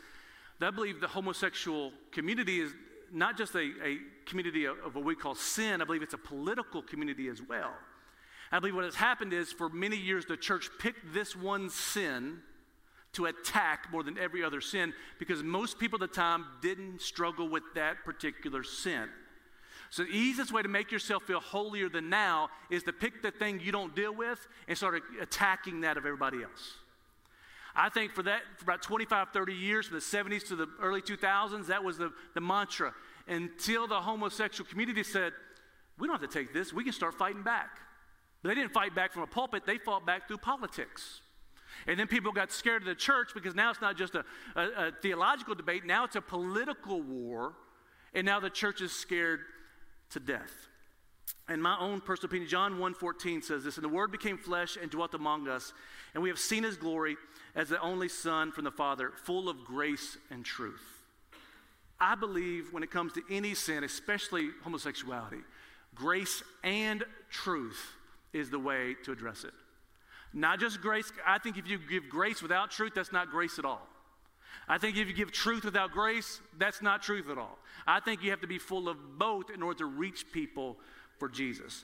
that 0.60 0.68
I 0.68 0.72
believe 0.72 1.02
the 1.02 1.08
homosexual 1.08 1.92
community 2.12 2.62
is 2.62 2.74
not 3.12 3.38
just 3.38 3.56
a, 3.56 3.72
a 3.84 3.98
community 4.26 4.66
of, 4.66 4.78
of 4.86 4.96
what 4.96 5.04
we 5.04 5.16
call 5.16 5.36
sin, 5.36 5.82
I 5.82 5.86
believe 5.86 6.02
it's 6.02 6.14
a 6.14 6.18
political 6.18 6.82
community 6.82 7.28
as 7.28 7.42
well. 7.42 7.74
I 8.52 8.60
believe 8.60 8.76
what 8.76 8.86
has 8.86 8.96
happened 8.96 9.34
is 9.34 9.52
for 9.52 9.70
many 9.70 9.98
years 9.98 10.26
the 10.26 10.38
church 10.38 10.70
picked 10.80 11.14
this 11.14 11.36
one 11.36 11.70
sin 11.70 12.40
to 13.14 13.26
attack 13.26 13.88
more 13.92 14.04
than 14.04 14.18
every 14.18 14.44
other 14.44 14.62
sin 14.62 14.94
because 15.20 15.42
most 15.42 15.80
people 15.80 16.02
at 16.02 16.10
the 16.10 16.16
time 16.16 16.46
didn't 16.62 17.02
struggle 17.02 17.48
with 17.48 17.64
that 17.76 18.04
particular 18.04 18.64
sin. 18.64 19.10
So, 19.90 20.04
the 20.04 20.10
easiest 20.10 20.52
way 20.52 20.62
to 20.62 20.68
make 20.68 20.92
yourself 20.92 21.24
feel 21.24 21.40
holier 21.40 21.88
than 21.90 22.10
now 22.10 22.50
is 22.70 22.84
to 22.84 22.94
pick 22.94 23.22
the 23.22 23.32
thing 23.32 23.62
you 23.62 23.72
don't 23.72 23.96
deal 23.96 24.14
with 24.14 24.46
and 24.68 24.78
start 24.78 25.02
attacking 25.22 25.82
that 25.82 25.96
of 25.96 26.06
everybody 26.06 26.44
else. 26.44 26.74
I 27.76 27.90
think 27.90 28.14
for 28.14 28.24
that, 28.24 28.42
for 28.58 28.64
about 28.64 28.82
25, 28.82 29.30
30 29.32 29.54
years, 29.54 29.88
from 29.88 29.98
the 29.98 30.02
70s 30.02 30.48
to 30.48 30.56
the 30.56 30.68
early 30.82 31.02
2000s, 31.02 31.68
that 31.68 31.84
was 31.84 31.98
the, 31.98 32.12
the 32.34 32.42
mantra 32.42 32.94
until 33.28 33.88
the 33.88 34.00
homosexual 34.00 34.70
community 34.70 35.04
said, 35.04 35.34
we 35.98 36.08
don't 36.08 36.20
have 36.20 36.30
to 36.30 36.40
take 36.40 36.54
this, 36.54 36.74
we 36.74 36.84
can 36.84 36.94
start 36.94 37.14
fighting 37.16 37.44
back. 37.44 37.80
They 38.46 38.54
didn't 38.54 38.74
fight 38.74 38.94
back 38.94 39.12
from 39.12 39.24
a 39.24 39.28
pulpit, 39.28 39.66
they 39.66 39.78
fought 39.78 40.06
back 40.06 40.28
through 40.28 40.38
politics. 40.38 41.22
And 41.88 42.00
then 42.00 42.08
people 42.08 42.32
got 42.32 42.52
scared 42.52 42.84
of 42.84 42.88
the 42.88 42.96
church 42.96 43.32
because 43.34 43.56
now 43.56 43.70
it's 43.72 43.82
not 43.82 43.98
just 43.98 44.16
a, 44.16 44.24
a, 44.56 44.62
a 44.62 44.92
theological 45.02 45.56
debate, 45.56 45.86
now 45.86 46.06
it's 46.06 46.16
a 46.16 46.22
political 46.22 47.02
war, 47.02 47.54
and 48.14 48.26
now 48.26 48.40
the 48.40 48.50
church 48.50 48.82
is 48.82 48.92
scared 48.92 49.42
to 50.12 50.20
death. 50.20 50.68
And 51.48 51.62
my 51.62 51.78
own 51.80 52.02
personal 52.02 52.30
opinion, 52.30 52.50
John 52.50 52.78
1.14 52.80 53.44
says 53.44 53.64
this, 53.64 53.78
And 53.78 53.84
the 53.84 53.90
Word 53.90 54.12
became 54.12 54.38
flesh 54.38 54.78
and 54.80 54.90
dwelt 54.90 55.14
among 55.16 55.48
us, 55.48 55.74
and 56.14 56.24
we 56.24 56.30
have 56.30 56.40
seen 56.40 56.64
His 56.64 56.78
glory 56.78 57.18
as 57.56 57.70
the 57.70 57.82
only 57.82 58.10
Son 58.10 58.52
from 58.52 58.64
the 58.64 58.72
Father, 58.72 59.12
full 59.24 59.50
of 59.50 59.64
grace 59.66 60.18
and 60.30 60.46
truth. 60.46 61.04
I 62.00 62.16
believe 62.16 62.74
when 62.74 62.84
it 62.84 62.92
comes 62.92 63.14
to 63.14 63.24
any 63.30 63.54
sin, 63.54 63.84
especially 63.84 64.50
homosexuality, 64.64 65.42
grace 65.96 66.44
and 66.64 67.04
truth 67.30 67.96
is 68.36 68.50
the 68.50 68.60
way 68.60 68.96
to 69.06 69.12
address 69.12 69.46
it. 69.46 69.54
Not 70.34 70.60
just 70.60 70.82
grace. 70.82 71.12
I 71.26 71.40
think 71.40 71.58
if 71.58 71.68
you 71.68 71.80
give 71.80 72.10
grace 72.10 72.42
without 72.42 72.70
truth, 72.70 72.92
that's 72.94 73.14
not 73.14 73.32
grace 73.32 73.58
at 73.58 73.66
all. 73.66 73.88
I 74.68 74.78
think 74.78 74.98
if 74.98 75.08
you 75.08 75.14
give 75.14 75.32
truth 75.32 75.64
without 75.64 75.92
grace, 75.92 76.42
that's 76.58 76.82
not 76.82 77.02
truth 77.02 77.30
at 77.30 77.38
all. 77.38 77.58
I 77.88 78.00
think 78.02 78.22
you 78.22 78.32
have 78.32 78.42
to 78.42 78.48
be 78.48 78.58
full 78.58 78.90
of 78.90 78.98
both 79.18 79.50
in 79.50 79.62
order 79.64 79.80
to 79.80 79.86
reach 79.86 80.32
people 80.34 80.78
for 81.18 81.30
Jesus. 81.30 81.84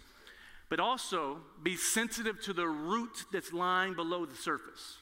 But 0.68 0.80
also 0.80 1.38
be 1.64 1.78
sensitive 1.78 2.42
to 2.44 2.54
the 2.54 2.68
root 2.68 3.26
that's 3.32 3.54
lying 3.54 3.94
below 3.94 4.26
the 4.26 4.36
surface. 4.36 4.98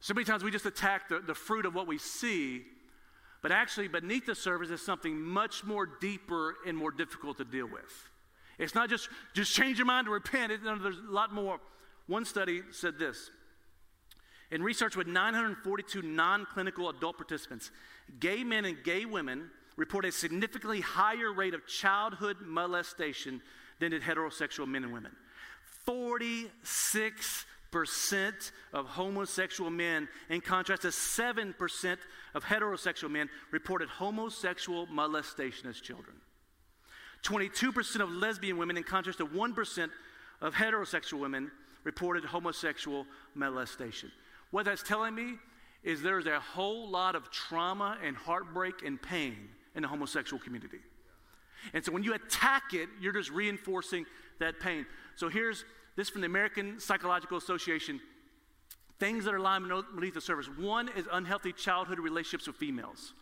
So 0.00 0.14
many 0.14 0.24
times 0.24 0.44
we 0.44 0.52
just 0.52 0.66
attack 0.66 1.08
the, 1.08 1.18
the 1.18 1.34
fruit 1.34 1.66
of 1.66 1.74
what 1.74 1.88
we 1.88 1.98
see, 1.98 2.62
but 3.42 3.50
actually 3.50 3.88
beneath 3.88 4.26
the 4.26 4.34
surface 4.34 4.70
is 4.70 4.80
something 4.80 5.20
much 5.20 5.64
more 5.64 5.86
deeper 6.00 6.56
and 6.66 6.76
more 6.76 6.92
difficult 6.92 7.38
to 7.38 7.44
deal 7.44 7.66
with. 7.66 8.08
It's 8.58 8.74
not 8.74 8.90
just 8.90 9.08
just 9.34 9.54
change 9.54 9.78
your 9.78 9.86
mind 9.86 10.06
to 10.06 10.10
repent. 10.10 10.52
It, 10.52 10.60
there's 10.64 10.98
a 10.98 11.12
lot 11.12 11.32
more 11.32 11.60
one 12.08 12.24
study 12.24 12.62
said 12.72 12.98
this 12.98 13.30
In 14.50 14.62
research 14.62 14.96
with 14.96 15.06
942 15.06 16.02
non 16.02 16.46
clinical 16.46 16.88
adult 16.88 17.16
participants, 17.16 17.70
gay 18.18 18.42
men 18.42 18.64
and 18.64 18.82
gay 18.82 19.04
women 19.04 19.50
report 19.76 20.04
a 20.04 20.10
significantly 20.12 20.80
higher 20.80 21.32
rate 21.32 21.54
of 21.54 21.64
childhood 21.66 22.38
molestation 22.44 23.40
than 23.78 23.92
did 23.92 24.02
heterosexual 24.02 24.66
men 24.66 24.82
and 24.82 24.92
women. 24.92 25.12
46% 25.86 26.50
of 28.72 28.86
homosexual 28.86 29.70
men, 29.70 30.08
in 30.28 30.40
contrast 30.40 30.82
to 30.82 30.88
7% 30.88 31.96
of 32.34 32.44
heterosexual 32.44 33.10
men, 33.10 33.30
reported 33.52 33.88
homosexual 33.88 34.86
molestation 34.86 35.68
as 35.68 35.80
children. 35.80 36.16
22% 37.22 38.00
of 38.00 38.10
lesbian 38.10 38.56
women, 38.56 38.76
in 38.76 38.84
contrast 38.84 39.18
to 39.18 39.26
1% 39.26 39.90
of 40.40 40.54
heterosexual 40.54 41.20
women, 41.20 41.50
reported 41.84 42.24
homosexual 42.24 43.06
molestation. 43.34 44.10
What 44.50 44.64
that's 44.64 44.82
telling 44.82 45.14
me 45.14 45.34
is 45.82 46.02
there's 46.02 46.26
a 46.26 46.40
whole 46.40 46.88
lot 46.88 47.14
of 47.14 47.30
trauma 47.30 47.98
and 48.04 48.16
heartbreak 48.16 48.82
and 48.84 49.00
pain 49.00 49.36
in 49.74 49.82
the 49.82 49.88
homosexual 49.88 50.42
community. 50.42 50.78
And 51.72 51.84
so 51.84 51.92
when 51.92 52.02
you 52.02 52.14
attack 52.14 52.72
it, 52.72 52.88
you're 53.00 53.12
just 53.12 53.30
reinforcing 53.30 54.06
that 54.38 54.60
pain. 54.60 54.86
So 55.16 55.28
here's 55.28 55.64
this 55.96 56.08
from 56.08 56.20
the 56.20 56.26
American 56.26 56.78
Psychological 56.78 57.38
Association 57.38 58.00
things 58.98 59.24
that 59.24 59.32
are 59.32 59.40
lying 59.40 59.68
beneath 59.94 60.14
the 60.14 60.20
surface. 60.20 60.48
One 60.48 60.88
is 60.96 61.06
unhealthy 61.12 61.52
childhood 61.52 62.00
relationships 62.00 62.48
with 62.48 62.56
females. 62.56 63.14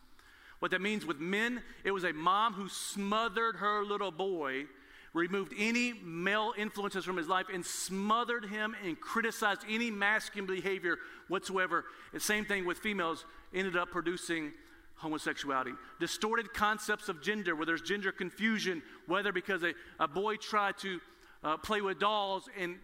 What 0.59 0.71
that 0.71 0.81
means 0.81 1.05
with 1.05 1.19
men, 1.19 1.62
it 1.85 1.90
was 1.90 2.05
a 2.05 2.12
mom 2.12 2.55
who 2.55 2.69
smothered 2.69 3.57
her 3.57 3.85
little 3.85 4.11
boy 4.11 4.64
removed 5.12 5.53
any 5.57 5.95
male 6.05 6.53
influences 6.59 7.05
from 7.05 7.16
his 7.16 7.27
life 7.27 7.47
and 7.53 7.64
smothered 7.64 8.45
him 8.45 8.77
and 8.85 9.01
criticized 9.01 9.62
any 9.69 9.90
masculine 9.90 10.47
behavior 10.47 10.99
whatsoever. 11.29 11.87
Same 12.19 12.45
thing 12.45 12.66
with 12.66 12.79
females 12.79 13.25
ended 13.55 13.77
up 13.77 13.90
producing 13.90 14.53
homosexuality. 14.97 15.73
Distorted 16.01 16.53
concepts 16.53 17.09
of 17.09 17.23
gender, 17.23 17.57
where 17.57 17.66
there's 17.66 17.81
gender 17.83 18.12
confusion, 18.12 18.83
whether 19.07 19.33
because 19.33 19.62
a, 19.62 19.73
a 19.99 20.09
boy 20.09 20.37
tried 20.37 20.77
to 20.79 21.01
uh, 21.42 21.57
play 21.57 21.81
with 21.81 21.99
dolls 21.99 22.49
and 22.59 22.77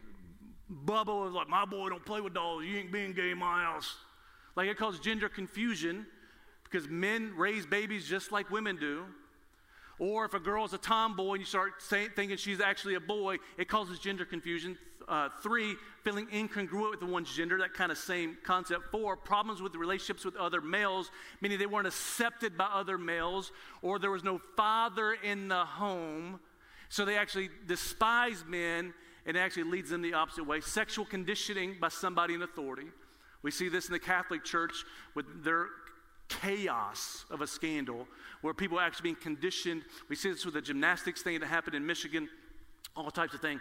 Bubba 0.86 1.24
was 1.24 1.32
like, 1.32 1.48
My 1.48 1.66
boy 1.66 1.90
don't 1.90 2.04
play 2.04 2.20
with 2.20 2.34
dolls. 2.34 2.64
You 2.64 2.78
ain't 2.78 2.92
being 2.92 3.12
gay 3.12 3.30
in 3.30 3.38
my 3.38 3.62
house. 3.62 3.94
Like 4.56 4.68
it 4.68 4.78
causes 4.78 5.00
gender 5.00 5.28
confusion 5.28 6.06
because 6.72 6.88
men 6.88 7.32
raise 7.36 7.66
babies 7.66 8.08
just 8.08 8.32
like 8.32 8.50
women 8.50 8.76
do. 8.76 9.04
Or 9.98 10.24
if 10.24 10.34
a 10.34 10.40
girl 10.40 10.64
is 10.64 10.72
a 10.72 10.78
tomboy 10.78 11.32
and 11.32 11.40
you 11.40 11.46
start 11.46 11.74
thinking 11.82 12.36
she's 12.36 12.60
actually 12.60 12.94
a 12.94 13.00
boy, 13.00 13.36
it 13.58 13.68
causes 13.68 13.98
gender 13.98 14.24
confusion. 14.24 14.78
Uh, 15.06 15.28
three, 15.42 15.76
feeling 16.02 16.26
incongruent 16.28 16.92
with 16.92 17.00
the 17.00 17.06
one's 17.06 17.32
gender, 17.32 17.58
that 17.58 17.74
kind 17.74 17.92
of 17.92 17.98
same 17.98 18.36
concept. 18.42 18.90
Four, 18.90 19.16
problems 19.16 19.60
with 19.60 19.74
relationships 19.74 20.24
with 20.24 20.36
other 20.36 20.60
males, 20.60 21.10
meaning 21.40 21.58
they 21.58 21.66
weren't 21.66 21.86
accepted 21.86 22.56
by 22.56 22.64
other 22.64 22.96
males, 22.96 23.52
or 23.82 23.98
there 23.98 24.10
was 24.10 24.24
no 24.24 24.40
father 24.56 25.12
in 25.22 25.48
the 25.48 25.64
home, 25.64 26.40
so 26.88 27.04
they 27.04 27.16
actually 27.16 27.50
despise 27.66 28.44
men, 28.48 28.94
and 29.26 29.36
it 29.36 29.40
actually 29.40 29.64
leads 29.64 29.90
them 29.90 30.02
the 30.02 30.14
opposite 30.14 30.46
way. 30.46 30.60
Sexual 30.60 31.04
conditioning 31.04 31.76
by 31.80 31.88
somebody 31.88 32.34
in 32.34 32.42
authority. 32.42 32.86
We 33.42 33.50
see 33.50 33.68
this 33.68 33.86
in 33.86 33.92
the 33.92 33.98
Catholic 33.98 34.44
Church 34.44 34.84
with 35.14 35.44
their 35.44 35.66
chaos 36.40 37.24
of 37.30 37.40
a 37.40 37.46
scandal 37.46 38.06
where 38.40 38.54
people 38.54 38.78
are 38.78 38.82
actually 38.82 39.04
being 39.04 39.16
conditioned. 39.16 39.82
We 40.08 40.16
see 40.16 40.30
this 40.30 40.44
with 40.44 40.54
the 40.54 40.62
gymnastics 40.62 41.22
thing 41.22 41.40
that 41.40 41.46
happened 41.46 41.74
in 41.74 41.86
Michigan, 41.86 42.28
all 42.96 43.10
types 43.10 43.34
of 43.34 43.40
things. 43.40 43.60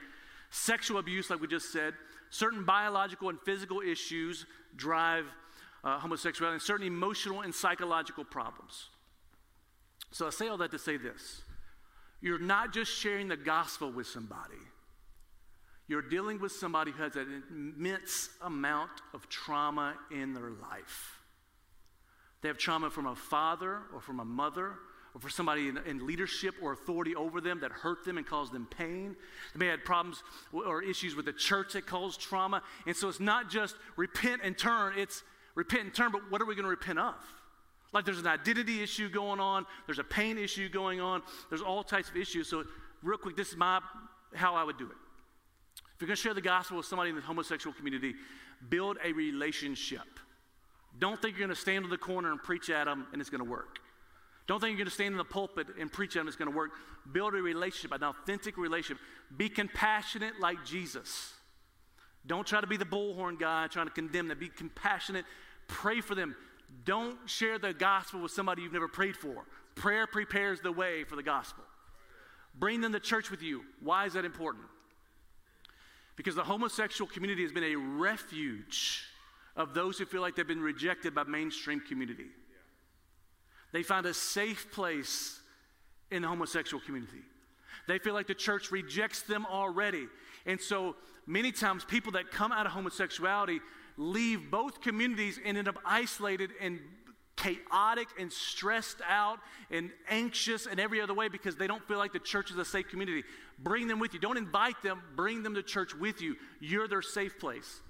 Sexual 0.49 0.99
abuse, 0.99 1.29
like 1.29 1.41
we 1.41 1.47
just 1.47 1.71
said, 1.71 1.93
certain 2.29 2.63
biological 2.65 3.29
and 3.29 3.39
physical 3.41 3.81
issues 3.81 4.45
drive 4.75 5.25
uh, 5.84 5.99
homosexuality, 5.99 6.53
and 6.53 6.62
certain 6.62 6.86
emotional 6.86 7.41
and 7.41 7.53
psychological 7.53 8.23
problems. 8.23 8.89
So 10.12 10.27
I 10.27 10.29
say 10.29 10.47
all 10.47 10.57
that 10.57 10.72
to 10.72 10.80
say 10.80 10.97
this 10.97 11.41
you're 12.22 12.39
not 12.39 12.74
just 12.74 12.91
sharing 12.91 13.28
the 13.28 13.38
gospel 13.38 13.91
with 13.91 14.07
somebody. 14.07 14.59
You're 15.88 16.03
dealing 16.03 16.39
with 16.39 16.51
somebody 16.51 16.91
who 16.91 17.03
has 17.03 17.15
an 17.15 17.43
immense 17.49 18.30
amount 18.41 18.91
of 19.13 19.28
trauma 19.28 19.95
in 20.11 20.34
their 20.34 20.51
life. 20.51 21.20
They 22.41 22.47
have 22.47 22.57
trauma 22.57 22.89
from 22.89 23.07
a 23.07 23.15
father 23.15 23.79
or 23.93 24.01
from 24.01 24.19
a 24.19 24.25
mother 24.25 24.73
or 25.13 25.21
for 25.21 25.29
somebody 25.29 25.67
in, 25.67 25.77
in, 25.79 26.05
leadership 26.05 26.55
or 26.61 26.71
authority 26.71 27.15
over 27.15 27.41
them 27.41 27.59
that 27.59 27.71
hurt 27.71 28.05
them 28.05 28.17
and 28.17 28.25
caused 28.25 28.53
them 28.53 28.65
pain. 28.65 29.15
They 29.53 29.59
may 29.59 29.65
have 29.67 29.79
had 29.79 29.85
problems 29.85 30.23
or 30.51 30.81
issues 30.81 31.15
with 31.15 31.25
the 31.25 31.33
church 31.33 31.73
that 31.73 31.85
caused 31.85 32.21
trauma. 32.21 32.63
And 32.87 32.95
so 32.95 33.09
it's 33.09 33.19
not 33.19 33.49
just 33.49 33.75
repent 33.97 34.41
and 34.43 34.57
turn, 34.57 34.93
it's 34.97 35.23
repent 35.55 35.83
and 35.83 35.93
turn, 35.93 36.11
but 36.11 36.31
what 36.31 36.41
are 36.41 36.45
we 36.45 36.55
going 36.55 36.63
to 36.63 36.69
repent 36.69 36.99
of? 36.99 37.15
Like 37.93 38.05
there's 38.05 38.19
an 38.19 38.27
identity 38.27 38.81
issue 38.81 39.09
going 39.09 39.39
on, 39.39 39.65
there's 39.85 39.99
a 39.99 40.03
pain 40.03 40.37
issue 40.37 40.69
going 40.69 41.01
on, 41.01 41.21
there's 41.49 41.61
all 41.61 41.83
types 41.83 42.09
of 42.09 42.15
issues. 42.15 42.49
So, 42.49 42.63
real 43.03 43.17
quick, 43.17 43.35
this 43.35 43.49
is 43.49 43.57
my 43.57 43.81
how 44.33 44.55
I 44.55 44.63
would 44.63 44.77
do 44.77 44.85
it. 44.85 44.95
If 45.95 46.01
you're 46.01 46.07
going 46.07 46.15
to 46.15 46.21
share 46.21 46.33
the 46.33 46.41
gospel 46.41 46.77
with 46.77 46.85
somebody 46.85 47.09
in 47.09 47.17
the 47.17 47.21
homosexual 47.21 47.73
community, 47.75 48.15
build 48.69 48.97
a 49.03 49.11
relationship. 49.11 50.07
Don't 50.99 51.21
think 51.21 51.37
you're 51.37 51.47
going 51.47 51.55
to 51.55 51.61
stand 51.61 51.85
in 51.85 51.89
the 51.89 51.97
corner 51.97 52.31
and 52.31 52.41
preach 52.41 52.69
at 52.69 52.85
them 52.85 53.07
and 53.11 53.21
it's 53.21 53.29
going 53.29 53.43
to 53.43 53.49
work. 53.49 53.79
Don't 54.47 54.59
think 54.59 54.71
you're 54.71 54.79
going 54.79 54.89
to 54.89 54.93
stand 54.93 55.13
in 55.13 55.17
the 55.17 55.23
pulpit 55.23 55.67
and 55.79 55.91
preach 55.91 56.15
at 56.15 56.19
them, 56.19 56.27
it's 56.27 56.35
going 56.35 56.51
to 56.51 56.55
work. 56.55 56.71
Build 57.11 57.33
a 57.33 57.41
relationship, 57.41 57.91
an 57.93 58.03
authentic 58.03 58.57
relationship. 58.57 59.01
Be 59.35 59.49
compassionate 59.49 60.39
like 60.39 60.65
Jesus. 60.65 61.33
Don't 62.25 62.45
try 62.45 62.61
to 62.61 62.67
be 62.67 62.77
the 62.77 62.85
bullhorn 62.85 63.39
guy 63.39 63.67
trying 63.67 63.87
to 63.87 63.93
condemn 63.93 64.27
them. 64.27 64.37
Be 64.37 64.49
compassionate. 64.49 65.25
Pray 65.67 66.01
for 66.01 66.15
them. 66.15 66.35
Don't 66.85 67.17
share 67.25 67.59
the 67.59 67.73
gospel 67.73 68.21
with 68.21 68.31
somebody 68.31 68.61
you've 68.61 68.73
never 68.73 68.87
prayed 68.87 69.15
for. 69.15 69.45
Prayer 69.75 70.05
prepares 70.05 70.59
the 70.61 70.71
way 70.71 71.03
for 71.03 71.15
the 71.15 71.23
gospel. 71.23 71.63
Bring 72.53 72.81
them 72.81 72.91
to 72.93 72.99
church 72.99 73.31
with 73.31 73.41
you. 73.41 73.63
Why 73.79 74.05
is 74.05 74.13
that 74.13 74.25
important? 74.25 74.65
Because 76.15 76.35
the 76.35 76.43
homosexual 76.43 77.09
community 77.09 77.43
has 77.43 77.51
been 77.51 77.63
a 77.63 77.75
refuge 77.75 79.05
of 79.56 79.74
those 79.74 79.97
who 79.97 80.06
feel 80.06 80.22
like 80.22 80.36
they've 80.36 80.47
been 80.47 80.62
rejected 80.62 81.14
by 81.14 81.24
mainstream 81.24 81.80
community. 81.80 82.28
They 83.72 83.84
find 83.84 84.06
a 84.06 84.14
safe 84.14 84.72
place 84.72 85.39
in 86.10 86.24
the 86.24 86.28
homosexual 86.28 86.82
community. 86.84 87.22
They 87.88 87.99
feel 87.99 88.14
like 88.14 88.28
the 88.28 88.36
church 88.36 88.72
rejects 88.72 89.22
them 89.22 89.45
already. 89.45 90.08
And 90.45 90.60
so 90.60 90.95
many 91.26 91.52
times 91.52 91.86
people 91.86 92.14
that 92.14 92.32
come 92.32 92.52
out 92.52 92.66
of 92.66 92.72
homosexuality 92.74 93.60
leave 93.97 94.49
both 94.52 94.82
communities 94.82 95.39
and 95.43 95.58
end 95.58 95.68
up 95.68 95.78
isolated 95.86 96.52
and 96.60 96.80
chaotic 97.38 98.08
and 98.20 98.32
stressed 98.32 98.97
out 99.08 99.39
and 99.72 99.89
anxious 100.10 100.68
and 100.68 100.80
every 100.80 101.02
other 101.02 101.14
way 101.14 101.28
because 101.28 101.56
they 101.56 101.68
don't 101.68 101.86
feel 101.88 101.97
like 101.97 102.14
the 102.14 102.20
church 102.20 102.52
is 102.52 102.58
a 102.58 102.66
safe 102.66 102.88
community. 102.89 103.24
Bring 103.60 103.88
them 103.88 103.99
with 103.99 104.14
you. 104.14 104.20
Don't 104.20 104.38
invite 104.38 104.82
them, 104.84 105.02
bring 105.16 105.43
them 105.43 105.56
to 105.56 105.64
church 105.64 105.95
with 105.95 106.22
you. 106.22 106.36
You're 106.60 106.88
their 106.88 107.02
safe 107.02 107.39
place. 107.39 107.82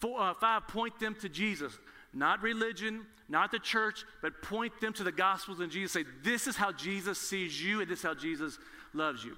Four, 0.00 0.20
uh, 0.20 0.34
five, 0.34 0.68
point 0.68 0.98
them 0.98 1.16
to 1.20 1.28
Jesus. 1.28 1.72
Not 2.12 2.42
religion, 2.42 3.06
not 3.28 3.50
the 3.50 3.58
church, 3.58 4.04
but 4.22 4.42
point 4.42 4.80
them 4.80 4.92
to 4.94 5.04
the 5.04 5.12
Gospels 5.12 5.60
and 5.60 5.70
Jesus. 5.70 5.92
Say, 5.92 6.04
this 6.22 6.46
is 6.46 6.56
how 6.56 6.72
Jesus 6.72 7.18
sees 7.18 7.62
you 7.62 7.80
and 7.80 7.90
this 7.90 8.00
is 8.00 8.04
how 8.04 8.14
Jesus 8.14 8.58
loves 8.94 9.24
you. 9.24 9.36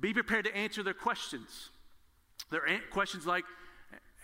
Be 0.00 0.12
prepared 0.12 0.44
to 0.44 0.56
answer 0.56 0.82
their 0.82 0.94
questions. 0.94 1.70
Their 2.50 2.62
questions 2.90 3.26
like, 3.26 3.44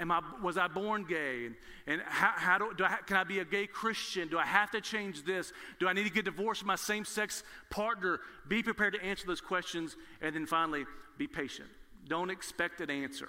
Am 0.01 0.11
I, 0.11 0.20
was 0.43 0.59
I 0.59 0.66
born 0.66 1.05
gay? 1.05 1.47
And, 1.47 1.55
and 1.87 2.03
how, 2.05 2.33
how 2.35 2.59
do, 2.59 2.72
do 2.77 2.85
I, 2.85 2.99
can 3.07 3.16
I 3.16 3.22
be 3.22 3.39
a 3.39 3.45
gay 3.45 3.68
Christian? 3.68 4.29
Do 4.29 4.39
I 4.39 4.45
have 4.45 4.72
to 4.72 4.81
change 4.81 5.25
this? 5.25 5.53
Do 5.79 5.87
I 5.87 5.93
need 5.93 6.03
to 6.03 6.11
get 6.11 6.25
divorced 6.25 6.62
from 6.62 6.66
my 6.66 6.75
same 6.75 7.05
sex 7.05 7.45
partner? 7.70 8.18
Be 8.49 8.61
prepared 8.61 8.95
to 8.95 9.05
answer 9.05 9.25
those 9.25 9.41
questions. 9.41 9.97
And 10.20 10.35
then 10.35 10.47
finally, 10.47 10.85
be 11.16 11.29
patient. 11.29 11.68
Don't 12.09 12.31
expect 12.31 12.81
an 12.81 12.91
answer, 12.91 13.29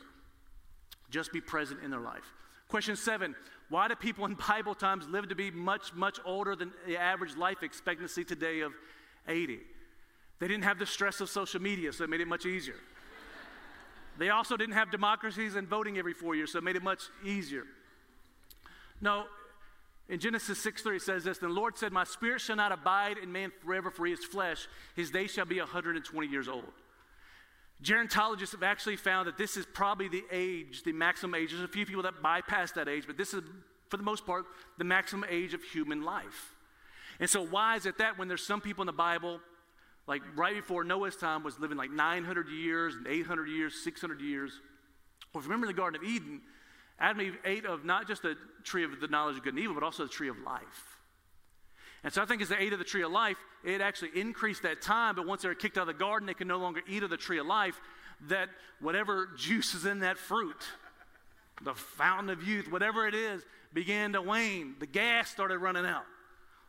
just 1.16 1.32
be 1.32 1.40
present 1.40 1.82
in 1.82 1.90
their 1.90 2.02
life. 2.02 2.34
Question 2.68 2.98
seven 2.98 3.36
Why 3.70 3.88
do 3.88 3.96
people 3.96 4.26
in 4.26 4.34
Bible 4.50 4.76
times 4.76 5.08
live 5.08 5.30
to 5.30 5.36
be 5.36 5.50
much, 5.50 5.94
much 5.94 6.20
older 6.26 6.56
than 6.56 6.72
the 6.86 6.98
average 6.98 7.38
life 7.38 7.64
expectancy 7.64 8.26
today 8.26 8.60
of 8.60 8.74
80? 9.28 9.60
They 10.40 10.48
didn't 10.50 10.66
have 10.66 10.78
the 10.78 10.86
stress 10.86 11.22
of 11.22 11.30
social 11.30 11.62
media, 11.62 11.94
so 11.94 12.04
it 12.04 12.10
made 12.10 12.22
it 12.22 12.28
much 12.28 12.46
easier. 12.46 12.76
They 14.18 14.30
also 14.30 14.56
didn't 14.56 14.76
have 14.76 14.92
democracies 14.92 15.56
and 15.56 15.68
voting 15.68 15.98
every 15.98 16.14
four 16.14 16.36
years, 16.36 16.54
so 16.54 16.60
it 16.60 16.64
made 16.64 16.78
it 16.78 16.84
much 16.84 17.02
easier. 17.26 17.64
No, 19.02 19.26
in 20.08 20.20
Genesis 20.20 20.58
6 20.60 20.84
3, 20.84 20.96
it 20.96 21.02
says 21.02 21.24
this 21.26 21.38
The 21.38 21.50
Lord 21.50 21.78
said, 21.78 21.92
My 21.92 22.06
spirit 22.06 22.40
shall 22.40 22.56
not 22.56 22.72
abide 22.72 23.18
in 23.18 23.30
man 23.32 23.52
forever, 23.62 23.92
for 23.92 24.06
his 24.06 24.24
flesh, 24.24 24.68
his 24.96 25.12
days 25.12 25.32
shall 25.32 25.46
be 25.46 25.60
120 25.60 26.28
years 26.28 26.48
old. 26.48 26.72
Gerontologists 27.84 28.52
have 28.54 28.64
actually 28.64 28.96
found 28.96 29.28
that 29.28 29.38
this 29.38 29.58
is 29.58 29.66
probably 29.66 30.08
the 30.08 30.24
age, 30.32 30.84
the 30.84 30.94
maximum 30.94 31.36
age. 31.36 31.52
There's 31.52 31.62
a 31.62 31.68
few 31.68 31.86
people 31.86 32.04
that 32.04 32.22
bypass 32.22 32.72
that 32.74 32.88
age, 32.88 33.06
but 33.06 33.18
this 33.18 33.34
is, 33.34 33.42
for 33.90 33.98
the 33.98 34.04
most 34.04 34.26
part, 34.26 34.46
the 34.78 34.84
maximum 34.84 35.30
age 35.30 35.54
of 35.54 35.62
human 35.62 36.04
life. 36.04 36.56
And 37.20 37.30
so, 37.30 37.46
why 37.46 37.76
is 37.76 37.86
it 37.86 37.98
that 37.98 38.18
when 38.18 38.28
there's 38.28 38.46
some 38.46 38.62
people 38.62 38.82
in 38.82 38.88
the 38.88 38.94
Bible 38.94 39.40
like 40.08 40.22
right 40.36 40.56
before 40.56 40.84
Noah's 40.84 41.16
time, 41.16 41.44
was 41.44 41.60
living 41.60 41.78
like 41.78 41.92
900 41.92 42.50
years 42.50 42.96
and 42.96 43.08
800 43.08 43.48
years, 43.50 43.76
600 43.84 44.22
years. 44.22 44.52
Well, 45.34 45.40
if 45.40 45.46
you 45.46 45.52
remember 45.52 45.68
the 45.68 45.74
Garden 45.74 46.02
of 46.02 46.08
Eden, 46.08 46.42
Adam 47.00 47.38
ate 47.44 47.66
of 47.66 47.84
not 47.84 48.08
just 48.08 48.22
the 48.22 48.38
tree 48.64 48.84
of 48.84 49.00
the 49.02 49.08
knowledge 49.08 49.38
of 49.38 49.44
good 49.44 49.54
and 49.54 49.64
evil, 49.64 49.74
but 49.74 49.84
also 49.84 50.04
the 50.04 50.10
tree 50.10 50.30
of 50.30 50.38
life. 50.40 50.95
And 52.06 52.14
so 52.14 52.22
I 52.22 52.26
think 52.26 52.44
as 52.44 52.50
they 52.50 52.58
ate 52.58 52.72
of 52.72 52.78
the 52.78 52.86
tree 52.86 53.02
of 53.02 53.12
life, 53.12 53.36
it 53.64 53.82
actually 53.82 54.12
increased 54.14 54.62
that 54.62 54.80
time. 54.80 55.16
But 55.16 55.26
once 55.26 55.42
they 55.42 55.48
were 55.48 55.56
kicked 55.56 55.76
out 55.76 55.82
of 55.82 55.88
the 55.88 55.94
garden, 55.94 56.28
they 56.28 56.36
could 56.36 56.46
no 56.46 56.58
longer 56.58 56.82
eat 56.88 57.02
of 57.02 57.10
the 57.10 57.18
tree 57.18 57.40
of 57.40 57.48
life. 57.48 57.82
That 58.30 58.50
whatever 58.80 59.30
juice 59.38 59.74
is 59.74 59.88
in 59.88 60.02
that 60.02 60.20
fruit, 60.20 60.64
the 61.64 61.74
fountain 61.74 62.30
of 62.30 62.48
youth, 62.48 62.72
whatever 62.72 63.08
it 63.08 63.16
is, 63.16 63.44
began 63.74 64.14
to 64.14 64.22
wane. 64.22 64.76
The 64.80 64.86
gas 64.86 65.32
started 65.32 65.58
running 65.58 65.86
out. 65.86 66.06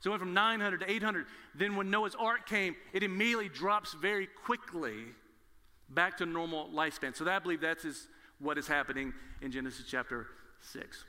So 0.01 0.09
it 0.09 0.13
went 0.13 0.23
from 0.23 0.33
900 0.33 0.81
to 0.81 0.91
800. 0.91 1.27
Then 1.55 1.77
when 1.77 1.91
Noah's 1.91 2.15
ark 2.15 2.49
came, 2.49 2.75
it 2.95 3.03
immediately 3.03 3.51
drops 3.51 3.93
very 3.93 4.29
quickly 4.47 5.05
back 5.91 6.17
to 6.17 6.27
normal 6.27 6.71
lifespan. 6.71 7.15
So 7.15 7.25
that, 7.25 7.37
I 7.37 7.39
believe 7.41 7.61
that's 7.61 7.85
what 8.39 8.57
is 8.57 8.67
happening 8.67 9.13
in 9.43 9.53
Genesis 9.53 9.85
chapter 9.87 10.29
6. 10.63 11.05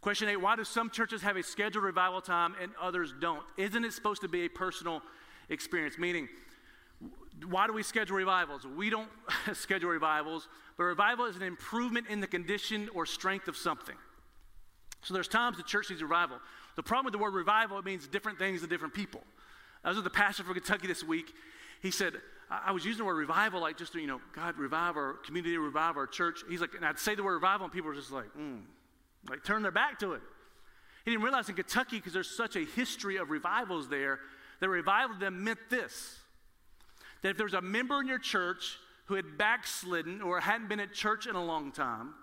Question 0.00 0.28
8 0.28 0.36
Why 0.36 0.56
do 0.56 0.64
some 0.64 0.90
churches 0.90 1.22
have 1.22 1.36
a 1.36 1.42
scheduled 1.42 1.84
revival 1.84 2.20
time 2.20 2.54
and 2.60 2.72
others 2.80 3.14
don't? 3.20 3.42
Isn't 3.56 3.84
it 3.84 3.92
supposed 3.92 4.22
to 4.22 4.28
be 4.28 4.42
a 4.42 4.48
personal 4.48 5.02
experience? 5.48 5.98
Meaning, 5.98 6.28
why 7.48 7.66
do 7.66 7.72
we 7.72 7.82
schedule 7.82 8.16
revivals? 8.16 8.66
We 8.66 8.90
don't 8.90 9.10
schedule 9.52 9.90
revivals, 9.90 10.48
but 10.76 10.84
revival 10.84 11.26
is 11.26 11.36
an 11.36 11.42
improvement 11.42 12.06
in 12.08 12.20
the 12.20 12.26
condition 12.26 12.88
or 12.94 13.06
strength 13.06 13.48
of 13.48 13.56
something. 13.56 13.96
So 15.02 15.14
there's 15.14 15.28
times 15.28 15.56
the 15.56 15.62
church 15.62 15.90
needs 15.90 16.02
revival. 16.02 16.38
The 16.76 16.82
problem 16.82 17.06
with 17.06 17.12
the 17.12 17.18
word 17.18 17.34
revival, 17.34 17.78
it 17.78 17.84
means 17.84 18.06
different 18.06 18.38
things 18.38 18.62
to 18.62 18.66
different 18.66 18.94
people. 18.94 19.22
I 19.84 19.88
was 19.88 19.96
with 19.96 20.04
the 20.04 20.10
pastor 20.10 20.42
from 20.42 20.54
Kentucky 20.54 20.86
this 20.86 21.04
week. 21.04 21.32
He 21.82 21.90
said, 21.90 22.14
I, 22.50 22.72
was 22.72 22.84
using 22.84 22.98
the 22.98 23.04
word 23.04 23.14
revival 23.14 23.60
like 23.60 23.76
just, 23.76 23.94
you 23.94 24.06
know, 24.06 24.20
God, 24.34 24.56
revive 24.56 24.96
our 24.96 25.14
community, 25.24 25.56
revive 25.56 25.96
our 25.96 26.06
church. 26.06 26.40
He's 26.48 26.60
like, 26.60 26.74
and 26.74 26.84
I'd 26.84 26.98
say 26.98 27.14
the 27.14 27.22
word 27.22 27.34
revival, 27.34 27.64
and 27.64 27.72
people 27.72 27.88
were 27.88 27.94
just 27.94 28.10
like, 28.10 28.34
mm, 28.36 28.60
like 29.28 29.44
turn 29.44 29.62
their 29.62 29.72
back 29.72 29.98
to 30.00 30.12
it. 30.12 30.22
He 31.04 31.10
didn't 31.10 31.22
realize 31.22 31.48
in 31.48 31.54
Kentucky, 31.54 31.96
because 31.96 32.12
there's 32.12 32.30
such 32.30 32.56
a 32.56 32.64
history 32.64 33.16
of 33.16 33.30
revivals 33.30 33.88
there, 33.88 34.20
that 34.60 34.68
revival 34.68 35.14
to 35.14 35.20
them 35.20 35.44
meant 35.44 35.58
this 35.70 36.18
that 37.22 37.30
if 37.30 37.36
there's 37.36 37.54
a 37.54 37.60
member 37.60 38.00
in 38.00 38.06
your 38.06 38.18
church 38.18 38.78
who 39.06 39.14
had 39.14 39.36
backslidden 39.36 40.22
or 40.22 40.40
hadn't 40.40 40.68
been 40.68 40.80
at 40.80 40.92
church 40.92 41.26
in 41.26 41.34
a 41.34 41.44
long 41.44 41.72
time, 41.72 42.14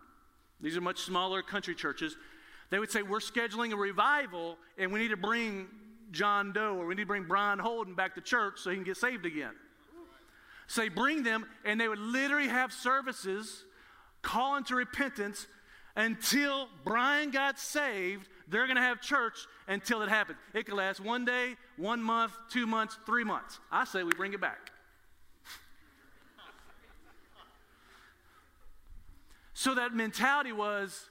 these 0.61 0.77
are 0.77 0.81
much 0.81 0.99
smaller 0.99 1.41
country 1.41 1.75
churches, 1.75 2.15
they 2.69 2.79
would 2.79 2.91
say, 2.91 3.01
We're 3.01 3.19
scheduling 3.19 3.73
a 3.73 3.75
revival 3.75 4.57
and 4.77 4.91
we 4.91 4.99
need 4.99 5.09
to 5.09 5.17
bring 5.17 5.67
John 6.11 6.53
Doe 6.53 6.75
or 6.75 6.85
we 6.85 6.95
need 6.95 7.03
to 7.03 7.07
bring 7.07 7.25
Brian 7.25 7.59
Holden 7.59 7.93
back 7.93 8.15
to 8.15 8.21
church 8.21 8.59
so 8.59 8.69
he 8.69 8.75
can 8.77 8.85
get 8.85 8.97
saved 8.97 9.25
again. 9.25 9.53
So 10.67 10.89
bring 10.89 11.23
them 11.23 11.45
and 11.63 11.79
they 11.79 11.87
would 11.87 11.99
literally 11.99 12.47
have 12.47 12.71
services 12.71 13.65
calling 14.21 14.63
to 14.65 14.75
repentance 14.75 15.47
until 15.95 16.67
Brian 16.83 17.31
got 17.31 17.59
saved. 17.59 18.27
They're 18.47 18.67
going 18.67 18.75
to 18.75 18.81
have 18.81 19.01
church 19.01 19.47
until 19.67 20.01
it 20.01 20.09
happens. 20.09 20.37
It 20.53 20.65
could 20.65 20.75
last 20.75 20.99
one 20.99 21.25
day, 21.25 21.55
one 21.77 22.01
month, 22.01 22.33
two 22.49 22.67
months, 22.67 22.97
three 23.05 23.23
months. 23.23 23.59
I 23.71 23.85
say 23.85 24.03
we 24.03 24.11
bring 24.11 24.33
it 24.33 24.41
back. 24.41 24.71
so 29.53 29.75
that 29.75 29.93
mentality 29.93 30.51
was 30.51 31.09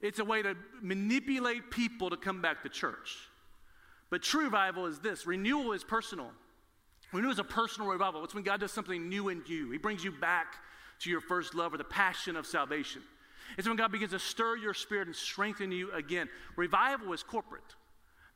it's 0.00 0.18
a 0.18 0.24
way 0.24 0.42
to 0.42 0.56
manipulate 0.82 1.70
people 1.70 2.10
to 2.10 2.16
come 2.16 2.42
back 2.42 2.62
to 2.62 2.68
church. 2.68 3.16
But 4.10 4.22
true 4.22 4.44
revival 4.44 4.86
is 4.86 4.98
this 5.00 5.26
renewal 5.26 5.72
is 5.72 5.82
personal. 5.82 6.30
Renewal 7.12 7.32
is 7.32 7.38
a 7.38 7.44
personal 7.44 7.88
revival. 7.88 8.24
It's 8.24 8.34
when 8.34 8.42
God 8.42 8.60
does 8.60 8.72
something 8.72 9.08
new 9.08 9.28
in 9.28 9.42
you. 9.46 9.70
He 9.70 9.78
brings 9.78 10.04
you 10.04 10.12
back 10.12 10.56
to 11.00 11.10
your 11.10 11.20
first 11.20 11.54
love 11.54 11.72
or 11.72 11.78
the 11.78 11.84
passion 11.84 12.36
of 12.36 12.46
salvation. 12.46 13.02
It's 13.56 13.68
when 13.68 13.76
God 13.76 13.92
begins 13.92 14.12
to 14.12 14.18
stir 14.18 14.56
your 14.56 14.74
spirit 14.74 15.06
and 15.06 15.16
strengthen 15.16 15.72
you 15.72 15.92
again. 15.92 16.28
Revival 16.56 17.12
is 17.12 17.22
corporate. 17.22 17.62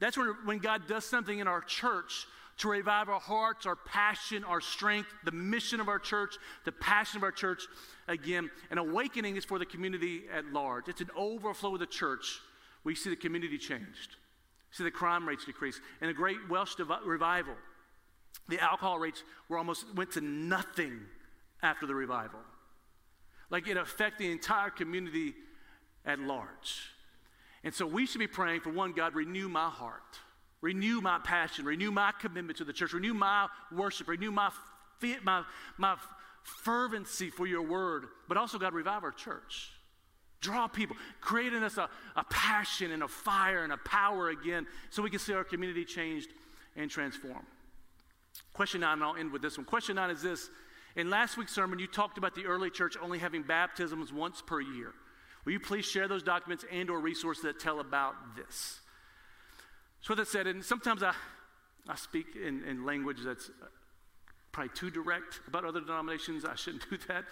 That's 0.00 0.16
when, 0.16 0.34
when 0.44 0.58
God 0.58 0.86
does 0.86 1.04
something 1.04 1.38
in 1.38 1.48
our 1.48 1.60
church 1.60 2.26
to 2.58 2.68
revive 2.68 3.08
our 3.08 3.20
hearts, 3.20 3.66
our 3.66 3.76
passion, 3.76 4.44
our 4.44 4.60
strength, 4.60 5.08
the 5.24 5.32
mission 5.32 5.80
of 5.80 5.88
our 5.88 5.98
church, 5.98 6.36
the 6.64 6.72
passion 6.72 7.18
of 7.18 7.22
our 7.22 7.32
church 7.32 7.62
again. 8.08 8.50
An 8.70 8.78
awakening 8.78 9.36
is 9.36 9.44
for 9.44 9.58
the 9.58 9.66
community 9.66 10.24
at 10.32 10.46
large. 10.46 10.88
It's 10.88 11.00
an 11.00 11.10
overflow 11.16 11.74
of 11.74 11.80
the 11.80 11.86
church. 11.86 12.40
We 12.84 12.94
see 12.94 13.10
the 13.10 13.16
community 13.16 13.58
changed. 13.58 14.16
See 14.72 14.84
the 14.84 14.90
crime 14.90 15.26
rates 15.26 15.44
decrease. 15.44 15.80
And 16.00 16.10
a 16.10 16.14
great 16.14 16.48
Welsh 16.48 16.74
revival, 17.04 17.54
the 18.48 18.60
alcohol 18.60 18.98
rates 18.98 19.22
were 19.48 19.56
almost 19.56 19.86
went 19.94 20.12
to 20.12 20.20
nothing 20.20 21.00
after 21.62 21.86
the 21.86 21.94
revival. 21.94 22.40
Like 23.50 23.66
it 23.68 23.76
affect 23.76 24.18
the 24.18 24.30
entire 24.30 24.70
community 24.70 25.34
at 26.04 26.18
large. 26.18 26.92
And 27.64 27.74
so 27.74 27.86
we 27.86 28.06
should 28.06 28.18
be 28.18 28.26
praying 28.26 28.60
for 28.60 28.70
one, 28.70 28.92
God, 28.92 29.14
renew 29.14 29.48
my 29.48 29.68
heart, 29.68 30.18
renew 30.60 31.00
my 31.00 31.18
passion, 31.18 31.64
renew 31.64 31.90
my 31.90 32.12
commitment 32.20 32.58
to 32.58 32.64
the 32.64 32.72
church, 32.72 32.92
renew 32.92 33.14
my 33.14 33.48
worship, 33.72 34.08
renew 34.08 34.30
my, 34.30 34.50
my, 35.22 35.42
my 35.76 35.96
fervency 36.42 37.30
for 37.30 37.46
your 37.46 37.62
word, 37.62 38.06
but 38.28 38.36
also, 38.36 38.58
God, 38.58 38.74
revive 38.74 39.04
our 39.04 39.12
church. 39.12 39.70
Draw 40.40 40.68
people, 40.68 40.96
create 41.20 41.52
in 41.52 41.64
us 41.64 41.78
a, 41.78 41.88
a 42.14 42.24
passion 42.30 42.92
and 42.92 43.02
a 43.02 43.08
fire 43.08 43.64
and 43.64 43.72
a 43.72 43.76
power 43.78 44.28
again 44.28 44.66
so 44.88 45.02
we 45.02 45.10
can 45.10 45.18
see 45.18 45.32
our 45.32 45.42
community 45.42 45.84
changed 45.84 46.30
and 46.76 46.88
transformed. 46.88 47.46
Question 48.52 48.82
nine, 48.82 48.94
and 48.94 49.04
I'll 49.04 49.16
end 49.16 49.32
with 49.32 49.42
this 49.42 49.58
one. 49.58 49.64
Question 49.64 49.96
nine 49.96 50.10
is 50.10 50.22
this. 50.22 50.48
In 50.98 51.10
last 51.10 51.36
week's 51.36 51.52
sermon, 51.52 51.78
you 51.78 51.86
talked 51.86 52.18
about 52.18 52.34
the 52.34 52.44
early 52.44 52.70
church 52.70 52.96
only 53.00 53.20
having 53.20 53.44
baptisms 53.44 54.12
once 54.12 54.42
per 54.42 54.60
year. 54.60 54.92
Will 55.44 55.52
you 55.52 55.60
please 55.60 55.84
share 55.84 56.08
those 56.08 56.24
documents 56.24 56.64
and 56.72 56.90
or 56.90 56.98
resources 56.98 57.44
that 57.44 57.60
tell 57.60 57.78
about 57.78 58.16
this? 58.34 58.80
So 60.00 60.10
with 60.10 60.18
that 60.18 60.26
said, 60.26 60.48
and 60.48 60.64
sometimes 60.64 61.04
I, 61.04 61.14
I 61.88 61.94
speak 61.94 62.34
in, 62.34 62.64
in 62.64 62.84
language 62.84 63.18
that's 63.24 63.48
probably 64.50 64.72
too 64.74 64.90
direct 64.90 65.38
about 65.46 65.64
other 65.64 65.80
denominations. 65.80 66.44
I 66.44 66.56
shouldn't 66.56 66.84
do 66.90 66.98
that. 67.06 67.26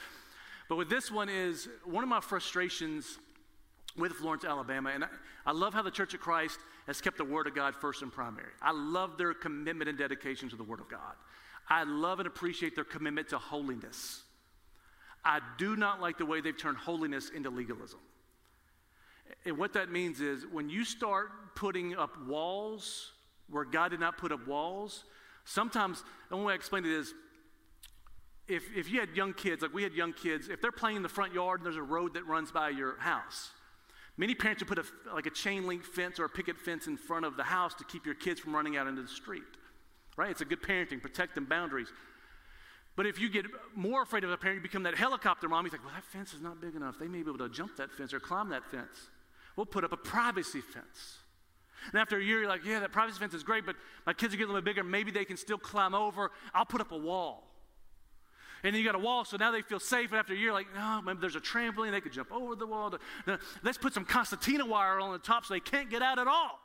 But 0.68 0.76
with 0.76 0.88
this 0.88 1.10
one 1.10 1.28
is 1.28 1.68
one 1.84 2.04
of 2.04 2.08
my 2.08 2.20
frustrations 2.20 3.18
with 3.96 4.12
Florence, 4.12 4.44
Alabama, 4.44 4.90
and 4.94 5.02
I, 5.02 5.08
I, 5.44 5.50
love 5.50 5.74
how 5.74 5.82
the 5.82 5.90
Church 5.90 6.14
of 6.14 6.20
Christ 6.20 6.60
has 6.86 7.00
kept 7.00 7.18
the 7.18 7.24
Word 7.24 7.48
of 7.48 7.54
God 7.56 7.74
first 7.74 8.02
and 8.02 8.12
primary. 8.12 8.52
I 8.62 8.70
love 8.70 9.18
their 9.18 9.34
commitment 9.34 9.88
and 9.88 9.98
dedication 9.98 10.48
to 10.50 10.56
the 10.56 10.62
Word 10.62 10.78
of 10.78 10.88
God. 10.88 11.14
I 11.68 11.84
love 11.84 12.20
and 12.20 12.26
appreciate 12.26 12.74
their 12.74 12.84
commitment 12.84 13.28
to 13.30 13.38
holiness. 13.38 14.22
I 15.24 15.40
do 15.58 15.74
not 15.74 16.00
like 16.00 16.18
the 16.18 16.26
way 16.26 16.40
they've 16.40 16.56
turned 16.56 16.76
holiness 16.76 17.30
into 17.30 17.50
legalism. 17.50 17.98
And 19.44 19.58
what 19.58 19.72
that 19.72 19.90
means 19.90 20.20
is 20.20 20.46
when 20.46 20.68
you 20.68 20.84
start 20.84 21.30
putting 21.56 21.96
up 21.96 22.16
walls 22.26 23.12
where 23.50 23.64
God 23.64 23.90
did 23.90 24.00
not 24.00 24.18
put 24.18 24.30
up 24.30 24.46
walls, 24.46 25.04
sometimes 25.44 26.02
the 26.28 26.36
only 26.36 26.46
way 26.46 26.52
I 26.52 26.56
explain 26.56 26.84
it 26.84 26.92
is 26.92 27.14
if, 28.48 28.64
if 28.76 28.90
you 28.90 29.00
had 29.00 29.10
young 29.16 29.32
kids, 29.32 29.62
like 29.62 29.74
we 29.74 29.82
had 29.82 29.92
young 29.92 30.12
kids, 30.12 30.48
if 30.48 30.60
they're 30.60 30.70
playing 30.70 30.96
in 30.96 31.02
the 31.02 31.08
front 31.08 31.34
yard 31.34 31.60
and 31.60 31.66
there's 31.66 31.76
a 31.76 31.82
road 31.82 32.14
that 32.14 32.26
runs 32.26 32.52
by 32.52 32.68
your 32.68 32.96
house, 32.98 33.50
many 34.16 34.34
parents 34.34 34.62
would 34.62 34.68
put 34.68 34.78
a, 34.78 35.12
like 35.14 35.26
a 35.26 35.30
chain 35.30 35.66
link 35.66 35.84
fence 35.84 36.20
or 36.20 36.24
a 36.24 36.28
picket 36.28 36.56
fence 36.56 36.86
in 36.86 36.96
front 36.96 37.24
of 37.24 37.36
the 37.36 37.42
house 37.42 37.74
to 37.74 37.84
keep 37.84 38.06
your 38.06 38.14
kids 38.14 38.38
from 38.38 38.54
running 38.54 38.76
out 38.76 38.86
into 38.86 39.02
the 39.02 39.08
street. 39.08 39.42
Right? 40.16 40.30
It's 40.30 40.40
a 40.40 40.46
good 40.46 40.62
parenting, 40.62 41.02
protect 41.02 41.34
them 41.34 41.44
boundaries. 41.44 41.88
But 42.96 43.06
if 43.06 43.20
you 43.20 43.28
get 43.28 43.44
more 43.74 44.02
afraid 44.02 44.24
of 44.24 44.30
a 44.30 44.36
parent, 44.38 44.56
you 44.56 44.62
become 44.62 44.84
that 44.84 44.94
helicopter 44.94 45.48
mom. 45.48 45.66
He's 45.66 45.72
like, 45.72 45.84
well, 45.84 45.92
that 45.94 46.04
fence 46.04 46.32
is 46.32 46.40
not 46.40 46.60
big 46.60 46.74
enough. 46.74 46.98
They 46.98 47.08
may 47.08 47.22
be 47.22 47.30
able 47.30 47.46
to 47.46 47.50
jump 47.50 47.76
that 47.76 47.92
fence 47.92 48.14
or 48.14 48.20
climb 48.20 48.48
that 48.48 48.64
fence. 48.70 49.10
We'll 49.54 49.66
put 49.66 49.84
up 49.84 49.92
a 49.92 49.98
privacy 49.98 50.62
fence. 50.62 51.18
And 51.92 52.00
after 52.00 52.16
a 52.16 52.22
year, 52.22 52.40
you're 52.40 52.48
like, 52.48 52.64
yeah, 52.64 52.80
that 52.80 52.92
privacy 52.92 53.18
fence 53.18 53.34
is 53.34 53.42
great, 53.42 53.66
but 53.66 53.76
my 54.06 54.14
kids 54.14 54.32
are 54.32 54.38
getting 54.38 54.50
a 54.50 54.54
little 54.54 54.64
bit 54.64 54.74
bigger. 54.74 54.82
Maybe 54.82 55.10
they 55.10 55.26
can 55.26 55.36
still 55.36 55.58
climb 55.58 55.94
over. 55.94 56.30
I'll 56.54 56.64
put 56.64 56.80
up 56.80 56.92
a 56.92 56.96
wall. 56.96 57.42
And 58.64 58.74
then 58.74 58.80
you 58.80 58.86
got 58.86 58.94
a 58.94 58.98
wall, 58.98 59.26
so 59.26 59.36
now 59.36 59.50
they 59.50 59.60
feel 59.60 59.78
safe. 59.78 60.10
And 60.10 60.18
after 60.18 60.32
a 60.32 60.36
year, 60.36 60.52
like, 60.52 60.66
no, 60.74 61.02
maybe 61.04 61.18
there's 61.20 61.36
a 61.36 61.40
trampoline, 61.40 61.90
they 61.90 62.00
could 62.00 62.14
jump 62.14 62.32
over 62.32 62.56
the 62.56 62.66
wall. 62.66 62.94
Let's 63.62 63.76
put 63.76 63.92
some 63.92 64.06
concertina 64.06 64.64
wire 64.64 64.98
on 64.98 65.12
the 65.12 65.18
top 65.18 65.44
so 65.44 65.52
they 65.52 65.60
can't 65.60 65.90
get 65.90 66.00
out 66.00 66.18
at 66.18 66.26
all. 66.26 66.58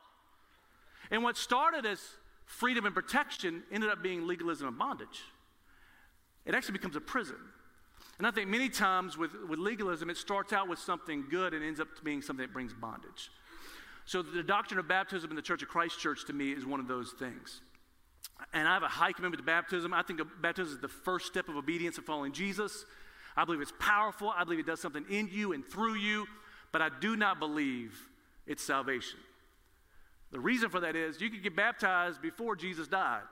And 1.12 1.22
what 1.22 1.36
started 1.36 1.86
as 1.86 2.02
freedom 2.52 2.86
and 2.86 2.94
protection 2.94 3.64
ended 3.72 3.90
up 3.90 4.04
being 4.04 4.28
legalism 4.28 4.68
and 4.68 4.78
bondage. 4.78 5.24
It 6.46 6.54
actually 6.54 6.74
becomes 6.74 6.96
a 6.96 7.02
prison. 7.02 7.38
And 8.18 8.28
I 8.28 8.32
think 8.32 8.50
many 8.50 8.70
times 8.70 9.18
with, 9.18 9.32
with 9.48 9.58
legalism, 9.58 10.10
it 10.10 10.18
starts 10.18 10.54
out 10.54 10.68
with 10.68 10.78
something 10.78 11.26
good 11.30 11.54
and 11.54 11.64
ends 11.64 11.80
up 11.80 11.88
being 12.04 12.22
something 12.22 12.46
that 12.46 12.54
brings 12.54 12.74
bondage. 12.74 13.32
So 14.06 14.22
the 14.22 14.44
doctrine 14.44 14.80
of 14.80 14.88
baptism 14.88 15.30
in 15.30 15.36
the 15.36 15.42
Church 15.42 15.64
of 15.64 15.70
Christ 15.70 16.00
Church 16.00 16.26
to 16.26 16.34
me 16.34 16.52
is 16.52 16.66
one 16.66 16.80
of 16.80 16.88
those 16.88 17.12
things. 17.12 17.62
And 18.54 18.68
I 18.68 18.74
have 18.74 18.84
a 18.84 18.88
high 18.88 19.14
commitment 19.14 19.40
to 19.40 19.46
baptism. 19.46 19.94
I 19.94 20.02
think 20.02 20.20
baptism 20.42 20.76
is 20.76 20.82
the 20.82 20.88
first 20.88 21.28
step 21.28 21.48
of 21.48 21.56
obedience 21.56 21.98
and 21.98 22.06
following 22.06 22.34
Jesus. 22.34 22.86
I 23.38 23.46
believe 23.46 23.62
it's 23.62 23.74
powerful. 23.80 24.34
I 24.36 24.44
believe 24.44 24.60
it 24.60 24.66
does 24.66 24.82
something 24.82 25.06
in 25.10 25.30
you 25.32 25.54
and 25.54 25.66
through 25.66 25.96
you, 25.96 26.28
but 26.72 26.82
I 26.82 26.90
do 27.00 27.16
not 27.16 27.40
believe 27.40 27.98
it's 28.46 28.62
salvation. 28.62 29.20
The 30.32 30.40
reason 30.40 30.70
for 30.70 30.80
that 30.80 30.96
is 30.96 31.20
you 31.20 31.30
could 31.30 31.44
get 31.44 31.56
baptized 31.56 32.22
before 32.22 32.56
Jesus 32.56 32.88
died. 32.88 33.24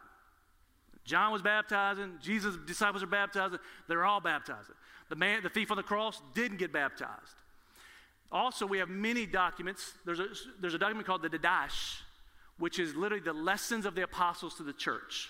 John 1.06 1.32
was 1.32 1.42
baptizing, 1.42 2.18
Jesus' 2.22 2.58
disciples 2.68 3.02
are 3.02 3.08
baptizing, 3.08 3.60
they're 3.88 4.06
all 4.06 4.20
baptizing. 4.20 4.76
The 5.10 5.16
man, 5.16 5.42
the 5.42 5.50
thief 5.50 5.72
on 5.72 5.78
the 5.78 5.84
cross, 5.84 6.22
didn't 6.36 6.58
get 6.58 6.72
baptized. 6.72 7.36
Also, 8.32 8.66
we 8.68 8.78
have 8.78 8.90
many 8.90 9.26
documents. 9.26 9.94
There's 10.06 10.20
a, 10.20 10.28
there's 10.62 10.76
a 10.76 10.78
document 10.78 11.08
called 11.08 11.24
the 11.24 11.30
Didache, 11.30 12.02
which 12.60 12.78
is 12.78 12.96
literally 12.96 13.24
the 13.24 13.34
lessons 13.34 13.86
of 13.86 13.96
the 13.96 14.04
apostles 14.04 14.56
to 14.56 14.64
the 14.64 14.74
church. 14.74 15.30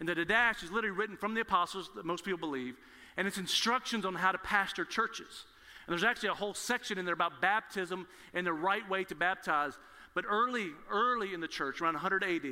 And 0.00 0.08
the 0.08 0.14
Didache 0.14 0.64
is 0.64 0.72
literally 0.72 0.96
written 0.96 1.16
from 1.16 1.34
the 1.34 1.42
apostles, 1.42 1.90
that 1.94 2.04
most 2.04 2.24
people 2.24 2.38
believe, 2.38 2.74
and 3.16 3.28
it's 3.28 3.38
instructions 3.38 4.04
on 4.04 4.14
how 4.14 4.32
to 4.32 4.38
pastor 4.38 4.84
churches. 4.84 5.44
And 5.86 5.92
there's 5.92 6.04
actually 6.04 6.30
a 6.30 6.34
whole 6.34 6.54
section 6.54 6.98
in 6.98 7.04
there 7.04 7.14
about 7.14 7.40
baptism 7.40 8.06
and 8.34 8.46
the 8.46 8.52
right 8.52 8.88
way 8.90 9.04
to 9.04 9.14
baptize. 9.14 9.78
But 10.18 10.24
early, 10.28 10.72
early 10.90 11.32
in 11.32 11.38
the 11.38 11.46
church, 11.46 11.80
around 11.80 11.94
100 11.94 12.24
AD, 12.24 12.42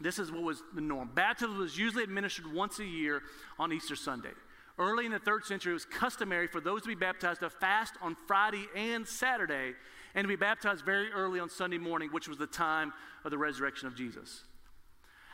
this 0.00 0.20
is 0.20 0.30
what 0.30 0.42
was 0.42 0.62
the 0.72 0.80
norm. 0.80 1.10
Baptism 1.12 1.58
was 1.58 1.76
usually 1.76 2.04
administered 2.04 2.46
once 2.46 2.78
a 2.78 2.84
year 2.84 3.22
on 3.58 3.72
Easter 3.72 3.96
Sunday. 3.96 4.30
Early 4.78 5.04
in 5.04 5.10
the 5.10 5.18
third 5.18 5.44
century, 5.44 5.72
it 5.72 5.74
was 5.74 5.84
customary 5.84 6.46
for 6.46 6.60
those 6.60 6.82
to 6.82 6.86
be 6.86 6.94
baptized 6.94 7.40
to 7.40 7.50
fast 7.50 7.94
on 8.00 8.16
Friday 8.28 8.68
and 8.76 9.04
Saturday 9.04 9.72
and 10.14 10.22
to 10.22 10.28
be 10.28 10.36
baptized 10.36 10.84
very 10.84 11.10
early 11.10 11.40
on 11.40 11.50
Sunday 11.50 11.76
morning, 11.76 12.10
which 12.12 12.28
was 12.28 12.38
the 12.38 12.46
time 12.46 12.92
of 13.24 13.32
the 13.32 13.38
resurrection 13.38 13.88
of 13.88 13.96
Jesus. 13.96 14.44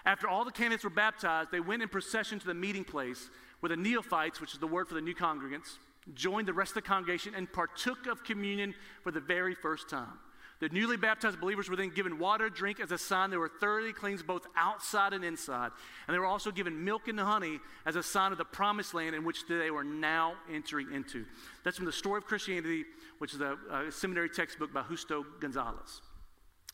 After 0.07 0.29
all 0.29 0.47
the 0.47 0.51
candidates 0.51 0.85
were 0.85 0.89
baptized, 0.89 1.51
they 1.51 1.61
went 1.61 1.83
in 1.83 1.91
procession 1.91 2.39
to 2.39 2.47
the 2.47 2.55
meeting 2.55 2.83
place 2.83 3.29
where 3.61 3.69
the 3.69 3.77
neophytes, 3.77 4.41
which 4.41 4.55
is 4.55 4.59
the 4.59 4.67
word 4.67 4.89
for 4.89 4.95
the 4.95 5.03
new 5.03 5.15
congregants, 5.15 5.77
joined 6.15 6.49
the 6.49 6.55
rest 6.55 6.71
of 6.71 6.77
the 6.77 6.89
congregation 6.89 7.35
and 7.35 7.53
partook 7.53 8.07
of 8.07 8.25
communion 8.25 8.75
for 9.03 9.13
the 9.13 9.21
very 9.21 9.55
first 9.55 9.91
time. 9.91 10.19
The 10.59 10.71
newly 10.71 10.97
baptized 10.97 11.39
believers 11.39 11.69
were 11.69 11.77
then 11.77 11.91
given 11.91 12.19
water 12.19 12.49
drink 12.49 12.81
as 12.81 12.91
a 12.91 12.97
sign 12.97 13.31
they 13.31 13.37
were 13.37 13.51
thoroughly 13.61 13.93
cleansed 13.93 14.27
both 14.27 14.47
outside 14.57 15.13
and 15.13 15.23
inside. 15.23 15.71
And 16.07 16.15
they 16.15 16.19
were 16.19 16.27
also 16.27 16.51
given 16.51 16.83
milk 16.83 17.09
and 17.09 17.21
honey 17.21 17.61
as 17.85 17.95
a 17.95 18.03
sign 18.03 18.33
of 18.33 18.39
the 18.39 18.45
promised 18.45 18.95
land 18.95 19.15
in 19.15 19.23
which 19.23 19.47
they 19.47 19.71
were 19.71 19.85
now 19.85 20.35
entering 20.51 20.93
into. 20.95 21.27
That's 21.63 21.77
from 21.77 21.85
the 21.85 21.93
Story 21.93 22.19
of 22.19 22.25
Christianity, 22.25 22.85
which 23.19 23.35
is 23.35 23.41
a, 23.43 23.59
a 23.71 23.93
seminary 23.93 24.31
textbook 24.31 24.73
by 24.73 24.83
Justo 24.83 25.27
Gonzalez. 25.41 26.01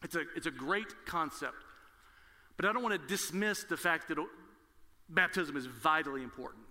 It's 0.05 0.15
a, 0.15 0.23
it's 0.37 0.47
a 0.47 0.53
great 0.53 1.05
concept. 1.05 1.57
But 2.57 2.67
I 2.67 2.73
don't 2.73 2.83
want 2.83 3.01
to 3.01 3.09
dismiss 3.09 3.65
the 3.65 3.77
fact 3.77 4.09
that 4.09 4.19
baptism 5.09 5.57
is 5.57 5.67
vitally 5.67 6.23
important. 6.23 6.65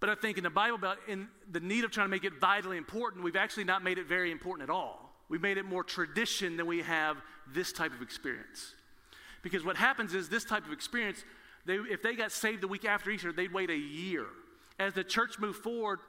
But 0.00 0.10
I 0.10 0.14
think 0.14 0.36
in 0.36 0.44
the 0.44 0.50
Bible, 0.50 0.78
in 1.08 1.28
the 1.50 1.60
need 1.60 1.84
of 1.84 1.90
trying 1.90 2.06
to 2.06 2.10
make 2.10 2.24
it 2.24 2.34
vitally 2.38 2.76
important, 2.76 3.24
we've 3.24 3.36
actually 3.36 3.64
not 3.64 3.82
made 3.82 3.96
it 3.96 4.06
very 4.06 4.30
important 4.30 4.68
at 4.68 4.72
all. 4.72 5.05
We've 5.28 5.40
made 5.40 5.58
it 5.58 5.64
more 5.64 5.82
tradition 5.82 6.56
than 6.56 6.66
we 6.66 6.82
have 6.82 7.16
this 7.52 7.72
type 7.72 7.92
of 7.92 8.02
experience. 8.02 8.74
Because 9.42 9.64
what 9.64 9.76
happens 9.76 10.14
is 10.14 10.28
this 10.28 10.44
type 10.44 10.66
of 10.66 10.72
experience, 10.72 11.24
they, 11.66 11.74
if 11.74 12.02
they 12.02 12.14
got 12.14 12.32
saved 12.32 12.62
the 12.62 12.68
week 12.68 12.84
after 12.84 13.10
Easter, 13.10 13.32
they'd 13.32 13.52
wait 13.52 13.70
a 13.70 13.76
year. 13.76 14.26
As 14.78 14.94
the 14.94 15.04
church 15.04 15.38
moved 15.38 15.62
forward, 15.62 16.00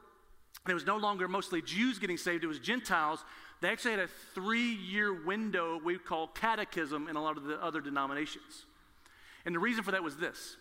it 0.67 0.73
was 0.73 0.85
no 0.85 0.97
longer 0.97 1.27
mostly 1.27 1.61
Jews 1.61 1.99
getting 1.99 2.17
saved, 2.17 2.43
it 2.43 2.47
was 2.47 2.59
Gentiles. 2.59 3.23
They 3.61 3.69
actually 3.69 3.91
had 3.91 4.01
a 4.01 4.09
three 4.35 4.73
year 4.73 5.25
window 5.25 5.79
we 5.83 5.97
call 5.97 6.27
catechism 6.27 7.07
in 7.07 7.15
a 7.15 7.21
lot 7.21 7.37
of 7.37 7.43
the 7.43 7.63
other 7.63 7.81
denominations. 7.81 8.65
And 9.45 9.55
the 9.55 9.59
reason 9.59 9.83
for 9.83 9.91
that 9.91 10.03
was 10.03 10.17
this 10.17 10.57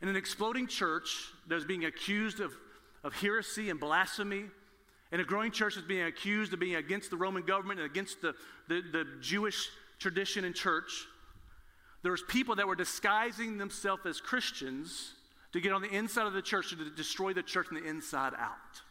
in 0.00 0.08
an 0.08 0.16
exploding 0.16 0.66
church 0.66 1.32
that 1.46 1.54
was 1.54 1.64
being 1.64 1.86
accused 1.86 2.40
of, 2.40 2.52
of 3.02 3.14
heresy 3.14 3.70
and 3.70 3.80
blasphemy, 3.80 4.44
and 5.14 5.20
a 5.20 5.24
growing 5.24 5.52
church 5.52 5.76
is 5.76 5.84
being 5.84 6.02
accused 6.02 6.52
of 6.54 6.58
being 6.58 6.74
against 6.74 7.08
the 7.08 7.16
Roman 7.16 7.44
government 7.44 7.78
and 7.78 7.88
against 7.88 8.20
the, 8.20 8.34
the, 8.66 8.82
the 8.90 9.06
Jewish 9.20 9.68
tradition 10.00 10.44
and 10.44 10.52
church. 10.52 11.06
There's 12.02 12.24
people 12.24 12.56
that 12.56 12.66
were 12.66 12.74
disguising 12.74 13.56
themselves 13.56 14.04
as 14.06 14.20
Christians 14.20 15.12
to 15.52 15.60
get 15.60 15.70
on 15.70 15.82
the 15.82 15.88
inside 15.88 16.26
of 16.26 16.32
the 16.32 16.42
church 16.42 16.70
to 16.70 16.90
destroy 16.90 17.32
the 17.32 17.44
church 17.44 17.68
from 17.68 17.80
the 17.80 17.88
inside 17.88 18.32
out. 18.36 18.82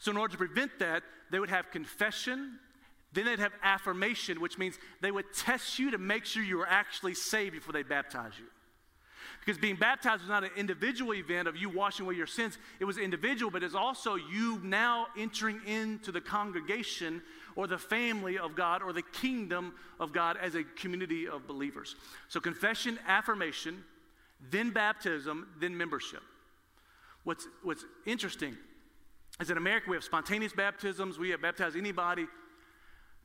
So, 0.00 0.10
in 0.10 0.18
order 0.18 0.32
to 0.32 0.36
prevent 0.36 0.78
that, 0.80 1.02
they 1.30 1.40
would 1.40 1.48
have 1.48 1.70
confession, 1.70 2.58
then 3.14 3.24
they'd 3.24 3.38
have 3.38 3.52
affirmation, 3.62 4.38
which 4.38 4.58
means 4.58 4.78
they 5.00 5.12
would 5.12 5.32
test 5.32 5.78
you 5.78 5.92
to 5.92 5.98
make 5.98 6.26
sure 6.26 6.42
you 6.42 6.58
were 6.58 6.68
actually 6.68 7.14
saved 7.14 7.54
before 7.54 7.72
they 7.72 7.82
baptize 7.82 8.32
you. 8.38 8.44
Because 9.44 9.58
being 9.58 9.74
baptized 9.74 10.22
was 10.22 10.28
not 10.28 10.44
an 10.44 10.50
individual 10.56 11.14
event 11.14 11.48
of 11.48 11.56
you 11.56 11.68
washing 11.68 12.06
away 12.06 12.14
your 12.14 12.28
sins, 12.28 12.58
it 12.78 12.84
was 12.84 12.96
individual, 12.96 13.50
but 13.50 13.64
it's 13.64 13.74
also 13.74 14.14
you 14.14 14.60
now 14.62 15.08
entering 15.18 15.60
into 15.66 16.12
the 16.12 16.20
congregation 16.20 17.20
or 17.56 17.66
the 17.66 17.78
family 17.78 18.38
of 18.38 18.54
God 18.54 18.82
or 18.82 18.92
the 18.92 19.02
kingdom 19.02 19.74
of 19.98 20.12
God 20.12 20.36
as 20.40 20.54
a 20.54 20.62
community 20.62 21.26
of 21.26 21.48
believers. 21.48 21.96
So, 22.28 22.38
confession, 22.38 23.00
affirmation, 23.08 23.82
then 24.48 24.70
baptism, 24.70 25.48
then 25.58 25.76
membership. 25.76 26.22
What's, 27.24 27.48
what's 27.64 27.84
interesting 28.06 28.56
is 29.40 29.50
in 29.50 29.56
America 29.56 29.90
we 29.90 29.96
have 29.96 30.04
spontaneous 30.04 30.52
baptisms, 30.52 31.18
we 31.18 31.30
have 31.30 31.42
baptized 31.42 31.76
anybody. 31.76 32.28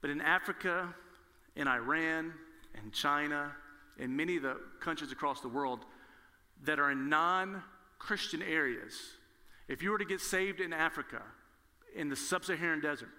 But 0.01 0.09
in 0.09 0.21
Africa, 0.21 0.93
in 1.55 1.67
Iran, 1.67 2.33
in 2.73 2.89
China, 2.91 3.51
in 3.99 4.15
many 4.15 4.37
of 4.37 4.43
the 4.43 4.57
countries 4.79 5.11
across 5.11 5.41
the 5.41 5.47
world 5.47 5.85
that 6.63 6.79
are 6.79 6.91
in 6.91 7.09
non 7.09 7.63
Christian 7.99 8.41
areas, 8.41 8.93
if 9.67 9.81
you 9.81 9.91
were 9.91 9.97
to 9.97 10.05
get 10.05 10.21
saved 10.21 10.59
in 10.59 10.73
Africa, 10.73 11.21
in 11.95 12.09
the 12.09 12.15
sub 12.15 12.45
Saharan 12.45 12.81
desert, 12.81 13.09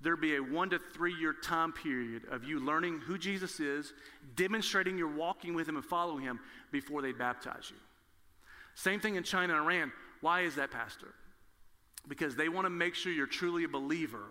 there'd 0.00 0.20
be 0.20 0.36
a 0.36 0.42
one 0.42 0.70
to 0.70 0.78
three 0.92 1.14
year 1.14 1.32
time 1.32 1.72
period 1.72 2.22
of 2.30 2.44
you 2.44 2.60
learning 2.60 3.00
who 3.00 3.16
Jesus 3.16 3.60
is, 3.60 3.92
demonstrating 4.34 4.98
you're 4.98 5.14
walking 5.14 5.54
with 5.54 5.68
him 5.68 5.76
and 5.76 5.84
following 5.84 6.22
him 6.22 6.40
before 6.72 7.02
they 7.02 7.12
baptize 7.12 7.70
you. 7.70 7.76
Same 8.74 9.00
thing 9.00 9.16
in 9.16 9.22
China 9.22 9.54
and 9.54 9.62
Iran. 9.62 9.92
Why 10.20 10.42
is 10.42 10.56
that, 10.56 10.70
Pastor? 10.70 11.14
Because 12.08 12.36
they 12.36 12.48
want 12.48 12.66
to 12.66 12.70
make 12.70 12.94
sure 12.94 13.10
you're 13.10 13.26
truly 13.26 13.64
a 13.64 13.68
believer, 13.68 14.24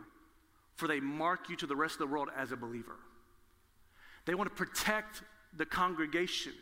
for 0.75 0.87
they 0.87 0.99
mark 0.99 1.49
you 1.49 1.55
to 1.57 1.67
the 1.67 1.75
rest 1.75 1.95
of 1.95 1.99
the 1.99 2.07
world 2.07 2.29
as 2.35 2.51
a 2.51 2.57
believer. 2.57 2.97
They 4.25 4.35
want 4.35 4.49
to 4.49 4.55
protect 4.55 5.23
the 5.57 5.65
congregation 5.65 6.53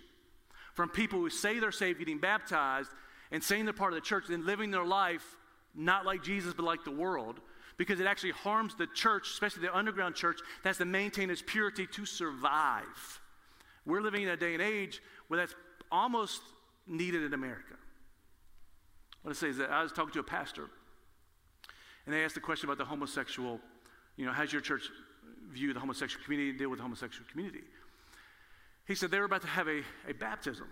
from 0.73 0.89
people 0.89 1.19
who 1.19 1.29
say 1.29 1.59
they're 1.59 1.71
saved, 1.71 1.99
getting 1.99 2.19
baptized, 2.19 2.89
and 3.31 3.43
saying 3.43 3.65
they're 3.65 3.73
part 3.73 3.93
of 3.93 3.95
the 3.95 4.05
church, 4.05 4.25
then 4.29 4.45
living 4.45 4.71
their 4.71 4.85
life 4.85 5.35
not 5.75 6.05
like 6.05 6.23
Jesus, 6.23 6.53
but 6.53 6.63
like 6.63 6.83
the 6.83 6.91
world, 6.91 7.39
because 7.77 7.99
it 7.99 8.05
actually 8.05 8.31
harms 8.31 8.75
the 8.75 8.87
church, 8.87 9.29
especially 9.31 9.63
the 9.63 9.75
underground 9.75 10.15
church, 10.15 10.39
that 10.61 10.69
has 10.69 10.77
to 10.77 10.85
maintain 10.85 11.29
its 11.29 11.43
purity 11.45 11.87
to 11.87 12.05
survive. 12.05 13.21
We're 13.85 14.01
living 14.01 14.23
in 14.23 14.29
a 14.29 14.37
day 14.37 14.53
and 14.53 14.61
age 14.61 15.01
where 15.27 15.39
that's 15.39 15.55
almost 15.91 16.41
needed 16.85 17.23
in 17.23 17.33
America. 17.33 17.75
What 19.23 19.31
I 19.31 19.33
say 19.33 19.49
is 19.49 19.57
that 19.57 19.71
I 19.71 19.81
was 19.81 19.91
talking 19.91 20.13
to 20.13 20.19
a 20.19 20.23
pastor, 20.23 20.69
and 22.05 22.13
they 22.13 22.23
asked 22.23 22.35
the 22.35 22.41
question 22.41 22.69
about 22.69 22.77
the 22.77 22.85
homosexual, 22.85 23.59
you 24.15 24.25
know, 24.25 24.31
how's 24.31 24.51
your 24.51 24.61
church 24.61 24.83
view 25.49 25.73
the 25.73 25.79
homosexual 25.79 26.23
community, 26.23 26.57
deal 26.57 26.69
with 26.69 26.79
the 26.79 26.83
homosexual 26.83 27.27
community? 27.31 27.61
He 28.85 28.95
said 28.95 29.11
they 29.11 29.19
were 29.19 29.25
about 29.25 29.41
to 29.41 29.47
have 29.47 29.67
a, 29.67 29.81
a 30.07 30.13
baptism. 30.13 30.67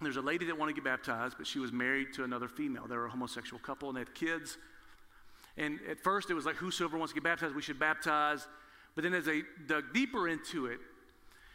There's 0.00 0.16
a 0.16 0.22
lady 0.22 0.46
that 0.46 0.56
wanted 0.56 0.76
to 0.76 0.80
get 0.80 0.84
baptized, 0.84 1.36
but 1.38 1.46
she 1.46 1.58
was 1.58 1.72
married 1.72 2.12
to 2.14 2.24
another 2.24 2.46
female. 2.46 2.86
They 2.86 2.96
were 2.96 3.06
a 3.06 3.10
homosexual 3.10 3.58
couple 3.60 3.88
and 3.88 3.96
they 3.96 4.00
had 4.00 4.14
kids. 4.14 4.56
And 5.56 5.80
at 5.90 5.98
first 6.00 6.30
it 6.30 6.34
was 6.34 6.46
like, 6.46 6.54
whosoever 6.54 6.96
wants 6.96 7.12
to 7.12 7.14
get 7.14 7.24
baptized, 7.24 7.54
we 7.54 7.62
should 7.62 7.80
baptize. 7.80 8.46
But 8.94 9.02
then 9.02 9.12
as 9.12 9.24
they 9.24 9.42
dug 9.66 9.92
deeper 9.92 10.28
into 10.28 10.66
it, 10.66 10.78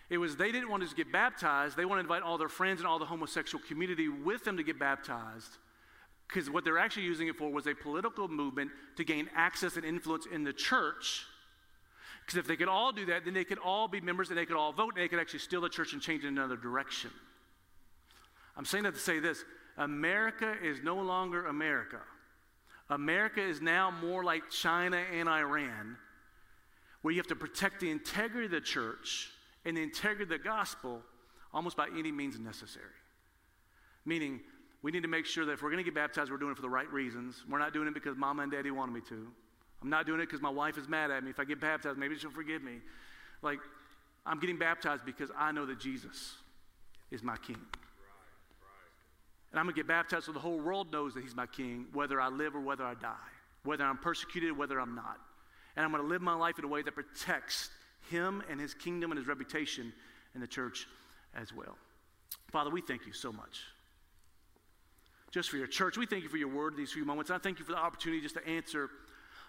it 0.09 0.18
was 0.18 0.36
they 0.36 0.51
didn't 0.51 0.70
want 0.70 0.82
to 0.82 0.88
just 0.88 0.97
get 0.97 1.11
baptized. 1.11 1.78
They 1.78 1.86
wanted 1.86 2.03
to 2.03 2.05
invite 2.07 2.24
all 2.24 2.38
their 2.38 2.49
friends 2.49 2.82
and 2.82 2.88
all 2.88 2.99
the 2.99 3.05
homosexual 3.05 3.64
community 3.66 4.09
with 4.09 4.43
them 4.43 4.57
to 4.57 4.64
get 4.64 4.78
baptized. 4.78 5.57
Because 6.28 6.49
what 6.49 6.66
they're 6.66 6.78
actually 6.78 7.03
using 7.03 7.28
it 7.28 7.38
for 7.38 7.49
was 7.49 7.68
a 7.68 7.74
political 7.74 8.28
movement 8.28 8.72
to 8.97 9.03
gain 9.03 9.30
access 9.36 9.78
and 9.78 9.86
influence 9.86 10.26
in 10.32 10.43
the 10.43 10.53
church. 10.53 11.26
Because 12.26 12.38
if 12.38 12.47
they 12.47 12.55
could 12.55 12.69
all 12.69 12.91
do 12.91 13.05
that, 13.07 13.26
then 13.26 13.34
they 13.34 13.43
could 13.43 13.57
all 13.57 13.88
be 13.88 13.99
members 13.99 14.30
and 14.30 14.38
they 14.38 14.45
could 14.45 14.55
all 14.55 14.71
vote 14.71 14.93
and 14.95 15.03
they 15.03 15.09
could 15.09 15.19
actually 15.19 15.39
steal 15.39 15.61
the 15.61 15.69
church 15.69 15.93
and 15.93 16.01
change 16.01 16.24
it 16.24 16.28
in 16.28 16.38
another 16.38 16.55
direction. 16.55 17.11
I'm 18.55 18.65
saying 18.65 18.86
that 18.86 18.93
to 18.93 18.99
say 18.99 19.19
this 19.19 19.43
America 19.78 20.55
is 20.63 20.80
no 20.82 20.95
longer 20.95 21.47
America. 21.47 21.99
America 22.89 23.41
is 23.41 23.61
now 23.61 23.91
more 23.91 24.24
like 24.24 24.49
China 24.49 24.97
and 24.97 25.28
Iran, 25.28 25.97
where 27.01 27.13
you 27.13 27.19
have 27.19 27.28
to 27.28 27.36
protect 27.36 27.80
the 27.80 27.89
integrity 27.89 28.45
of 28.45 28.51
the 28.51 28.61
church 28.61 29.32
and 29.65 29.76
the 29.76 29.82
integrity 29.82 30.24
of 30.24 30.30
the 30.30 30.38
gospel 30.38 31.01
almost 31.53 31.76
by 31.76 31.88
any 31.97 32.11
means 32.11 32.39
necessary. 32.39 32.86
Meaning, 34.05 34.41
we 34.82 34.91
need 34.91 35.03
to 35.03 35.07
make 35.09 35.26
sure 35.26 35.45
that 35.45 35.53
if 35.53 35.61
we're 35.61 35.69
going 35.69 35.84
to 35.84 35.84
get 35.84 35.95
baptized, 35.95 36.30
we're 36.30 36.38
doing 36.38 36.51
it 36.51 36.55
for 36.55 36.61
the 36.61 36.69
right 36.69 36.91
reasons. 36.91 37.43
We're 37.49 37.59
not 37.59 37.74
doing 37.74 37.88
it 37.88 37.93
because 37.93 38.17
mama 38.17 38.43
and 38.43 38.51
daddy 38.51 38.69
wanted 38.69 38.93
me 38.93 39.01
to. 39.09 39.28
I'm 39.84 39.90
not 39.90 40.06
doing 40.06 40.22
it 40.22 40.28
because 40.28 40.42
my 40.42 40.50
wife 40.50 40.78
is 40.78 40.88
mad 40.88 41.12
at 41.12 41.24
me. 41.24 41.30
If 41.30 41.40
I 41.40 41.44
get 41.44 41.60
baptized, 41.60 41.98
maybe 41.98 42.18
she'll 42.18 42.32
forgive 42.32 42.64
me. 42.64 42.80
Like, 43.42 43.60
I'm 44.26 44.40
getting 44.40 44.58
baptized 44.58 45.06
because 45.06 45.30
I 45.38 45.52
know 45.52 45.66
that 45.66 45.80
Jesus 45.80 46.36
is 47.12 47.22
my 47.22 47.36
king. 47.38 47.60
And 49.54 49.60
I'm 49.60 49.66
going 49.66 49.76
to 49.76 49.80
get 49.80 49.88
baptized 49.88 50.26
so 50.26 50.32
the 50.32 50.40
whole 50.40 50.60
world 50.60 50.92
knows 50.92 51.14
that 51.14 51.22
He's 51.22 51.36
my 51.36 51.46
King, 51.46 51.86
whether 51.94 52.20
I 52.20 52.30
live 52.30 52.56
or 52.56 52.60
whether 52.60 52.84
I 52.84 52.96
die, 52.96 53.14
whether 53.64 53.84
I'm 53.84 54.00
persecuted 54.00 54.50
or 54.50 54.56
whether 54.56 54.80
I'm 54.80 54.96
not. 54.96 55.20
And 55.76 55.86
I'm 55.86 55.92
going 55.92 56.02
to 56.02 56.10
live 56.10 56.24
my 56.24 56.34
life 56.34 56.58
in 56.58 56.66
a 56.66 56.68
way 56.68 56.82
that 56.82 56.96
protects 56.96 57.70
Him 58.10 58.42
and 58.50 58.60
His 58.60 58.74
kingdom 58.74 59.12
and 59.12 59.18
His 59.20 59.28
reputation 59.28 59.94
in 60.34 60.42
the 60.42 60.48
church 60.48 60.88
as 61.36 61.54
well. 61.54 61.78
Father, 62.52 62.72
we 62.72 62.82
thank 62.82 63.06
you 63.06 63.14
so 63.14 63.32
much. 63.32 63.60
Just 65.30 65.52
for 65.52 65.58
your 65.58 65.68
church. 65.68 66.00
We 66.00 66.08
thank 66.08 66.24
you 66.24 66.30
for 66.30 66.38
your 66.38 66.52
word 66.52 66.76
these 66.76 66.92
few 66.92 67.06
moments. 67.06 67.30
I 67.30 67.38
thank 67.38 67.60
you 67.60 67.66
for 67.66 67.74
the 67.74 67.78
opportunity 67.78 68.24
just 68.24 68.36
to 68.36 68.48
answer 68.48 68.90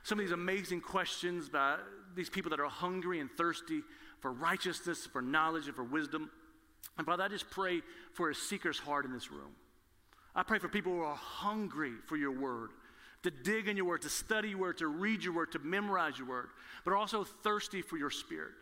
some 0.04 0.18
of 0.18 0.24
these 0.24 0.32
amazing 0.32 0.82
questions 0.82 1.48
by 1.48 1.78
these 2.14 2.28
people 2.28 2.50
that 2.50 2.60
are 2.60 2.68
hungry 2.68 3.20
and 3.20 3.30
thirsty 3.30 3.80
for 4.20 4.32
righteousness, 4.32 5.06
for 5.06 5.22
knowledge, 5.22 5.66
and 5.66 5.74
for 5.74 5.82
wisdom. 5.82 6.30
And 6.98 7.06
Father, 7.06 7.24
I 7.24 7.28
just 7.28 7.50
pray 7.50 7.80
for 8.12 8.30
a 8.30 8.34
seeker's 8.34 8.78
heart 8.78 9.06
in 9.06 9.12
this 9.12 9.32
room. 9.32 9.56
I 10.34 10.42
pray 10.42 10.58
for 10.58 10.68
people 10.68 10.92
who 10.92 11.00
are 11.00 11.16
hungry 11.16 11.92
for 12.06 12.16
your 12.16 12.32
word, 12.32 12.70
to 13.22 13.30
dig 13.30 13.66
in 13.66 13.78
your 13.78 13.86
word, 13.86 14.02
to 14.02 14.10
study 14.10 14.50
your 14.50 14.58
word, 14.58 14.78
to 14.78 14.88
read 14.88 15.24
your 15.24 15.32
word, 15.32 15.52
to 15.52 15.58
memorize 15.60 16.18
your 16.18 16.28
word, 16.28 16.48
but 16.84 16.92
also 16.92 17.24
thirsty 17.24 17.80
for 17.80 17.96
your 17.96 18.10
spirit, 18.10 18.52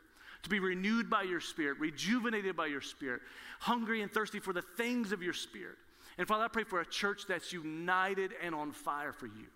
to 0.44 0.48
be 0.48 0.60
renewed 0.60 1.10
by 1.10 1.22
your 1.22 1.40
spirit, 1.40 1.78
rejuvenated 1.80 2.54
by 2.54 2.66
your 2.66 2.80
spirit, 2.80 3.20
hungry 3.58 4.02
and 4.02 4.12
thirsty 4.12 4.38
for 4.38 4.52
the 4.52 4.62
things 4.62 5.10
of 5.10 5.22
your 5.22 5.32
spirit. 5.32 5.76
And 6.18 6.28
Father, 6.28 6.44
I 6.44 6.48
pray 6.48 6.64
for 6.64 6.80
a 6.80 6.86
church 6.86 7.22
that's 7.26 7.52
united 7.52 8.30
and 8.40 8.54
on 8.54 8.70
fire 8.70 9.12
for 9.12 9.26
you. 9.26 9.46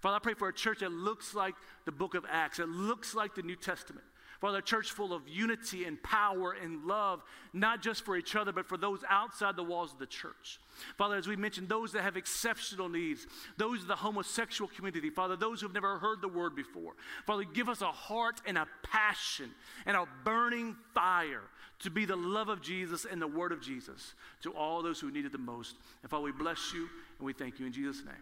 Father, 0.00 0.16
I 0.16 0.20
pray 0.20 0.34
for 0.34 0.48
a 0.48 0.54
church 0.54 0.80
that 0.80 0.92
looks 0.92 1.34
like 1.34 1.54
the 1.84 1.92
book 1.92 2.14
of 2.14 2.24
Acts, 2.30 2.58
that 2.58 2.68
looks 2.68 3.14
like 3.14 3.34
the 3.34 3.42
New 3.42 3.56
Testament. 3.56 4.04
Father, 4.40 4.58
a 4.58 4.62
church 4.62 4.90
full 4.90 5.12
of 5.12 5.26
unity 5.28 5.84
and 5.84 6.02
power 6.02 6.52
and 6.52 6.84
love, 6.84 7.22
not 7.52 7.80
just 7.82 8.04
for 8.04 8.16
each 8.16 8.36
other, 8.36 8.52
but 8.52 8.66
for 8.66 8.76
those 8.76 9.00
outside 9.08 9.56
the 9.56 9.62
walls 9.62 9.92
of 9.92 9.98
the 9.98 10.06
church. 10.06 10.60
Father, 10.98 11.16
as 11.16 11.26
we 11.26 11.36
mentioned, 11.36 11.68
those 11.68 11.92
that 11.92 12.02
have 12.02 12.16
exceptional 12.16 12.88
needs, 12.88 13.26
those 13.56 13.82
of 13.82 13.88
the 13.88 13.96
homosexual 13.96 14.70
community, 14.70 15.08
Father, 15.08 15.36
those 15.36 15.60
who've 15.60 15.72
never 15.72 15.98
heard 15.98 16.20
the 16.20 16.28
word 16.28 16.54
before. 16.54 16.92
Father, 17.26 17.44
give 17.44 17.68
us 17.68 17.80
a 17.80 17.90
heart 17.90 18.42
and 18.46 18.58
a 18.58 18.66
passion 18.82 19.50
and 19.86 19.96
a 19.96 20.06
burning 20.24 20.76
fire 20.94 21.44
to 21.78 21.90
be 21.90 22.04
the 22.04 22.16
love 22.16 22.48
of 22.48 22.60
Jesus 22.60 23.06
and 23.10 23.20
the 23.20 23.26
word 23.26 23.52
of 23.52 23.60
Jesus 23.62 24.14
to 24.42 24.50
all 24.52 24.82
those 24.82 25.00
who 25.00 25.10
need 25.10 25.24
it 25.24 25.32
the 25.32 25.38
most. 25.38 25.76
And 26.02 26.10
Father, 26.10 26.24
we 26.24 26.32
bless 26.32 26.72
you 26.74 26.88
and 27.18 27.26
we 27.26 27.32
thank 27.32 27.58
you 27.58 27.66
in 27.66 27.72
Jesus' 27.72 28.04
name. 28.04 28.14